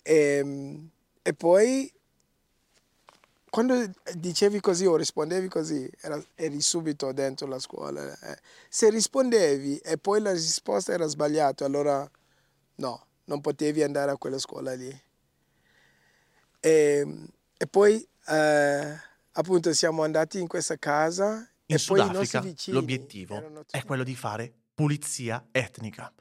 E, 0.00 0.80
e 1.22 1.34
poi 1.34 1.92
quando 3.50 3.90
dicevi 4.14 4.60
così 4.60 4.86
o 4.86 4.94
rispondevi 4.94 5.48
così, 5.48 5.90
era- 6.00 6.22
eri 6.36 6.60
subito 6.60 7.10
dentro 7.12 7.48
la 7.48 7.58
scuola. 7.58 8.16
eh. 8.20 8.38
Se 8.68 8.90
rispondevi 8.90 9.78
e 9.78 9.98
poi 9.98 10.20
la 10.20 10.30
risposta 10.32 10.92
era 10.92 11.06
sbagliata, 11.06 11.64
allora 11.64 12.08
no, 12.76 13.06
non 13.24 13.40
potevi 13.40 13.82
andare 13.82 14.12
a 14.12 14.16
quella 14.16 14.38
scuola 14.38 14.74
lì. 14.74 15.02
E, 16.60 17.06
e 17.56 17.66
poi 17.66 18.06
eh, 18.28 18.96
appunto 19.32 19.72
siamo 19.74 20.02
andati 20.04 20.38
in 20.38 20.46
questa 20.46 20.76
casa 20.76 21.48
In 21.66 21.74
e 21.74 21.78
Sudafrica 21.78 22.44
l'obiettivo 22.68 23.34
erano 23.36 23.60
è 23.60 23.64
tutti- 23.64 23.84
quello 23.84 24.04
di 24.04 24.14
fare 24.14 24.52
pulizia 24.74 25.44
etnica. 25.50 26.12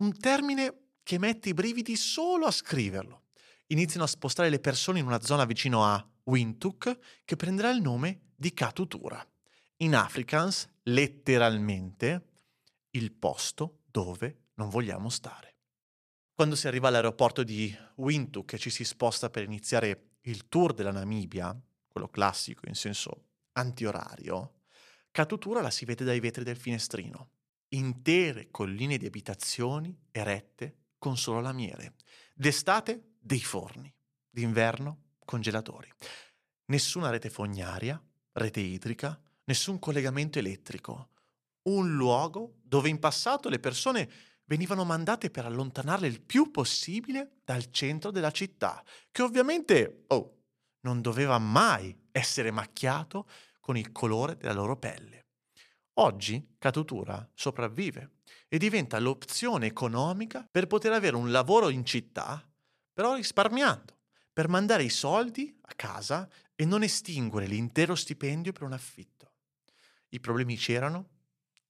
Un 0.00 0.16
termine 0.16 0.92
che 1.02 1.18
mette 1.18 1.50
i 1.50 1.54
brividi 1.54 1.94
solo 1.94 2.46
a 2.46 2.50
scriverlo. 2.50 3.24
Iniziano 3.66 4.04
a 4.04 4.08
spostare 4.08 4.48
le 4.48 4.58
persone 4.58 4.98
in 4.98 5.04
una 5.04 5.20
zona 5.20 5.44
vicino 5.44 5.84
a 5.84 6.02
Windhoek 6.24 7.22
che 7.26 7.36
prenderà 7.36 7.70
il 7.70 7.82
nome 7.82 8.30
di 8.34 8.54
Katutura. 8.54 9.22
In 9.78 9.94
Afrikaans, 9.94 10.68
letteralmente, 10.84 12.28
il 12.92 13.12
posto 13.12 13.80
dove 13.90 14.46
non 14.54 14.70
vogliamo 14.70 15.10
stare. 15.10 15.56
Quando 16.32 16.56
si 16.56 16.66
arriva 16.66 16.88
all'aeroporto 16.88 17.42
di 17.42 17.76
Windhoek 17.96 18.54
e 18.54 18.58
ci 18.58 18.70
si 18.70 18.84
sposta 18.84 19.28
per 19.28 19.42
iniziare 19.42 20.12
il 20.22 20.48
tour 20.48 20.72
della 20.72 20.92
Namibia, 20.92 21.54
quello 21.86 22.08
classico 22.08 22.66
in 22.66 22.74
senso 22.74 23.26
antiorario, 23.52 24.60
Katutura 25.10 25.60
la 25.60 25.70
si 25.70 25.84
vede 25.84 26.04
dai 26.04 26.20
vetri 26.20 26.42
del 26.42 26.56
finestrino. 26.56 27.32
Intere 27.72 28.48
colline 28.50 28.98
di 28.98 29.06
abitazioni 29.06 29.96
erette 30.10 30.88
con 30.98 31.16
solo 31.16 31.40
lamiere. 31.40 31.94
D'estate 32.34 33.14
dei 33.20 33.40
forni, 33.40 33.92
d'inverno 34.28 35.10
congelatori. 35.24 35.88
Nessuna 36.66 37.10
rete 37.10 37.30
fognaria, 37.30 38.02
rete 38.32 38.58
idrica, 38.58 39.20
nessun 39.44 39.78
collegamento 39.78 40.40
elettrico. 40.40 41.10
Un 41.62 41.94
luogo 41.94 42.56
dove 42.62 42.88
in 42.88 42.98
passato 42.98 43.48
le 43.48 43.60
persone 43.60 44.10
venivano 44.46 44.84
mandate 44.84 45.30
per 45.30 45.46
allontanarle 45.46 46.08
il 46.08 46.20
più 46.22 46.50
possibile 46.50 47.40
dal 47.44 47.70
centro 47.70 48.10
della 48.10 48.32
città, 48.32 48.82
che 49.12 49.22
ovviamente, 49.22 50.04
oh, 50.08 50.38
non 50.80 51.00
doveva 51.00 51.38
mai 51.38 51.96
essere 52.10 52.50
macchiato 52.50 53.28
con 53.60 53.76
il 53.76 53.92
colore 53.92 54.36
della 54.36 54.54
loro 54.54 54.76
pelle. 54.76 55.19
Oggi 56.02 56.54
Katutura 56.56 57.28
sopravvive 57.34 58.12
e 58.48 58.56
diventa 58.56 58.98
l'opzione 58.98 59.66
economica 59.66 60.48
per 60.50 60.66
poter 60.66 60.92
avere 60.92 61.14
un 61.14 61.30
lavoro 61.30 61.68
in 61.68 61.84
città, 61.84 62.42
però 62.90 63.16
risparmiando, 63.16 63.98
per 64.32 64.48
mandare 64.48 64.82
i 64.82 64.88
soldi 64.88 65.54
a 65.60 65.74
casa 65.76 66.26
e 66.54 66.64
non 66.64 66.82
estinguere 66.82 67.46
l'intero 67.46 67.94
stipendio 67.94 68.52
per 68.52 68.62
un 68.62 68.72
affitto. 68.72 69.32
I 70.08 70.20
problemi 70.20 70.56
c'erano, 70.56 71.08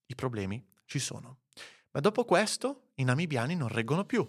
i 0.06 0.14
problemi 0.14 0.64
ci 0.84 1.00
sono. 1.00 1.38
Ma 1.90 1.98
dopo 1.98 2.24
questo 2.24 2.90
i 2.94 3.02
namibiani 3.02 3.56
non 3.56 3.66
reggono 3.66 4.04
più, 4.04 4.24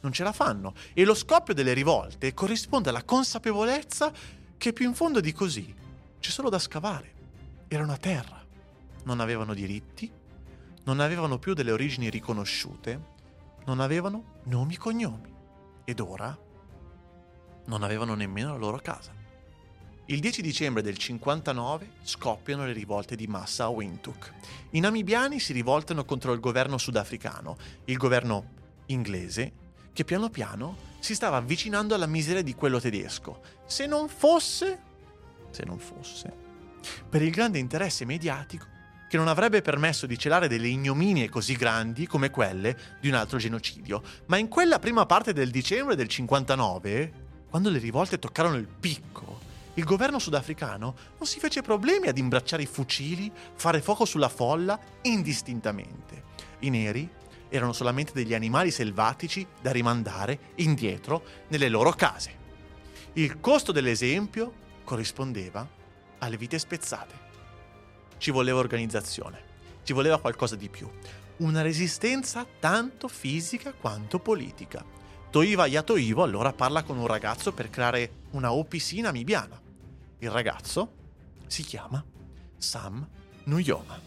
non 0.00 0.12
ce 0.12 0.24
la 0.24 0.32
fanno 0.32 0.74
e 0.94 1.04
lo 1.04 1.14
scoppio 1.14 1.54
delle 1.54 1.74
rivolte 1.74 2.34
corrisponde 2.34 2.88
alla 2.88 3.04
consapevolezza 3.04 4.12
che 4.56 4.72
più 4.72 4.88
in 4.88 4.94
fondo 4.94 5.20
di 5.20 5.30
così 5.30 5.72
c'è 6.18 6.30
solo 6.30 6.48
da 6.48 6.58
scavare. 6.58 7.12
Era 7.68 7.84
una 7.84 7.96
terra, 7.96 8.43
non 9.04 9.20
avevano 9.20 9.54
diritti, 9.54 10.10
non 10.84 11.00
avevano 11.00 11.38
più 11.38 11.54
delle 11.54 11.72
origini 11.72 12.10
riconosciute, 12.10 13.12
non 13.64 13.80
avevano 13.80 14.40
nomi 14.44 14.74
e 14.74 14.78
cognomi 14.78 15.32
ed 15.84 16.00
ora 16.00 16.36
non 17.66 17.82
avevano 17.82 18.14
nemmeno 18.14 18.52
la 18.52 18.58
loro 18.58 18.78
casa. 18.78 19.22
Il 20.06 20.20
10 20.20 20.42
dicembre 20.42 20.82
del 20.82 20.98
59 20.98 21.92
scoppiano 22.02 22.66
le 22.66 22.72
rivolte 22.72 23.16
di 23.16 23.26
massa 23.26 23.64
a 23.64 23.68
Windhoek. 23.68 24.32
I 24.70 24.80
namibiani 24.80 25.40
si 25.40 25.54
rivoltano 25.54 26.04
contro 26.04 26.34
il 26.34 26.40
governo 26.40 26.76
sudafricano, 26.76 27.56
il 27.86 27.96
governo 27.96 28.50
inglese, 28.86 29.52
che 29.94 30.04
piano 30.04 30.28
piano 30.28 30.76
si 30.98 31.14
stava 31.14 31.38
avvicinando 31.38 31.94
alla 31.94 32.06
miseria 32.06 32.42
di 32.42 32.54
quello 32.54 32.80
tedesco. 32.80 33.40
Se 33.64 33.86
non 33.86 34.08
fosse, 34.08 34.78
se 35.50 35.64
non 35.64 35.78
fosse, 35.78 36.32
per 37.08 37.22
il 37.22 37.30
grande 37.30 37.58
interesse 37.58 38.04
mediatico 38.04 38.72
che 39.14 39.20
non 39.20 39.28
avrebbe 39.28 39.62
permesso 39.62 40.06
di 40.06 40.18
celare 40.18 40.48
delle 40.48 40.66
ignominie 40.66 41.28
così 41.28 41.54
grandi 41.54 42.04
come 42.04 42.30
quelle 42.30 42.76
di 43.00 43.06
un 43.06 43.14
altro 43.14 43.38
genocidio. 43.38 44.02
Ma 44.26 44.38
in 44.38 44.48
quella 44.48 44.80
prima 44.80 45.06
parte 45.06 45.32
del 45.32 45.52
dicembre 45.52 45.94
del 45.94 46.08
59, 46.08 47.12
quando 47.48 47.70
le 47.70 47.78
rivolte 47.78 48.18
toccarono 48.18 48.56
il 48.56 48.66
picco, 48.66 49.38
il 49.74 49.84
governo 49.84 50.18
sudafricano 50.18 50.96
non 51.16 51.28
si 51.28 51.38
fece 51.38 51.62
problemi 51.62 52.08
ad 52.08 52.18
imbracciare 52.18 52.64
i 52.64 52.66
fucili, 52.66 53.30
fare 53.54 53.80
fuoco 53.80 54.04
sulla 54.04 54.28
folla 54.28 54.76
indistintamente. 55.02 56.24
I 56.60 56.70
neri 56.70 57.08
erano 57.50 57.72
solamente 57.72 58.10
degli 58.14 58.34
animali 58.34 58.72
selvatici 58.72 59.46
da 59.62 59.70
rimandare 59.70 60.54
indietro 60.56 61.22
nelle 61.50 61.68
loro 61.68 61.92
case. 61.92 62.34
Il 63.12 63.38
costo 63.38 63.70
dell'esempio 63.70 64.52
corrispondeva 64.82 65.64
alle 66.18 66.36
vite 66.36 66.58
spezzate. 66.58 67.23
Ci 68.24 68.30
voleva 68.30 68.58
organizzazione, 68.58 69.38
ci 69.82 69.92
voleva 69.92 70.18
qualcosa 70.18 70.56
di 70.56 70.70
più, 70.70 70.90
una 71.40 71.60
resistenza 71.60 72.46
tanto 72.58 73.06
fisica 73.06 73.74
quanto 73.74 74.18
politica. 74.18 74.82
Toiva 75.28 75.66
Yatoivo 75.66 76.22
allora 76.22 76.54
parla 76.54 76.84
con 76.84 76.96
un 76.96 77.06
ragazzo 77.06 77.52
per 77.52 77.68
creare 77.68 78.22
una 78.30 78.50
OPC 78.50 78.92
namibiana. 78.94 79.60
Il 80.20 80.30
ragazzo 80.30 80.92
si 81.48 81.64
chiama 81.64 82.02
Sam 82.56 83.06
Nuyoma 83.44 84.00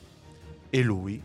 e 0.67 0.81
lui 0.81 1.21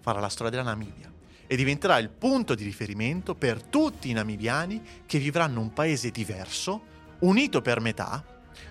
farà 0.00 0.18
la 0.18 0.30
storia 0.30 0.50
della 0.50 0.62
Namibia 0.62 1.12
e 1.46 1.56
diventerà 1.56 1.98
il 1.98 2.08
punto 2.08 2.54
di 2.54 2.64
riferimento 2.64 3.34
per 3.34 3.62
tutti 3.62 4.08
i 4.08 4.14
namibiani 4.14 4.82
che 5.04 5.18
vivranno 5.18 5.60
un 5.60 5.74
paese 5.74 6.10
diverso, 6.10 6.84
unito 7.18 7.60
per 7.60 7.80
metà, 7.80 8.24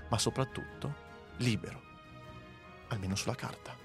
ma 0.10 0.18
soprattutto 0.18 1.02
libero, 1.38 1.83
almeno 2.94 3.16
sulla 3.16 3.36
carta. 3.36 3.76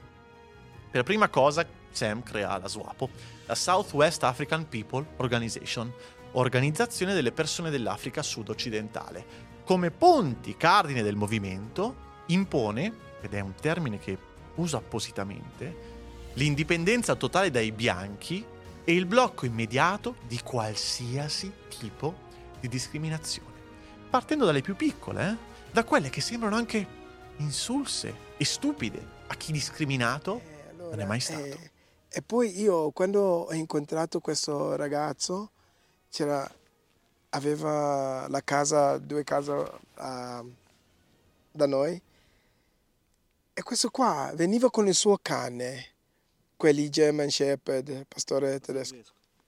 Per 0.91 1.03
prima 1.03 1.29
cosa 1.29 1.67
Sam 1.91 2.23
crea 2.23 2.59
la 2.59 2.69
SWAPO, 2.69 3.11
la 3.47 3.55
Southwest 3.55 4.23
African 4.23 4.69
People 4.69 5.07
Organization, 5.17 5.93
organizzazione 6.33 7.15
delle 7.15 7.33
persone 7.33 7.71
dell'Africa 7.71 8.23
sud-occidentale. 8.23 9.47
Come 9.65 9.91
ponti 9.91 10.57
cardine 10.57 11.03
del 11.03 11.17
movimento, 11.17 12.07
impone, 12.27 13.07
ed 13.21 13.35
è 13.35 13.41
un 13.41 13.55
termine 13.55 13.99
che 13.99 14.17
uso 14.55 14.77
appositamente, 14.77 15.97
l'indipendenza 16.35 17.17
totale 17.17 17.51
dai 17.51 17.73
bianchi 17.73 18.45
e 18.85 18.95
il 18.95 19.07
blocco 19.07 19.45
immediato 19.45 20.17
di 20.27 20.41
qualsiasi 20.43 21.53
tipo 21.69 22.27
di 22.61 22.69
discriminazione, 22.69 23.57
partendo 24.09 24.45
dalle 24.45 24.63
più 24.63 24.77
piccole, 24.77 25.29
eh? 25.29 25.37
da 25.73 25.85
quelle 25.85 26.11
che 26.11 26.21
sembrano 26.21 26.57
anche 26.57 26.87
insulse 27.39 28.27
e 28.39 28.45
stupide 28.45 29.07
a 29.27 29.35
chi 29.35 29.53
discriminato 29.53 30.41
Eh, 30.41 30.69
allora, 30.71 30.91
non 30.91 31.01
è 31.01 31.05
mai 31.05 31.21
stato. 31.21 31.45
eh, 31.45 31.71
e 32.09 32.23
poi 32.23 32.59
io 32.59 32.91
quando 32.93 33.21
ho 33.21 33.53
incontrato 33.53 34.21
questo 34.21 34.77
ragazzo, 34.77 35.51
c'era, 36.09 36.51
aveva 37.31 38.27
la 38.29 38.43
casa, 38.43 38.97
due 38.97 39.25
case 39.25 39.53
ah, 39.95 40.45
da 41.51 41.67
noi, 41.67 42.01
e 43.53 43.63
questo 43.63 43.91
qua 43.91 44.33
veniva 44.35 44.71
con 44.71 44.87
il 44.87 44.95
suo 44.95 45.19
cane, 45.21 45.87
quelli 46.57 46.89
German 46.89 47.29
Shepherd, 47.29 48.07
pastore 48.07 48.61
tedesco. 48.61 48.97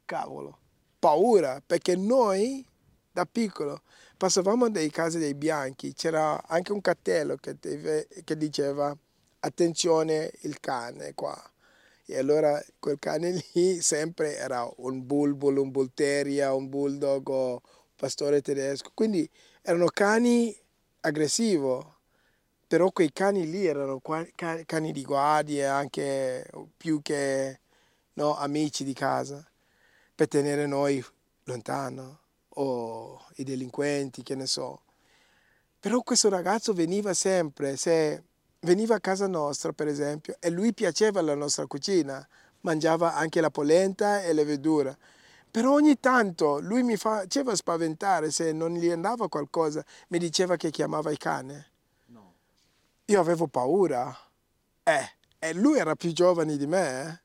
Cavolo, 0.04 0.58
paura, 0.98 1.62
perché 1.64 1.94
noi 1.96 2.66
da 3.12 3.24
piccolo 3.24 3.82
passavamo 4.20 4.68
dai 4.68 4.90
case 4.90 5.18
dei 5.18 5.32
bianchi, 5.34 5.94
c'era 5.94 6.46
anche 6.46 6.72
un 6.72 6.82
cartello 6.82 7.36
che, 7.36 7.56
deve- 7.58 8.06
che 8.22 8.36
diceva 8.36 8.94
attenzione 9.40 10.30
il 10.42 10.60
cane 10.60 11.14
qua. 11.14 11.34
E 12.04 12.18
allora 12.18 12.62
quel 12.78 12.98
cane 12.98 13.42
lì 13.54 13.80
sempre 13.80 14.36
era 14.36 14.70
un 14.76 15.06
bulbul, 15.06 15.56
un 15.56 15.70
bull 15.70 15.92
terrier, 15.94 16.52
un 16.52 16.68
bulldog 16.68 17.28
o 17.30 17.52
un 17.52 17.60
pastore 17.96 18.42
tedesco. 18.42 18.90
Quindi 18.92 19.26
erano 19.62 19.86
cani 19.86 20.54
aggressivi, 21.00 21.78
però 22.66 22.90
quei 22.90 23.12
cani 23.14 23.48
lì 23.48 23.64
erano 23.64 24.02
cani 24.66 24.92
di 24.92 25.02
guardia, 25.02 25.72
anche 25.76 26.46
più 26.76 27.00
che 27.00 27.60
no, 28.14 28.36
amici 28.36 28.84
di 28.84 28.92
casa, 28.92 29.42
per 30.14 30.28
tenere 30.28 30.66
noi 30.66 31.02
lontano, 31.44 32.18
o 32.54 33.24
i 33.36 33.44
delinquenti, 33.44 34.22
che 34.22 34.34
ne 34.34 34.46
so. 34.46 34.82
Però 35.78 36.02
questo 36.02 36.28
ragazzo 36.28 36.72
veniva 36.72 37.14
sempre, 37.14 37.76
se 37.76 38.22
veniva 38.60 38.96
a 38.96 39.00
casa 39.00 39.26
nostra, 39.26 39.72
per 39.72 39.86
esempio, 39.88 40.36
e 40.38 40.50
lui 40.50 40.74
piaceva 40.74 41.22
la 41.22 41.34
nostra 41.34 41.66
cucina, 41.66 42.26
mangiava 42.60 43.14
anche 43.14 43.40
la 43.40 43.50
polenta 43.50 44.22
e 44.22 44.32
le 44.32 44.44
verdure. 44.44 44.98
Però 45.50 45.72
ogni 45.72 45.98
tanto 45.98 46.60
lui 46.60 46.82
mi 46.82 46.96
faceva 46.96 47.56
spaventare 47.56 48.30
se 48.30 48.52
non 48.52 48.74
gli 48.74 48.88
andava 48.90 49.28
qualcosa, 49.28 49.84
mi 50.08 50.18
diceva 50.18 50.56
che 50.56 50.70
chiamava 50.70 51.10
il 51.10 51.18
cane. 51.18 51.68
Io 53.06 53.18
avevo 53.18 53.48
paura. 53.48 54.16
Eh, 54.84 55.10
e 55.38 55.52
lui 55.54 55.78
era 55.78 55.96
più 55.96 56.12
giovane 56.12 56.56
di 56.56 56.66
me. 56.66 57.22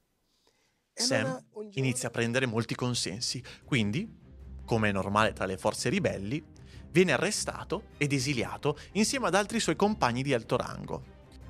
eh. 0.94 1.04
Sam 1.04 1.26
allora 1.26 1.44
giorno- 1.52 1.70
inizia 1.74 2.08
a 2.08 2.12
prendere 2.12 2.46
molti 2.46 2.74
consensi, 2.74 3.44
quindi, 3.66 4.10
come 4.66 4.90
è 4.90 4.92
normale 4.92 5.34
tra 5.34 5.46
le 5.46 5.58
forze 5.58 5.90
ribelli, 5.90 6.44
viene 6.92 7.14
arrestato 7.14 7.84
ed 7.98 8.14
esiliato 8.14 8.78
insieme 8.94 9.28
ad 9.28 9.36
altri 9.36 9.60
suoi 9.60 9.76
compagni 9.76 10.24
di 10.24 10.34
alto 10.34 10.58
rango. 10.58 11.04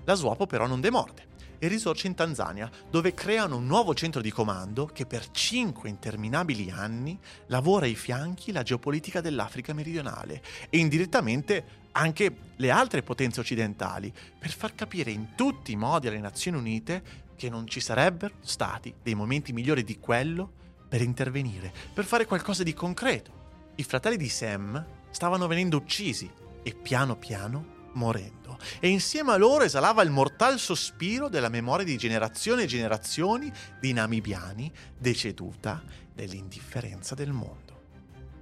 La 0.04 0.16
Swapo 0.16 0.46
però 0.46 0.68
non 0.68 0.82
demorde 0.82 1.34
e 1.58 1.68
risorge 1.68 2.08
in 2.08 2.16
Tanzania, 2.16 2.70
dove 2.90 3.14
creano 3.14 3.58
un 3.58 3.66
nuovo 3.66 3.94
centro 3.94 4.22
di 4.22 4.32
comando 4.32 4.86
che 4.86 5.06
per 5.06 5.32
cinque 5.32 5.90
interminabili 5.90 6.70
anni 6.70 7.18
lavora 7.48 7.86
ai 7.86 7.96
fianchi 7.96 8.52
la 8.52 8.64
geopolitica 8.64 9.22
dell'Africa 9.22 9.74
meridionale 9.74 10.42
e 10.70 10.78
indirettamente 10.78 11.84
anche 11.94 12.36
le 12.58 12.70
altre 12.72 13.04
potenze 13.04 13.40
occidentali, 13.40 14.12
per 14.38 14.52
far 14.52 14.76
capire 14.76 15.12
in 15.12 15.34
tutti 15.36 15.72
i 15.72 15.78
modi 15.78 16.08
alle 16.08 16.20
Nazioni 16.20 16.58
Unite 16.58 17.24
che 17.36 17.50
non 17.50 17.68
ci 17.68 17.80
sarebbero 17.80 18.36
stati 18.42 18.94
dei 19.02 19.16
momenti 19.16 19.54
migliori 19.54 19.84
di 19.84 19.98
quello 20.00 20.64
per 20.96 21.04
intervenire, 21.04 21.74
per 21.94 22.06
fare 22.06 22.26
qualcosa 22.26 22.64
di 22.64 22.74
concreto. 22.74 23.74
I 23.76 23.84
fratelli 23.84 24.16
di 24.16 24.30
Sam 24.30 24.82
stavano 25.10 25.46
venendo 25.46 25.76
uccisi 25.76 26.32
e 26.64 26.74
piano 26.74 27.18
piano 27.18 27.90
morendo. 27.96 28.58
E 28.80 28.88
insieme 28.88 29.34
a 29.34 29.36
loro 29.36 29.66
esalava 29.66 30.04
il 30.04 30.10
mortal 30.10 30.58
sospiro 30.58 31.28
della 31.28 31.50
memoria 31.50 31.84
di 31.84 31.98
generazioni 31.98 32.64
e 32.64 32.68
generazioni 32.68 33.52
di 33.78 33.92
namibiani 33.92 34.72
deceduta 34.98 35.84
nell'indifferenza 36.14 37.14
del 37.14 37.34
mondo. 37.34 37.82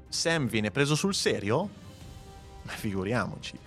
Sam 0.10 0.48
viene 0.48 0.70
preso 0.70 0.94
sul 0.94 1.16
serio? 1.16 1.68
Ma 2.62 2.72
figuriamoci. 2.74 3.58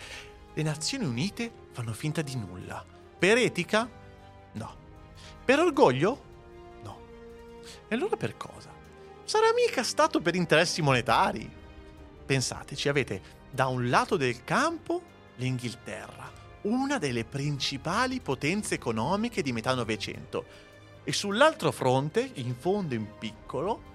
Le 0.55 0.63
Nazioni 0.63 1.07
Unite 1.07 1.51
fanno 1.73 1.93
finta 1.93 2.23
di 2.23 2.37
nulla. 2.37 2.85
Per 3.19 3.37
etica? 3.37 3.91
No. 4.53 4.77
Per 5.45 5.59
orgoglio? 5.59 6.23
No. 6.85 7.01
E 7.89 7.93
allora 7.93 8.17
per 8.17 8.37
cosa? 8.37 8.76
Sarà 9.27 9.49
mica 9.53 9.83
stato 9.83 10.21
per 10.21 10.37
interessi 10.37 10.83
monetari? 10.83 11.51
Pensateci, 12.25 12.89
avete 12.89 13.21
da 13.51 13.67
un 13.67 13.91
lato 13.91 14.17
del 14.17 14.45
campo 14.45 15.03
l'Inghilterra, 15.35 16.31
una 16.63 16.99
delle 16.99 17.25
principali 17.25 18.21
potenze 18.21 18.75
economiche 18.75 19.43
di 19.43 19.51
metà 19.53 19.75
Novecento, 19.75 20.45
e 21.03 21.13
sull'altro 21.13 21.73
fronte, 21.73 22.31
in 22.35 22.55
fondo 22.55 22.95
in 22.95 23.19
piccolo, 23.19 23.95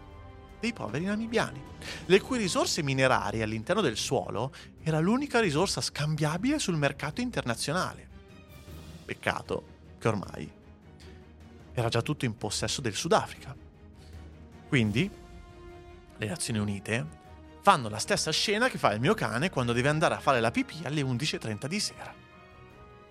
dei 0.59 0.73
poveri 0.73 1.05
namibiani, 1.05 1.63
le 2.07 2.19
cui 2.19 2.37
risorse 2.37 2.83
minerarie 2.83 3.41
all'interno 3.41 3.81
del 3.81 3.95
suolo 3.95 4.53
era 4.83 4.99
l'unica 4.99 5.39
risorsa 5.39 5.79
scambiabile 5.79 6.59
sul 6.59 6.75
mercato 6.75 7.21
internazionale. 7.21 8.09
Peccato 9.05 9.63
che 9.97 10.07
ormai 10.09 10.51
era 11.71 11.87
già 11.87 12.01
tutto 12.01 12.25
in 12.25 12.35
possesso 12.35 12.81
del 12.81 12.95
Sudafrica. 12.95 13.55
Quindi, 14.67 15.19
le 16.21 16.27
Nazioni 16.27 16.59
Unite 16.59 17.19
fanno 17.61 17.89
la 17.89 17.97
stessa 17.97 18.31
scena 18.31 18.69
che 18.69 18.77
fa 18.77 18.93
il 18.93 18.99
mio 18.99 19.15
cane 19.15 19.49
quando 19.49 19.73
deve 19.73 19.89
andare 19.89 20.13
a 20.13 20.19
fare 20.19 20.39
la 20.39 20.51
pipì 20.51 20.81
alle 20.83 21.01
11.30 21.01 21.65
di 21.65 21.79
sera. 21.79 22.13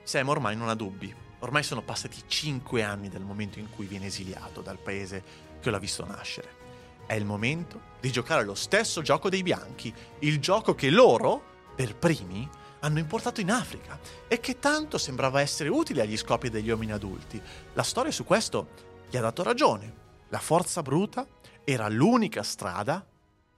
Sam 0.05 0.29
ormai 0.29 0.57
non 0.57 0.69
ha 0.69 0.75
dubbi, 0.75 1.13
ormai 1.41 1.65
sono 1.65 1.83
passati 1.83 2.23
5 2.25 2.83
anni 2.85 3.09
dal 3.09 3.23
momento 3.23 3.59
in 3.59 3.69
cui 3.69 3.87
viene 3.87 4.07
esiliato 4.07 4.61
dal 4.61 4.79
paese 4.79 5.25
che 5.61 5.71
l'ha 5.71 5.79
visto 5.79 6.05
nascere. 6.07 6.59
È 7.05 7.15
il 7.15 7.25
momento 7.25 7.81
di 7.99 8.13
giocare 8.13 8.45
lo 8.45 8.55
stesso 8.55 9.03
gioco 9.03 9.29
dei 9.29 9.43
bianchi, 9.43 9.93
il 10.21 10.39
gioco 10.39 10.77
che 10.77 10.91
loro, 10.91 11.43
per 11.75 11.97
primi, 11.97 12.49
hanno 12.81 13.01
importato 13.01 13.41
in 13.41 13.51
Africa 13.51 13.99
e 14.29 14.39
che 14.39 14.61
tanto 14.61 14.99
sembrava 14.99 15.41
essere 15.41 15.69
utile 15.69 16.03
agli 16.03 16.17
scopi 16.17 16.49
degli 16.49 16.71
uomini 16.71 16.93
adulti. 16.93 17.43
La 17.73 17.83
storia 17.83 18.13
su 18.13 18.23
questo 18.23 18.69
gli 19.11 19.17
ha 19.17 19.21
dato 19.21 19.43
ragione. 19.43 19.99
La 20.29 20.39
forza 20.39 20.81
bruta 20.81 21.27
era 21.71 21.89
l'unica 21.89 22.43
strada 22.43 23.07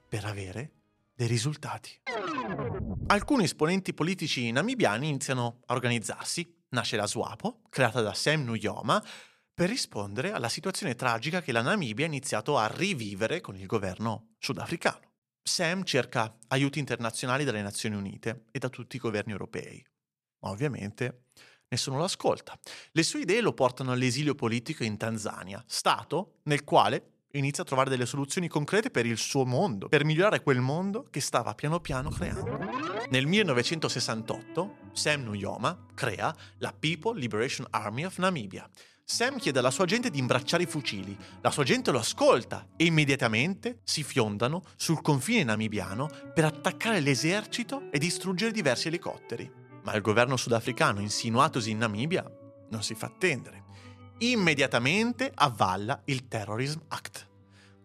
per 0.07 0.25
avere 0.25 0.71
dei 1.15 1.27
risultati. 1.27 1.89
Alcuni 3.07 3.45
esponenti 3.45 3.93
politici 3.93 4.51
namibiani 4.51 5.09
iniziano 5.09 5.61
a 5.65 5.73
organizzarsi. 5.73 6.61
Nasce 6.69 6.95
la 6.95 7.07
SWAPO, 7.07 7.61
creata 7.69 8.01
da 8.01 8.13
Sam 8.13 8.43
Nujoma, 8.43 9.03
per 9.53 9.69
rispondere 9.69 10.31
alla 10.31 10.49
situazione 10.49 10.95
tragica 10.95 11.41
che 11.41 11.51
la 11.51 11.61
Namibia 11.61 12.05
ha 12.05 12.07
iniziato 12.07 12.57
a 12.57 12.67
rivivere 12.67 13.41
con 13.41 13.55
il 13.55 13.65
governo 13.65 14.33
sudafricano. 14.39 15.11
Sam 15.43 15.83
cerca 15.83 16.35
aiuti 16.47 16.79
internazionali 16.79 17.43
dalle 17.43 17.61
Nazioni 17.61 17.95
Unite 17.95 18.45
e 18.51 18.59
da 18.59 18.69
tutti 18.69 18.95
i 18.95 18.99
governi 18.99 19.31
europei, 19.31 19.83
ma 20.39 20.49
ovviamente 20.49 21.25
nessuno 21.67 21.97
lo 21.97 22.03
ascolta. 22.05 22.57
Le 22.91 23.03
sue 23.03 23.21
idee 23.21 23.41
lo 23.41 23.53
portano 23.53 23.91
all'esilio 23.91 24.35
politico 24.35 24.83
in 24.83 24.97
Tanzania, 24.97 25.63
stato 25.67 26.39
nel 26.43 26.63
quale 26.63 27.12
inizia 27.37 27.63
a 27.63 27.65
trovare 27.65 27.89
delle 27.89 28.05
soluzioni 28.05 28.47
concrete 28.47 28.91
per 28.91 29.05
il 29.05 29.17
suo 29.17 29.45
mondo, 29.45 29.87
per 29.87 30.05
migliorare 30.05 30.43
quel 30.43 30.59
mondo 30.59 31.07
che 31.09 31.19
stava 31.19 31.55
piano 31.55 31.79
piano 31.79 32.09
creando. 32.09 32.59
Nel 33.09 33.25
1968 33.25 34.77
Sam 34.91 35.23
Nujoma 35.23 35.85
crea 35.95 36.33
la 36.57 36.73
People 36.77 37.19
Liberation 37.19 37.65
Army 37.71 38.03
of 38.05 38.17
Namibia. 38.17 38.69
Sam 39.05 39.37
chiede 39.37 39.59
alla 39.59 39.71
sua 39.71 39.85
gente 39.85 40.09
di 40.09 40.19
imbracciare 40.19 40.63
i 40.63 40.67
fucili, 40.67 41.17
la 41.41 41.51
sua 41.51 41.63
gente 41.63 41.91
lo 41.91 41.99
ascolta 41.99 42.67
e 42.77 42.85
immediatamente 42.85 43.79
si 43.83 44.03
fiondano 44.03 44.63
sul 44.75 45.01
confine 45.01 45.43
namibiano 45.43 46.09
per 46.33 46.45
attaccare 46.45 46.99
l'esercito 46.99 47.91
e 47.91 47.97
distruggere 47.97 48.51
diversi 48.51 48.87
elicotteri. 48.87 49.51
Ma 49.83 49.93
il 49.95 50.01
governo 50.01 50.37
sudafricano, 50.37 51.01
insinuatosi 51.01 51.71
in 51.71 51.79
Namibia, 51.79 52.23
non 52.69 52.81
si 52.83 52.95
fa 52.95 53.07
attendere 53.07 53.62
immediatamente 54.19 55.31
avvalla 55.33 56.01
il 56.05 56.27
Terrorism 56.27 56.79
Act. 56.87 57.27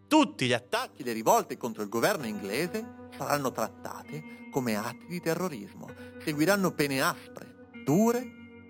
Tutti 0.07 0.47
gli 0.47 0.53
attacchi 0.53 1.01
e 1.01 1.05
le 1.05 1.13
rivolte 1.13 1.57
contro 1.57 1.83
il 1.83 1.89
governo 1.89 2.25
inglese 2.25 3.09
saranno 3.17 3.51
trattate 3.51 4.47
come 4.51 4.75
atti 4.75 5.05
di 5.07 5.21
terrorismo. 5.21 5.89
Seguiranno 6.23 6.71
pene 6.71 7.01
aspre, 7.01 7.69
dure 7.83 8.19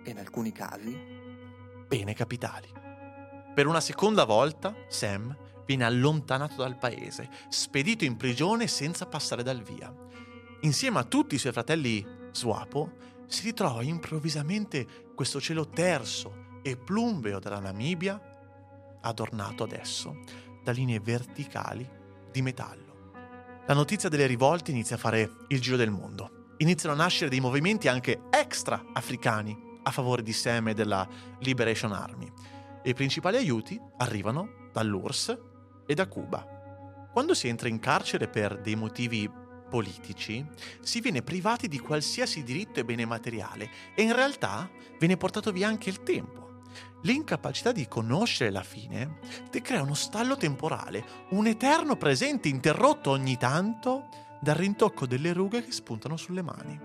e 0.03 0.09
in 0.09 0.17
alcuni 0.17 0.51
casi 0.51 1.17
pene 1.89 2.13
capitali. 2.13 2.71
Per 3.53 3.65
una 3.65 3.81
seconda 3.81 4.23
volta 4.23 4.73
Sam 4.87 5.35
viene 5.65 5.83
allontanato 5.83 6.57
dal 6.57 6.77
paese, 6.77 7.29
spedito 7.49 8.05
in 8.05 8.15
prigione 8.15 8.67
senza 8.67 9.07
passare 9.07 9.43
dal 9.43 9.61
via. 9.61 9.93
Insieme 10.61 10.99
a 10.99 11.03
tutti 11.03 11.35
i 11.35 11.39
suoi 11.39 11.51
fratelli 11.51 12.05
Swapo 12.31 12.91
si 13.25 13.43
ritrova 13.43 13.81
improvvisamente 13.81 14.87
questo 15.15 15.41
cielo 15.41 15.67
terso, 15.67 16.38
e 16.61 16.77
plumbeo 16.77 17.39
della 17.39 17.59
Namibia, 17.59 18.19
adornato 19.01 19.63
adesso 19.63 20.23
da 20.63 20.71
linee 20.71 20.99
verticali 20.99 21.87
di 22.31 22.41
metallo. 22.41 22.89
La 23.65 23.73
notizia 23.73 24.09
delle 24.09 24.25
rivolte 24.25 24.71
inizia 24.71 24.95
a 24.95 24.99
fare 24.99 25.31
il 25.49 25.61
giro 25.61 25.77
del 25.77 25.91
mondo. 25.91 26.53
Iniziano 26.57 26.95
a 26.95 26.97
nascere 26.97 27.29
dei 27.29 27.39
movimenti 27.39 27.87
anche 27.87 28.23
extra 28.31 28.83
africani 28.93 29.57
a 29.83 29.91
favore 29.91 30.23
di 30.23 30.33
Sam 30.33 30.69
e 30.69 30.73
della 30.73 31.07
Liberation 31.39 31.91
Army. 31.91 32.31
I 32.83 32.93
principali 32.93 33.37
aiuti 33.37 33.79
arrivano 33.97 34.69
dall'URSS 34.73 35.37
e 35.85 35.93
da 35.93 36.07
Cuba. 36.07 37.09
Quando 37.11 37.33
si 37.33 37.47
entra 37.47 37.67
in 37.67 37.79
carcere 37.79 38.27
per 38.27 38.59
dei 38.59 38.75
motivi 38.75 39.29
politici, 39.69 40.45
si 40.81 40.99
viene 40.99 41.21
privati 41.21 41.67
di 41.67 41.79
qualsiasi 41.79 42.43
diritto 42.43 42.79
e 42.79 42.85
bene 42.85 43.05
materiale 43.05 43.69
e 43.95 44.01
in 44.01 44.13
realtà 44.13 44.69
viene 44.97 45.17
portato 45.17 45.51
via 45.51 45.67
anche 45.67 45.89
il 45.89 46.01
tempo. 46.03 46.48
L'incapacità 47.03 47.71
di 47.71 47.87
conoscere 47.87 48.51
la 48.51 48.63
fine 48.63 49.19
ti 49.49 49.61
crea 49.61 49.81
uno 49.81 49.93
stallo 49.93 50.35
temporale, 50.35 51.03
un 51.29 51.47
eterno 51.47 51.95
presente 51.95 52.47
interrotto 52.47 53.11
ogni 53.11 53.37
tanto 53.37 54.09
dal 54.41 54.55
rintocco 54.55 55.05
delle 55.05 55.33
rughe 55.33 55.63
che 55.63 55.71
spuntano 55.71 56.17
sulle 56.17 56.41
mani. 56.41 56.79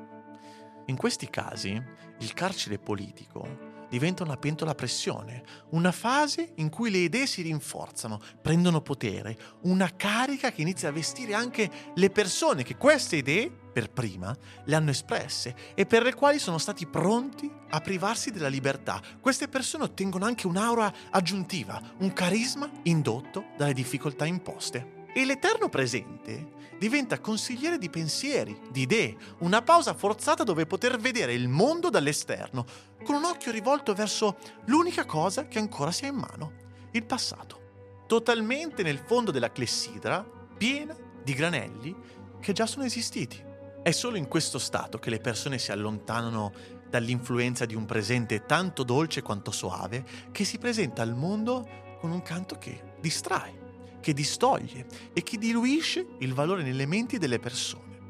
In 0.86 0.96
questi 0.96 1.28
casi, 1.30 1.82
il 2.18 2.32
carcere 2.34 2.78
politico 2.78 3.72
diventa 3.94 4.24
una 4.24 4.36
pentola 4.36 4.72
a 4.72 4.74
pressione, 4.74 5.44
una 5.70 5.92
fase 5.92 6.50
in 6.56 6.68
cui 6.68 6.90
le 6.90 6.98
idee 6.98 7.28
si 7.28 7.42
rinforzano, 7.42 8.20
prendono 8.42 8.80
potere, 8.80 9.38
una 9.62 9.94
carica 9.94 10.50
che 10.50 10.62
inizia 10.62 10.88
a 10.88 10.92
vestire 10.92 11.32
anche 11.32 11.70
le 11.94 12.10
persone 12.10 12.64
che 12.64 12.76
queste 12.76 13.16
idee 13.16 13.48
per 13.48 13.90
prima, 13.90 14.36
le 14.64 14.74
hanno 14.74 14.90
espresse 14.90 15.54
e 15.74 15.86
per 15.86 16.02
le 16.02 16.14
quali 16.14 16.40
sono 16.40 16.58
stati 16.58 16.86
pronti 16.86 17.48
a 17.70 17.80
privarsi 17.80 18.32
della 18.32 18.48
libertà. 18.48 19.00
Queste 19.20 19.46
persone 19.46 19.84
ottengono 19.84 20.24
anche 20.24 20.48
un'aura 20.48 20.92
aggiuntiva, 21.10 21.80
un 21.98 22.12
carisma 22.12 22.68
indotto 22.82 23.44
dalle 23.56 23.74
difficoltà 23.74 24.26
imposte. 24.26 25.02
E 25.14 25.24
l'eterno 25.24 25.68
presente 25.68 26.53
diventa 26.78 27.20
consigliere 27.20 27.78
di 27.78 27.90
pensieri, 27.90 28.58
di 28.70 28.82
idee, 28.82 29.16
una 29.38 29.62
pausa 29.62 29.94
forzata 29.94 30.44
dove 30.44 30.66
poter 30.66 30.98
vedere 30.98 31.34
il 31.34 31.48
mondo 31.48 31.90
dall'esterno, 31.90 32.64
con 33.04 33.14
un 33.14 33.24
occhio 33.24 33.52
rivolto 33.52 33.94
verso 33.94 34.38
l'unica 34.66 35.04
cosa 35.04 35.46
che 35.46 35.58
ancora 35.58 35.92
si 35.92 36.04
ha 36.04 36.08
in 36.08 36.16
mano, 36.16 36.52
il 36.92 37.04
passato. 37.04 37.62
Totalmente 38.06 38.82
nel 38.82 38.98
fondo 38.98 39.30
della 39.30 39.52
clessidra, 39.52 40.24
piena 40.56 40.96
di 41.22 41.32
granelli 41.34 41.94
che 42.40 42.52
già 42.52 42.66
sono 42.66 42.84
esistiti. 42.84 43.42
È 43.82 43.90
solo 43.90 44.16
in 44.16 44.28
questo 44.28 44.58
stato 44.58 44.98
che 44.98 45.10
le 45.10 45.20
persone 45.20 45.58
si 45.58 45.72
allontanano 45.72 46.52
dall'influenza 46.88 47.64
di 47.64 47.74
un 47.74 47.86
presente 47.86 48.46
tanto 48.46 48.82
dolce 48.82 49.22
quanto 49.22 49.50
soave 49.50 50.04
che 50.30 50.44
si 50.44 50.58
presenta 50.58 51.02
al 51.02 51.14
mondo 51.14 51.96
con 51.98 52.10
un 52.10 52.22
canto 52.22 52.56
che 52.56 52.94
distrae, 53.00 53.63
che 54.04 54.12
distoglie 54.12 54.86
e 55.14 55.22
che 55.22 55.38
diluisce 55.38 56.06
il 56.18 56.34
valore 56.34 56.62
nelle 56.62 56.84
menti 56.84 57.16
delle 57.16 57.38
persone. 57.38 58.00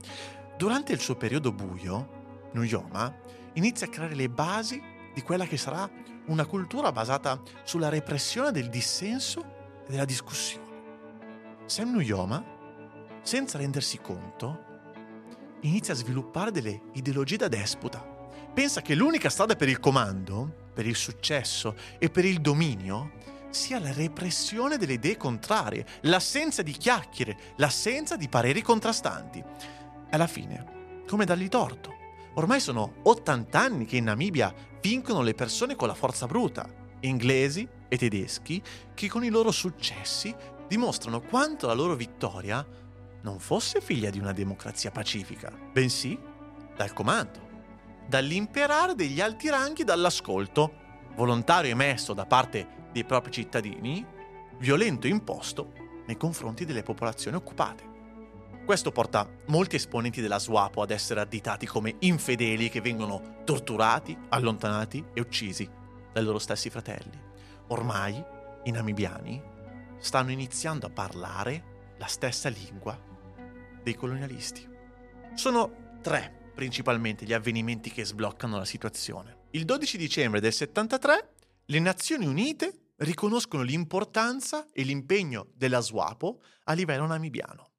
Durante 0.59 0.93
il 0.93 0.99
suo 0.99 1.15
periodo 1.15 1.53
buio, 1.53 2.49
Nuyoma 2.53 3.17
inizia 3.53 3.87
a 3.87 3.91
creare 3.91 4.17
le 4.17 4.29
basi 4.29 4.83
di 5.15 5.23
quella 5.23 5.47
che 5.47 5.57
sarà 5.57 5.89
una 6.27 6.47
cultura 6.47 6.91
basata 6.91 7.41
sulla 7.63 7.89
repressione 7.91 8.51
del 8.51 8.71
dissenso 8.71 9.85
e 9.87 9.91
della 9.91 10.05
discussione. 10.05 11.63
Sam 11.67 11.93
Nuyoma, 11.93 12.45
senza 13.23 13.59
rendersi 13.59 14.01
conto, 14.01 14.65
inizia 15.61 15.95
a 15.95 15.97
sviluppare 15.97 16.51
delle 16.51 16.81
ideologie 16.95 17.37
da 17.37 17.47
despota. 17.47 18.05
Pensa 18.53 18.83
che 18.83 18.97
l'unica 18.97 19.31
strada 19.31 19.55
per 19.55 19.69
il 19.69 19.79
comando, 19.79 20.71
per 20.75 20.87
il 20.87 20.97
successo 20.97 21.77
e 22.01 22.11
per 22.11 22.25
il 22.25 22.41
dominio 22.41 23.13
sia 23.55 23.79
la 23.79 23.93
repressione 23.93 24.77
delle 24.77 24.95
idee 24.95 25.17
contrarie, 25.17 25.87
l'assenza 26.03 26.63
di 26.63 26.73
chiacchiere, 26.73 27.55
l'assenza 27.57 28.17
di 28.17 28.29
pareri 28.29 28.61
contrastanti. 28.61 29.43
Alla 30.11 30.27
fine, 30.27 31.03
come 31.09 31.25
dargli 31.25 31.49
torto? 31.49 31.93
Ormai 32.35 32.61
sono 32.61 32.97
80 33.05 33.59
anni 33.59 33.85
che 33.87 33.97
in 33.97 34.05
Namibia 34.05 34.53
vincono 34.81 35.23
le 35.23 35.35
persone 35.35 35.77
con 35.77 35.89
la 35.89 35.95
forza 35.95 36.27
bruta, 36.27 36.69
inglesi 37.01 37.67
e 37.89 37.97
tedeschi, 37.97 38.63
che 38.93 39.09
con 39.09 39.25
i 39.25 39.31
loro 39.31 39.53
successi 39.53 40.35
dimostrano 40.67 41.21
quanto 41.21 41.67
la 41.67 41.75
loro 41.75 41.95
vittoria 41.95 42.67
non 43.23 43.39
fosse 43.39 43.81
figlia 43.81 44.11
di 44.11 44.19
una 44.19 44.33
democrazia 44.33 44.91
pacifica, 44.91 45.51
bensì 45.73 46.19
dal 46.77 46.93
comando, 46.93 47.41
dall'imperare 48.07 48.95
degli 48.95 49.21
alti 49.21 49.49
ranghi 49.49 49.85
dall'ascolto, 49.85 50.83
volontario 51.15 51.71
emesso 51.71 52.13
da 52.13 52.27
parte 52.27 52.83
dei 52.95 53.05
propri 53.05 53.33
cittadini, 53.33 54.07
violento 54.59 55.09
imposto 55.09 55.73
nei 56.07 56.17
confronti 56.17 56.65
delle 56.65 56.85
popolazioni 56.85 57.37
occupate. 57.37 57.93
Questo 58.65 58.93
porta 58.93 59.29
molti 59.47 59.75
esponenti 59.75 60.21
della 60.21 60.39
SWAPO 60.39 60.81
ad 60.81 60.93
essere 60.93 61.21
additati 61.21 61.67
come 61.67 61.97
infedeli 61.99 62.71
che 62.71 62.81
vengono 62.81 63.43
torturati, 63.45 64.17
allontanati 64.29 65.05
e 65.13 65.21
uccisi 65.21 65.69
dai 66.13 66.23
loro 66.23 66.39
stessi 66.39 66.71
fratelli. 66.71 67.21
Ormai 67.69 68.23
i 68.63 68.71
namibiani 68.71 69.43
stanno 69.99 70.31
iniziando 70.31 70.87
a 70.87 70.91
parlare 70.91 71.95
la 71.99 72.07
stessa 72.07 72.49
lingua 72.49 72.97
dei 73.83 73.97
colonialisti. 73.97 74.67
Sono 75.35 75.99
tre 76.01 76.53
principalmente 76.55 77.25
gli 77.25 77.33
avvenimenti 77.33 77.91
che 77.91 78.05
sbloccano 78.05 78.57
la 78.57 78.65
situazione. 78.65 79.47
Il 79.51 79.65
12 79.65 79.99
dicembre 79.99 80.41
del 80.41 80.53
73 80.53 81.35
le 81.67 81.79
Nazioni 81.81 82.27
Unite 82.27 82.84
riconoscono 82.97 83.63
l'importanza 83.63 84.67
e 84.73 84.83
l'impegno 84.83 85.49
della 85.55 85.81
SWAPO 85.81 86.43
a 86.65 86.73
livello 86.73 87.07
namibiano. 87.07 87.71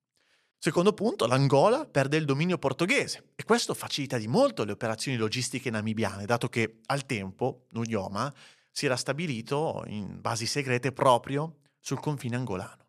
Secondo 0.58 0.94
punto, 0.94 1.28
l'Angola 1.28 1.86
perde 1.86 2.18
il 2.18 2.26
dominio 2.26 2.58
portoghese 2.58 3.34
e 3.36 3.44
questo 3.44 3.74
facilita 3.74 4.18
di 4.18 4.28
molto 4.28 4.64
le 4.64 4.72
operazioni 4.72 5.16
logistiche 5.16 5.70
namibiane, 5.70 6.26
dato 6.26 6.50
che 6.50 6.80
al 6.88 7.06
tempo 7.06 7.68
Nunyoma 7.72 8.34
si 8.72 8.86
era 8.86 8.96
stabilito 8.96 9.84
in 9.88 10.20
basi 10.20 10.48
segrete 10.48 10.92
proprio 10.92 11.60
sul 11.80 12.00
confine 12.00 12.36
angolano. 12.36 12.88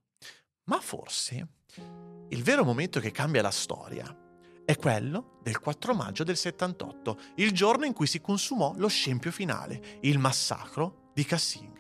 Ma 0.65 0.81
forse 0.81 1.49
il 2.31 2.43
vero 2.43 2.65
momento 2.65 2.99
che 2.99 3.13
cambia 3.13 3.43
la 3.43 3.51
storia 3.51 4.25
è 4.65 4.75
quello 4.77 5.39
del 5.43 5.61
4 5.61 5.95
maggio 5.95 6.25
del 6.25 6.37
78, 6.37 7.19
il 7.37 7.53
giorno 7.53 7.85
in 7.85 7.93
cui 7.93 8.07
si 8.07 8.21
consumò 8.21 8.75
lo 8.77 8.89
scempio 8.89 9.31
finale, 9.31 9.99
il 10.01 10.19
massacro 10.19 11.11
di 11.15 11.25
Cassinga. 11.25 11.76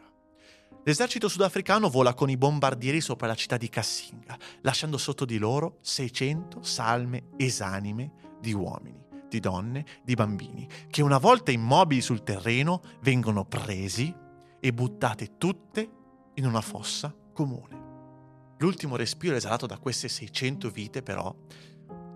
L'esercito 0.87 1.27
sudafricano 1.27 1.91
vola 1.91 2.15
con 2.15 2.31
i 2.31 2.37
bombardieri 2.37 3.01
sopra 3.01 3.27
la 3.27 3.35
città 3.35 3.57
di 3.57 3.69
Cassinga, 3.69 4.39
lasciando 4.61 4.99
sotto 4.99 5.25
di 5.25 5.37
loro 5.37 5.79
600 5.81 6.63
salme 6.63 7.31
esanime 7.37 8.13
di 8.41 8.53
uomini, 8.53 9.05
di 9.29 9.41
donne, 9.41 9.85
di 10.05 10.15
bambini, 10.15 10.69
che 10.89 11.03
una 11.03 11.19
volta 11.19 11.51
immobili 11.51 12.01
sul 12.01 12.23
terreno 12.23 12.83
vengono 13.01 13.45
presi 13.45 14.15
e 14.61 14.73
buttate 14.73 15.37
tutte 15.39 15.91
in 16.35 16.47
una 16.47 16.61
fossa 16.61 17.13
comune. 17.33 18.55
L'ultimo 18.59 18.95
respiro 18.95 19.35
esalato 19.35 19.67
da 19.67 19.79
queste 19.79 20.07
600 20.07 20.71
vite, 20.71 21.03
però, 21.03 21.35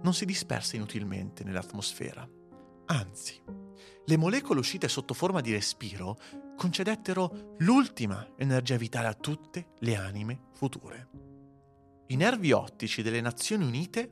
non 0.01 0.14
si 0.14 0.25
dispersa 0.25 0.77
inutilmente 0.77 1.43
nell'atmosfera. 1.43 2.39
Anzi, 2.91 3.41
le 4.05 4.16
molecole 4.16 4.59
uscite 4.59 4.88
sotto 4.88 5.14
forma 5.14 5.41
di 5.41 5.53
respiro 5.53 6.18
concedettero 6.57 7.55
l'ultima 7.59 8.26
energia 8.36 8.76
vitale 8.76 9.07
a 9.07 9.14
tutte 9.14 9.74
le 9.78 9.95
anime 9.95 10.49
future. 10.55 11.09
I 12.09 12.16
nervi 12.16 12.51
ottici 12.51 13.03
delle 13.03 13.20
Nazioni 13.20 13.64
Unite 13.64 14.11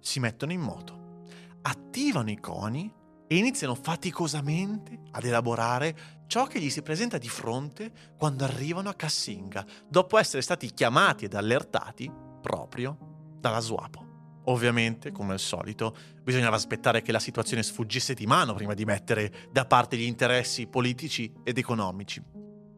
si 0.00 0.18
mettono 0.18 0.50
in 0.50 0.60
moto, 0.60 1.26
attivano 1.62 2.30
i 2.30 2.40
coni 2.40 2.92
e 3.28 3.36
iniziano 3.36 3.76
faticosamente 3.76 4.98
ad 5.12 5.22
elaborare 5.22 6.24
ciò 6.26 6.46
che 6.48 6.58
gli 6.58 6.70
si 6.70 6.82
presenta 6.82 7.18
di 7.18 7.28
fronte 7.28 7.92
quando 8.16 8.42
arrivano 8.42 8.88
a 8.88 8.94
Cassinga, 8.94 9.64
dopo 9.88 10.18
essere 10.18 10.42
stati 10.42 10.74
chiamati 10.74 11.26
ed 11.26 11.34
allertati 11.34 12.10
proprio 12.42 13.36
dalla 13.38 13.60
Suapo. 13.60 14.07
Ovviamente, 14.48 15.12
come 15.12 15.34
al 15.34 15.38
solito, 15.38 15.94
bisognava 16.22 16.56
aspettare 16.56 17.02
che 17.02 17.12
la 17.12 17.18
situazione 17.18 17.62
sfuggisse 17.62 18.14
di 18.14 18.26
mano 18.26 18.54
prima 18.54 18.72
di 18.72 18.86
mettere 18.86 19.30
da 19.50 19.66
parte 19.66 19.96
gli 19.96 20.02
interessi 20.02 20.66
politici 20.66 21.30
ed 21.44 21.58
economici. 21.58 22.22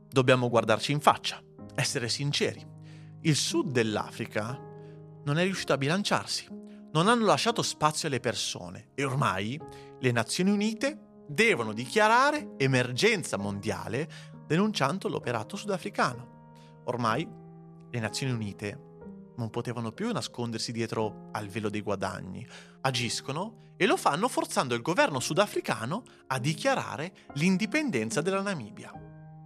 Dobbiamo 0.08 0.48
guardarci 0.48 0.90
in 0.90 1.00
faccia, 1.00 1.40
essere 1.76 2.08
sinceri. 2.08 2.66
Il 3.22 3.36
sud 3.36 3.70
dell'Africa 3.70 4.58
non 5.22 5.38
è 5.38 5.44
riuscito 5.44 5.72
a 5.72 5.78
bilanciarsi, 5.78 6.48
non 6.92 7.06
hanno 7.06 7.24
lasciato 7.24 7.62
spazio 7.62 8.08
alle 8.08 8.18
persone 8.18 8.88
e 8.94 9.04
ormai 9.04 9.60
le 10.00 10.10
Nazioni 10.10 10.50
Unite 10.50 10.98
devono 11.28 11.72
dichiarare 11.72 12.54
emergenza 12.56 13.36
mondiale 13.36 14.08
denunciando 14.44 15.08
l'operato 15.08 15.54
sudafricano. 15.54 16.82
Ormai 16.86 17.28
le 17.90 18.00
Nazioni 18.00 18.32
Unite 18.32 18.88
non 19.40 19.48
potevano 19.50 19.90
più 19.90 20.12
nascondersi 20.12 20.70
dietro 20.70 21.30
al 21.32 21.48
velo 21.48 21.70
dei 21.70 21.80
guadagni, 21.80 22.46
agiscono 22.82 23.72
e 23.78 23.86
lo 23.86 23.96
fanno 23.96 24.28
forzando 24.28 24.74
il 24.74 24.82
governo 24.82 25.18
sudafricano 25.18 26.02
a 26.26 26.38
dichiarare 26.38 27.12
l'indipendenza 27.34 28.20
della 28.20 28.42
Namibia. 28.42 28.92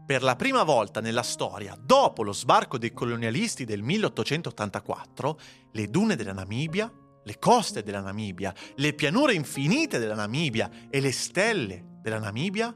Per 0.04 0.22
la 0.22 0.34
prima 0.34 0.64
volta 0.64 1.00
nella 1.00 1.22
storia, 1.22 1.78
dopo 1.80 2.24
lo 2.24 2.32
sbarco 2.32 2.76
dei 2.76 2.92
colonialisti 2.92 3.64
del 3.64 3.82
1884, 3.82 5.38
le 5.70 5.88
dune 5.88 6.16
della 6.16 6.32
Namibia 6.32 6.92
le 7.24 7.38
coste 7.38 7.82
della 7.82 8.02
Namibia, 8.02 8.54
le 8.76 8.92
pianure 8.92 9.32
infinite 9.32 9.98
della 9.98 10.14
Namibia 10.14 10.70
e 10.90 11.00
le 11.00 11.10
stelle 11.10 11.98
della 12.02 12.18
Namibia 12.18 12.74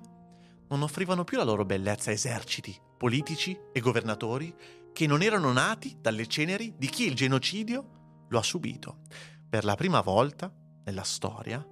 non 0.69 0.83
offrivano 0.83 1.25
più 1.25 1.37
la 1.37 1.45
loro 1.45 1.67
bellezza 1.67 2.09
a 2.09 2.15
eserciti, 2.15 2.75
politici 2.97 3.59
e 3.73 3.81
governatori 3.81 4.55
che 4.99 5.07
non 5.07 5.23
erano 5.23 5.53
nati 5.53 5.99
dalle 6.01 6.27
ceneri 6.27 6.75
di 6.77 6.89
chi 6.89 7.07
il 7.07 7.15
genocidio 7.15 8.25
lo 8.27 8.37
ha 8.37 8.43
subito. 8.43 9.03
Per 9.49 9.63
la 9.63 9.77
prima 9.77 10.01
volta 10.01 10.53
nella 10.87 11.05
storia, 11.05 11.65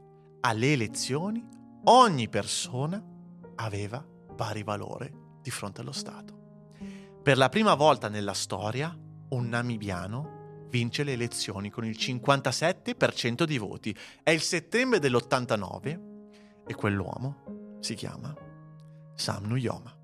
alle 0.43 0.72
elezioni, 0.72 1.45
ogni 1.87 2.29
persona 2.29 3.05
aveva 3.57 3.99
pari 4.37 4.62
valore 4.62 5.41
di 5.43 5.51
fronte 5.51 5.81
allo 5.81 5.91
Stato. 5.91 6.70
Per 7.20 7.37
la 7.37 7.49
prima 7.49 7.74
volta 7.74 8.09
nella 8.09 8.33
storia, 8.33 8.97
un 9.31 9.49
namibiano 9.49 10.66
vince 10.70 11.03
le 11.03 11.14
elezioni 11.14 11.68
con 11.68 11.85
il 11.85 11.97
57% 11.99 13.43
di 13.43 13.59
voti. 13.59 13.97
È 14.22 14.31
il 14.31 14.41
settembre 14.41 15.01
dell'89 15.01 16.01
e 16.64 16.74
quell'uomo 16.77 17.79
si 17.81 17.97
chiama 17.97 18.33
Sam 19.16 19.47
Nujoma. 19.47 19.97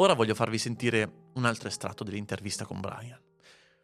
Ora 0.00 0.14
voglio 0.14 0.34
farvi 0.34 0.56
sentire 0.56 1.28
un 1.34 1.44
altro 1.44 1.68
estratto 1.68 2.04
dell'intervista 2.04 2.64
con 2.64 2.80
Brian. 2.80 3.20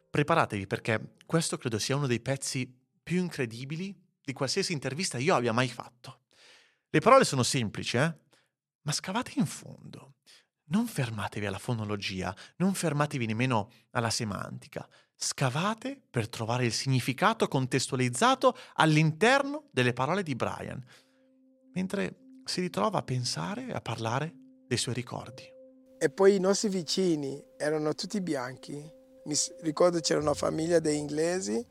Preparatevi 0.09 0.65
perché 0.65 1.13
questo 1.27 1.57
credo 1.57 1.77
sia 1.77 1.95
uno 1.95 2.07
dei 2.07 2.19
pezzi 2.19 2.67
più 3.03 3.19
incredibili 3.19 3.95
di 4.23 4.33
qualsiasi 4.33 4.73
intervista 4.73 5.19
io 5.19 5.35
abbia 5.35 5.53
mai 5.53 5.67
fatto. 5.67 6.21
Le 6.89 6.99
parole 7.01 7.23
sono 7.23 7.43
semplici, 7.43 7.97
eh? 7.97 8.15
Ma 8.81 8.91
scavate 8.91 9.33
in 9.35 9.45
fondo. 9.45 10.15
Non 10.69 10.87
fermatevi 10.87 11.45
alla 11.45 11.59
fonologia, 11.59 12.35
non 12.55 12.73
fermatevi 12.73 13.27
nemmeno 13.27 13.69
alla 13.91 14.09
semantica 14.09 14.87
scavate 15.19 15.99
per 16.09 16.29
trovare 16.29 16.65
il 16.65 16.71
significato 16.71 17.47
contestualizzato 17.47 18.55
all'interno 18.75 19.67
delle 19.71 19.93
parole 19.93 20.21
di 20.21 20.35
Brian, 20.35 20.83
mentre 21.73 22.41
si 22.45 22.61
ritrova 22.61 22.99
a 22.99 23.03
pensare 23.03 23.67
e 23.67 23.73
a 23.73 23.81
parlare 23.81 24.33
dei 24.67 24.77
suoi 24.77 24.93
ricordi. 24.93 25.56
E 25.99 26.09
poi 26.09 26.35
i 26.35 26.39
nostri 26.39 26.69
vicini 26.69 27.43
erano 27.57 27.93
tutti 27.93 28.21
bianchi. 28.21 28.73
Mi 29.25 29.35
ricordo 29.61 29.99
c'era 29.99 30.19
una 30.19 30.33
famiglia 30.33 30.79
di 30.79 30.95
inglesi 30.95 31.65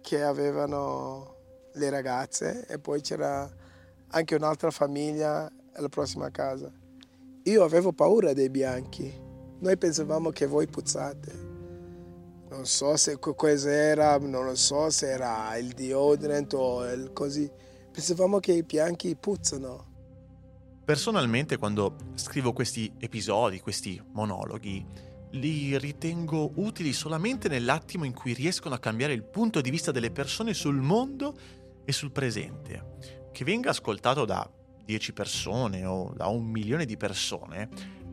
che 0.00 0.22
avevano 0.22 1.36
le 1.74 1.90
ragazze 1.90 2.66
e 2.66 2.78
poi 2.78 3.00
c'era 3.00 3.48
anche 4.08 4.34
un'altra 4.34 4.70
famiglia 4.70 5.50
alla 5.72 5.88
prossima 5.88 6.30
casa. 6.30 6.72
Io 7.44 7.64
avevo 7.64 7.92
paura 7.92 8.32
dei 8.32 8.50
bianchi. 8.50 9.26
Noi 9.60 9.76
pensavamo 9.76 10.30
che 10.30 10.46
voi 10.46 10.66
puzzate 10.66 11.48
non 12.48 12.64
so 12.64 12.96
se 12.96 13.18
cos'era, 13.18 14.18
non 14.18 14.56
so 14.56 14.88
se 14.88 15.10
era 15.10 15.54
il 15.56 15.72
deodorant 15.72 16.52
o 16.54 16.90
il 16.90 17.12
così. 17.12 17.50
Pensavamo 17.90 18.38
che 18.38 18.52
i 18.52 18.62
bianchi 18.62 19.14
puzzano. 19.16 19.87
Personalmente 20.88 21.58
quando 21.58 21.96
scrivo 22.14 22.54
questi 22.54 22.90
episodi, 22.98 23.60
questi 23.60 24.02
monologhi, 24.12 24.82
li 25.32 25.76
ritengo 25.76 26.52
utili 26.54 26.94
solamente 26.94 27.50
nell'attimo 27.50 28.04
in 28.04 28.14
cui 28.14 28.32
riescono 28.32 28.74
a 28.74 28.78
cambiare 28.78 29.12
il 29.12 29.22
punto 29.22 29.60
di 29.60 29.68
vista 29.68 29.90
delle 29.90 30.10
persone 30.10 30.54
sul 30.54 30.76
mondo 30.76 31.36
e 31.84 31.92
sul 31.92 32.10
presente. 32.10 33.28
Che 33.30 33.44
venga 33.44 33.68
ascoltato 33.68 34.24
da 34.24 34.50
10 34.82 35.12
persone 35.12 35.84
o 35.84 36.14
da 36.16 36.28
un 36.28 36.46
milione 36.46 36.86
di 36.86 36.96
persone, 36.96 37.68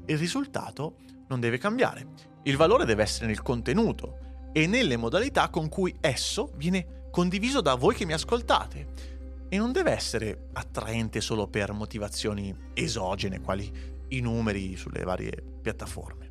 il 0.07 0.17
risultato 0.17 0.97
non 1.29 1.39
deve 1.39 1.57
cambiare. 1.57 2.05
Il 2.43 2.57
valore 2.57 2.83
deve 2.83 3.03
essere 3.03 3.27
nel 3.27 3.41
contenuto, 3.41 4.49
e 4.51 4.67
nelle 4.67 4.97
modalità 4.97 5.47
con 5.47 5.69
cui 5.69 5.95
esso 6.01 6.51
viene 6.55 7.07
condiviso 7.09 7.61
da 7.61 7.75
voi 7.75 7.95
che 7.95 8.05
mi 8.05 8.11
ascoltate. 8.11 9.14
E 9.55 9.57
non 9.57 9.71
deve 9.71 9.91
essere 9.91 10.49
attraente 10.51 11.21
solo 11.21 11.47
per 11.47 11.71
motivazioni 11.71 12.53
esogene, 12.73 13.39
quali 13.39 13.71
i 14.09 14.19
numeri 14.19 14.75
sulle 14.75 15.05
varie 15.05 15.31
piattaforme. 15.61 16.29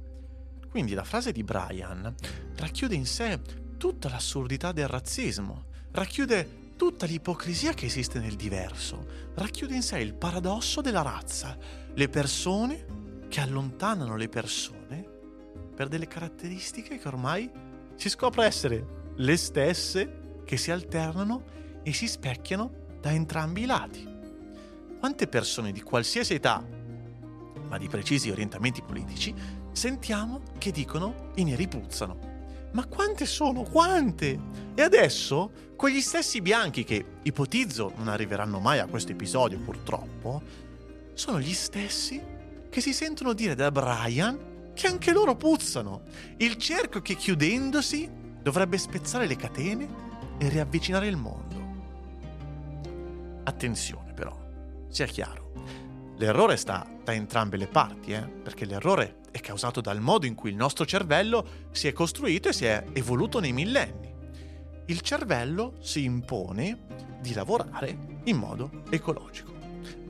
Quindi 0.69 0.93
la 0.93 1.05
frase 1.05 1.33
di 1.33 1.43
Brian 1.43 2.15
racchiude 2.57 2.95
in 2.95 3.07
sé 3.07 3.41
tutta 3.79 4.11
l'assurdità 4.11 4.73
del 4.73 4.89
razzismo, 4.89 5.65
racchiude 5.93 6.75
tutta 6.77 7.07
l'ipocrisia 7.07 7.73
che 7.73 7.87
esiste 7.87 8.21
nel 8.21 8.35
diverso, 8.35 9.07
racchiude 9.33 9.75
in 9.75 9.83
sé 9.83 10.01
il 10.01 10.13
paradosso 10.13 10.83
della 10.83 11.01
razza, 11.01 11.57
le 11.95 12.09
persone 12.11 13.23
che 13.31 13.41
allontanano 13.41 14.17
le 14.17 14.29
persone 14.29 15.03
per 15.75 15.89
delle 15.89 16.09
caratteristiche 16.09 16.99
che 16.99 17.09
ormai 17.09 17.51
si 17.95 18.11
scopre 18.11 18.45
essere 18.45 19.13
le 19.17 19.37
stesse 19.39 20.43
che 20.45 20.59
si 20.59 20.71
alternano 20.71 21.81
e 21.83 21.95
si 21.95 22.07
specchiano 22.07 22.83
da 23.05 23.13
entrambi 23.13 23.65
i 23.65 23.67
lati. 23.67 24.09
Quante 24.99 25.29
persone 25.29 25.73
di 25.73 25.83
qualsiasi 25.83 26.33
età, 26.33 26.65
ma 27.69 27.77
di 27.77 27.87
precisi 27.87 28.31
orientamenti 28.31 28.81
politici, 28.81 29.35
sentiamo 29.73 30.41
che 30.57 30.71
dicono 30.71 31.33
i 31.35 31.45
neri 31.45 31.69
puzzano. 31.69 32.33
Ma 32.73 32.87
quante 32.87 33.27
sono? 33.27 33.63
Quante? 33.65 34.41
E 34.75 34.81
adesso 34.81 35.51
quegli 35.77 36.01
stessi 36.01 36.41
bianchi 36.41 36.83
che 36.85 37.05
ipotizzo 37.25 37.93
non 37.97 38.09
arriveranno 38.09 38.59
mai 38.59 38.79
a 38.79 38.87
questo 38.87 39.13
episodio 39.13 39.59
purtroppo, 39.59 40.41
sono 41.13 41.39
gli 41.39 41.53
stessi 41.53 42.23
che 42.71 42.81
si 42.81 42.95
sentono 42.95 43.35
dire 43.35 43.55
da 43.55 43.71
Brian 43.71 44.73
che 44.73 44.87
anche 44.87 45.13
loro 45.13 45.37
puzzano. 45.37 46.05
Il 46.39 46.57
cerchio 46.57 47.03
che 47.03 47.17
chiudendosi 47.17 48.11
dovrebbe 48.41 48.79
spezzare 48.79 49.27
le 49.27 49.37
catene 49.37 49.89
e 50.39 50.49
riavvicinare 50.49 51.07
il 51.07 51.17
mondo. 51.19 51.54
Attenzione 53.45 54.13
però, 54.13 54.37
sia 54.89 55.07
chiaro, 55.07 55.53
l'errore 56.17 56.57
sta 56.57 56.87
da 57.03 57.13
entrambe 57.13 57.57
le 57.57 57.67
parti, 57.67 58.13
eh? 58.13 58.27
perché 58.27 58.65
l'errore 58.65 59.21
è 59.31 59.41
causato 59.41 59.81
dal 59.81 60.01
modo 60.01 60.27
in 60.27 60.35
cui 60.35 60.51
il 60.51 60.57
nostro 60.57 60.87
cervello 60.87 61.47
si 61.71 61.89
è 61.89 61.93
costruito 61.93 62.49
e 62.49 62.53
si 62.53 62.65
è 62.65 62.85
evoluto 62.93 63.41
nei 63.41 63.53
millenni. 63.53 64.13
Il 64.87 65.01
cervello 65.01 65.75
si 65.81 66.05
impone 66.05 66.87
di 67.21 67.35
lavorare 67.35 68.21
in 68.25 68.37
modo 68.37 68.85
ecologico. 68.91 69.53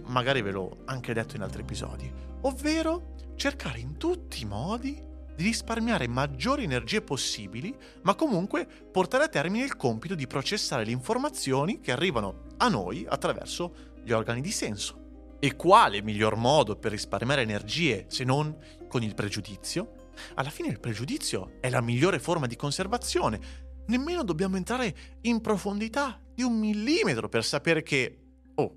Magari 0.07 0.43
ve 0.43 0.51
l'ho 0.51 0.79
anche 0.85 1.15
detto 1.15 1.37
in 1.37 1.43
altri 1.43 1.63
episodi, 1.63 2.13
ovvero 2.43 3.15
cercare 3.37 3.79
in 3.79 3.97
tutti 3.97 4.43
i 4.43 4.47
modi 4.47 5.01
di 5.35 5.45
risparmiare 5.45 6.07
maggiori 6.07 6.65
energie 6.65 7.03
possibili, 7.03 7.75
ma 8.03 8.15
comunque 8.15 8.67
portare 8.67 9.25
a 9.25 9.29
termine 9.29 9.65
il 9.65 9.77
compito 9.77 10.15
di 10.15 10.27
processare 10.27 10.85
le 10.85 10.93
informazioni 10.93 11.81
che 11.81 11.93
arrivano 11.93 12.43
a 12.59 12.69
noi 12.69 13.05
attraverso 13.09 13.93
gli 14.03 14.13
organi 14.13 14.41
di 14.41 14.51
senso. 14.51 15.37
E 15.41 15.57
quale 15.57 16.03
miglior 16.03 16.37
modo 16.37 16.77
per 16.77 16.93
risparmiare 16.93 17.43
energie 17.43 18.07
se 18.09 18.25
non 18.25 18.57
con 18.89 19.03
il 19.03 19.15
pregiudizio. 19.15 20.11
Alla 20.35 20.51
fine 20.51 20.69
il 20.69 20.81
pregiudizio 20.81 21.59
è 21.61 21.69
la 21.69 21.81
migliore 21.81 22.19
forma 22.19 22.47
di 22.47 22.57
conservazione. 22.57 23.41
Nemmeno 23.87 24.23
dobbiamo 24.23 24.57
entrare 24.57 24.95
in 25.23 25.41
profondità 25.41 26.21
di 26.33 26.43
un 26.43 26.59
millimetro 26.59 27.29
per 27.29 27.45
sapere 27.45 27.83
che, 27.83 28.19
oh, 28.55 28.77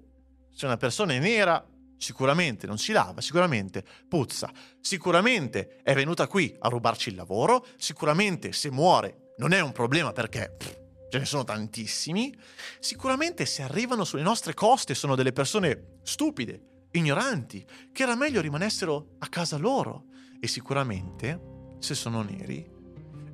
se 0.52 0.66
una 0.66 0.76
persona 0.76 1.14
è 1.14 1.20
nera, 1.20 1.66
sicuramente 1.98 2.68
non 2.68 2.78
si 2.78 2.92
lava, 2.92 3.22
sicuramente 3.22 3.84
puzza, 4.08 4.52
sicuramente 4.80 5.82
è 5.84 5.94
venuta 5.94 6.28
qui 6.28 6.56
a 6.60 6.70
rubarci 6.70 7.10
il 7.10 7.16
lavoro, 7.16 7.66
sicuramente 7.78 8.54
se 8.54 8.72
muore 8.72 9.34
non 9.38 9.52
è 9.52 9.60
un 9.60 9.72
problema 9.72 10.12
perché 10.12 10.56
pff, 10.58 10.78
ce 11.10 11.20
ne 11.20 11.26
sono 11.26 11.44
tantissimi, 11.44 12.36
sicuramente 12.80 13.46
se 13.46 13.62
arrivano 13.62 14.04
sulle 14.04 14.24
nostre 14.24 14.54
coste 14.54 14.94
sono 14.94 15.16
delle 15.16 15.32
persone 15.32 16.00
stupide, 16.04 16.86
ignoranti, 16.92 17.66
che 17.92 18.04
era 18.04 18.16
meglio 18.16 18.42
rimanessero 18.42 19.16
a 19.20 19.28
casa 19.28 19.58
loro 19.58 20.06
e 20.40 20.48
sicuramente, 20.48 21.40
se 21.80 21.96
sono 21.96 22.22
neri, 22.22 22.76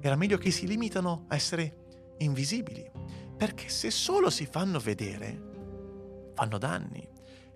era 0.02 0.16
meglio 0.16 0.38
che 0.38 0.52
si 0.52 0.68
limitano 0.68 1.26
a 1.30 1.36
essere 1.36 2.16
invisibili, 2.20 2.90
perché 3.38 3.70
se 3.70 3.90
solo 3.90 4.30
si 4.30 4.46
fanno 4.46 4.80
vedere, 4.80 6.32
fanno 6.36 6.58
danni. 6.58 7.13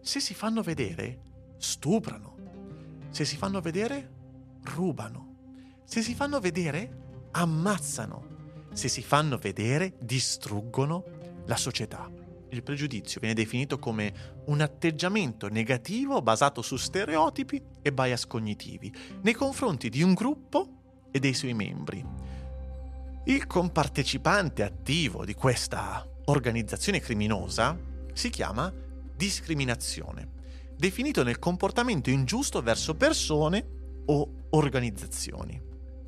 Se 0.08 0.22
si 0.22 0.34
fanno 0.34 0.62
vedere, 0.62 1.20
stuprano. 1.58 2.38
Se 3.10 3.26
si 3.26 3.36
fanno 3.36 3.60
vedere, 3.60 4.10
rubano. 4.64 5.36
Se 5.84 6.01
si 6.01 6.16
fanno 6.16 6.39
vedere, 6.39 7.28
ammazzano. 7.32 8.70
Se 8.72 8.88
si 8.88 9.03
fanno 9.03 9.38
vedere, 9.38 9.97
distruggono 9.99 11.03
la 11.45 11.58
società. 11.58 12.10
Il 12.51 12.64
pregiudizio 12.64 13.20
viene 13.20 13.36
definito 13.36 13.80
come 13.80 14.39
un 14.45 14.62
atteggiamento 14.62 15.49
negativo 15.49 16.22
basato 16.22 16.62
su 16.62 16.78
stereotipi 16.78 17.62
e 17.82 17.91
bias 17.91 18.28
cognitivi 18.28 18.89
nei 19.24 19.34
confronti 19.34 19.89
di 19.89 20.03
un 20.03 20.14
gruppo 20.14 20.70
e 21.12 21.20
dei 21.20 21.34
suoi 21.34 21.53
membri. 21.53 22.01
Il 23.26 23.45
compartecipante 23.45 24.64
attivo 24.64 25.26
di 25.26 25.34
questa 25.34 26.08
organizzazione 26.28 27.01
criminosa 27.01 27.78
si 28.14 28.30
chiama 28.30 28.86
discriminazione, 29.18 30.30
definito 30.78 31.24
nel 31.24 31.39
comportamento 31.39 32.09
ingiusto 32.09 32.61
verso 32.61 32.95
persone 32.95 33.65
o 34.05 34.45
organizzazioni. 34.51 35.59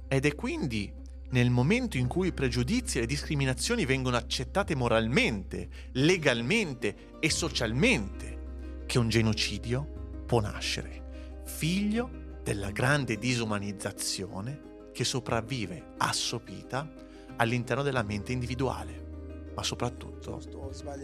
Ed 0.07 0.26
è 0.26 0.36
quindi 0.36 0.93
nel 1.32 1.49
momento 1.49 1.97
in 1.97 2.07
cui 2.07 2.28
i 2.28 2.34
pregiudizi 2.34 2.97
e 2.97 3.01
le 3.01 3.07
discriminazioni 3.07 3.86
vengono 3.86 4.16
accettate 4.16 4.76
moralmente, 4.76 5.70
legalmente 5.93 7.18
e 7.20 7.30
socialmente, 7.30 8.84
che 8.86 8.97
un 8.97 9.10
genocidio 9.10 10.24
può 10.26 10.39
nascere, 10.39 11.41
figlio 11.45 12.38
della 12.43 12.72
grande 12.72 13.18
disumanizzazione 13.18 14.89
che 14.93 15.03
sopravvive 15.03 15.93
assopita 15.97 16.91
all'interno 17.36 17.84
della 17.84 18.03
mente 18.03 18.32
individuale, 18.32 19.51
ma 19.55 19.64
soprattutto 19.64 20.41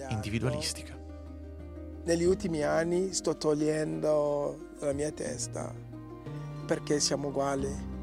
individualistica. 0.10 1.05
Negli 2.06 2.24
ultimi 2.24 2.62
anni 2.62 3.14
sto 3.14 3.36
togliendo 3.36 4.74
la 4.82 4.93
mia 4.93 5.10
testa 5.10 5.74
perché 6.68 6.99
siamo 6.99 7.30
uguali. 7.30 7.93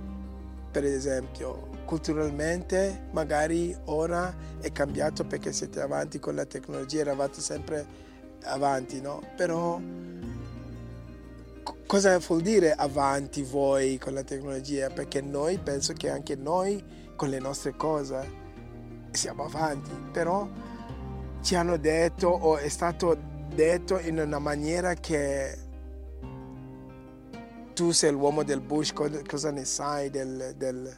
Per 0.73 0.85
esempio, 0.85 1.69
culturalmente 1.85 3.07
magari 3.13 3.73
ora 3.85 4.35
è 4.59 4.73
cambiato 4.73 5.25
perché 5.25 5.53
siete 5.53 5.81
avanti 5.81 6.19
con 6.19 6.35
la 6.35 6.45
tecnologia, 6.45 7.03
eravate 7.03 7.41
sempre 7.41 7.87
avanti, 8.43 9.01
no? 9.01 9.23
Però 9.37 9.81
cosa 11.87 12.19
vuol 12.19 12.41
dire 12.41 12.73
avanti 12.73 13.45
voi 13.45 13.99
con 13.99 14.15
la 14.15 14.25
tecnologia? 14.25 14.91
Perché 14.91 15.21
noi 15.21 15.59
penso 15.59 15.93
che 15.93 16.11
anche 16.11 16.35
noi 16.35 16.85
con 17.15 17.29
le 17.29 17.39
nostre 17.39 17.77
cose 17.77 18.41
siamo 19.13 19.45
avanti, 19.45 19.93
però 20.11 20.49
ci 21.41 21.55
hanno 21.55 21.77
detto 21.77 22.27
o 22.27 22.57
è 22.57 22.69
stato 22.69 23.31
detto 23.55 23.99
in 23.99 24.19
una 24.19 24.39
maniera 24.39 24.95
che 24.95 25.59
tu 27.75 27.91
sei 27.91 28.13
l'uomo 28.13 28.43
del 28.43 28.61
bush, 28.61 28.93
cosa 28.93 29.51
ne 29.51 29.65
sai 29.65 30.11
del, 30.11 30.55
del, 30.57 30.97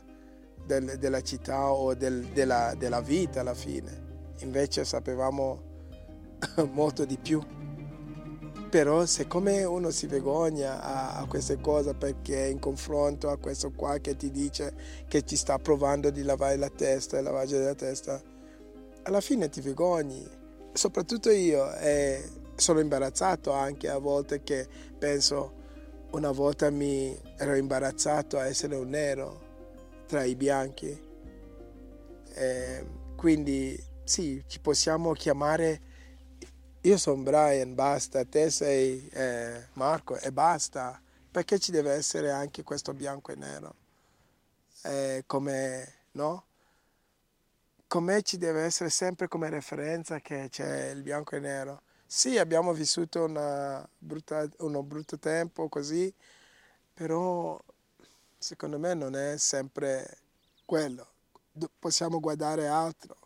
del, 0.65 0.99
della 0.99 1.21
città 1.21 1.71
o 1.71 1.95
della, 1.95 2.75
della 2.77 3.01
vita 3.01 3.41
alla 3.41 3.55
fine? 3.55 4.03
Invece 4.39 4.85
sapevamo 4.85 5.63
molto 6.73 7.05
di 7.05 7.19
più 7.19 7.41
però 8.75 9.07
siccome 9.07 9.63
uno 9.63 9.91
si 9.91 10.09
vergogna 10.09 10.83
a, 10.83 11.19
a, 11.19 11.27
queste 11.27 11.61
cose 11.61 11.95
perché 11.95 12.47
in 12.47 12.59
confronto 12.59 13.31
a 13.31 13.37
questo 13.37 13.71
qua 13.71 13.99
che 13.99 14.17
ti 14.17 14.33
dice 14.33 14.75
che 15.07 15.23
ti 15.23 15.37
sta 15.37 15.61
provando 15.61 16.11
di 16.11 16.25
lavare 16.25 16.57
la 16.57 16.69
testa, 16.69 17.19
il 17.19 17.23
lavaggio 17.23 17.57
della 17.57 17.77
testa, 17.77 18.21
alla 19.05 19.21
fine 19.21 19.49
ti 19.49 19.61
vergogni. 19.61 20.29
Soprattutto 20.73 21.31
io 21.31 21.73
eh, 21.77 22.29
sono 22.57 22.81
imbarazzato 22.81 23.53
anche 23.53 23.89
a 23.89 23.99
volte 23.99 24.43
che 24.43 24.67
penso 24.99 25.63
una 26.13 26.31
volta 26.31 26.71
mi 26.71 27.17
ero 27.37 27.55
imbarazzato 27.55 28.39
a 28.39 28.47
essere 28.47 28.77
un 28.77 28.89
nero 28.89 29.43
tra 30.07 30.25
i 30.25 30.37
bianchi. 30.37 31.03
Eh, 32.37 32.87
quindi 33.17 33.83
sì, 34.05 34.43
ci 34.47 34.61
possiamo 34.61 35.13
chiamare 35.13 35.93
io 36.85 36.99
sono 36.99 37.23
Brian, 37.23 37.75
basta, 37.75 38.27
te 38.27 38.51
sei 38.51 39.09
eh, 39.09 39.69
Marco 39.73 40.19
e 40.19 40.31
basta, 40.31 41.01
perché 41.31 41.59
ci 41.59 41.71
deve 41.71 41.93
essere 41.93 42.31
anche 42.31 42.63
questo 42.63 42.93
bianco 42.93 43.33
e 43.33 43.37
nero? 43.37 43.75
Eh, 44.83 45.25
come, 45.27 45.95
no? 46.13 46.45
Come 47.87 48.23
ci 48.23 48.37
deve 48.37 48.65
essere 48.65 48.91
sempre 48.91 49.29
come 49.29 49.49
referenza 49.49 50.21
che 50.21 50.49
c'è 50.51 50.91
il 50.91 51.03
bianco 51.03 51.37
e 51.37 51.41
nero? 51.41 51.83
Sì, 52.17 52.39
abbiamo 52.39 52.73
vissuto 52.73 53.27
brutta, 53.99 54.49
uno 54.59 54.83
brutto 54.85 55.19
tempo 55.19 55.69
così, 55.69 56.15
però 56.95 57.61
secondo 58.39 58.79
me 58.79 58.95
non 58.95 59.17
è 59.17 59.37
sempre 59.37 60.19
quello. 60.65 61.09
Possiamo 61.79 62.21
guardare 62.21 62.69
altro 62.69 63.17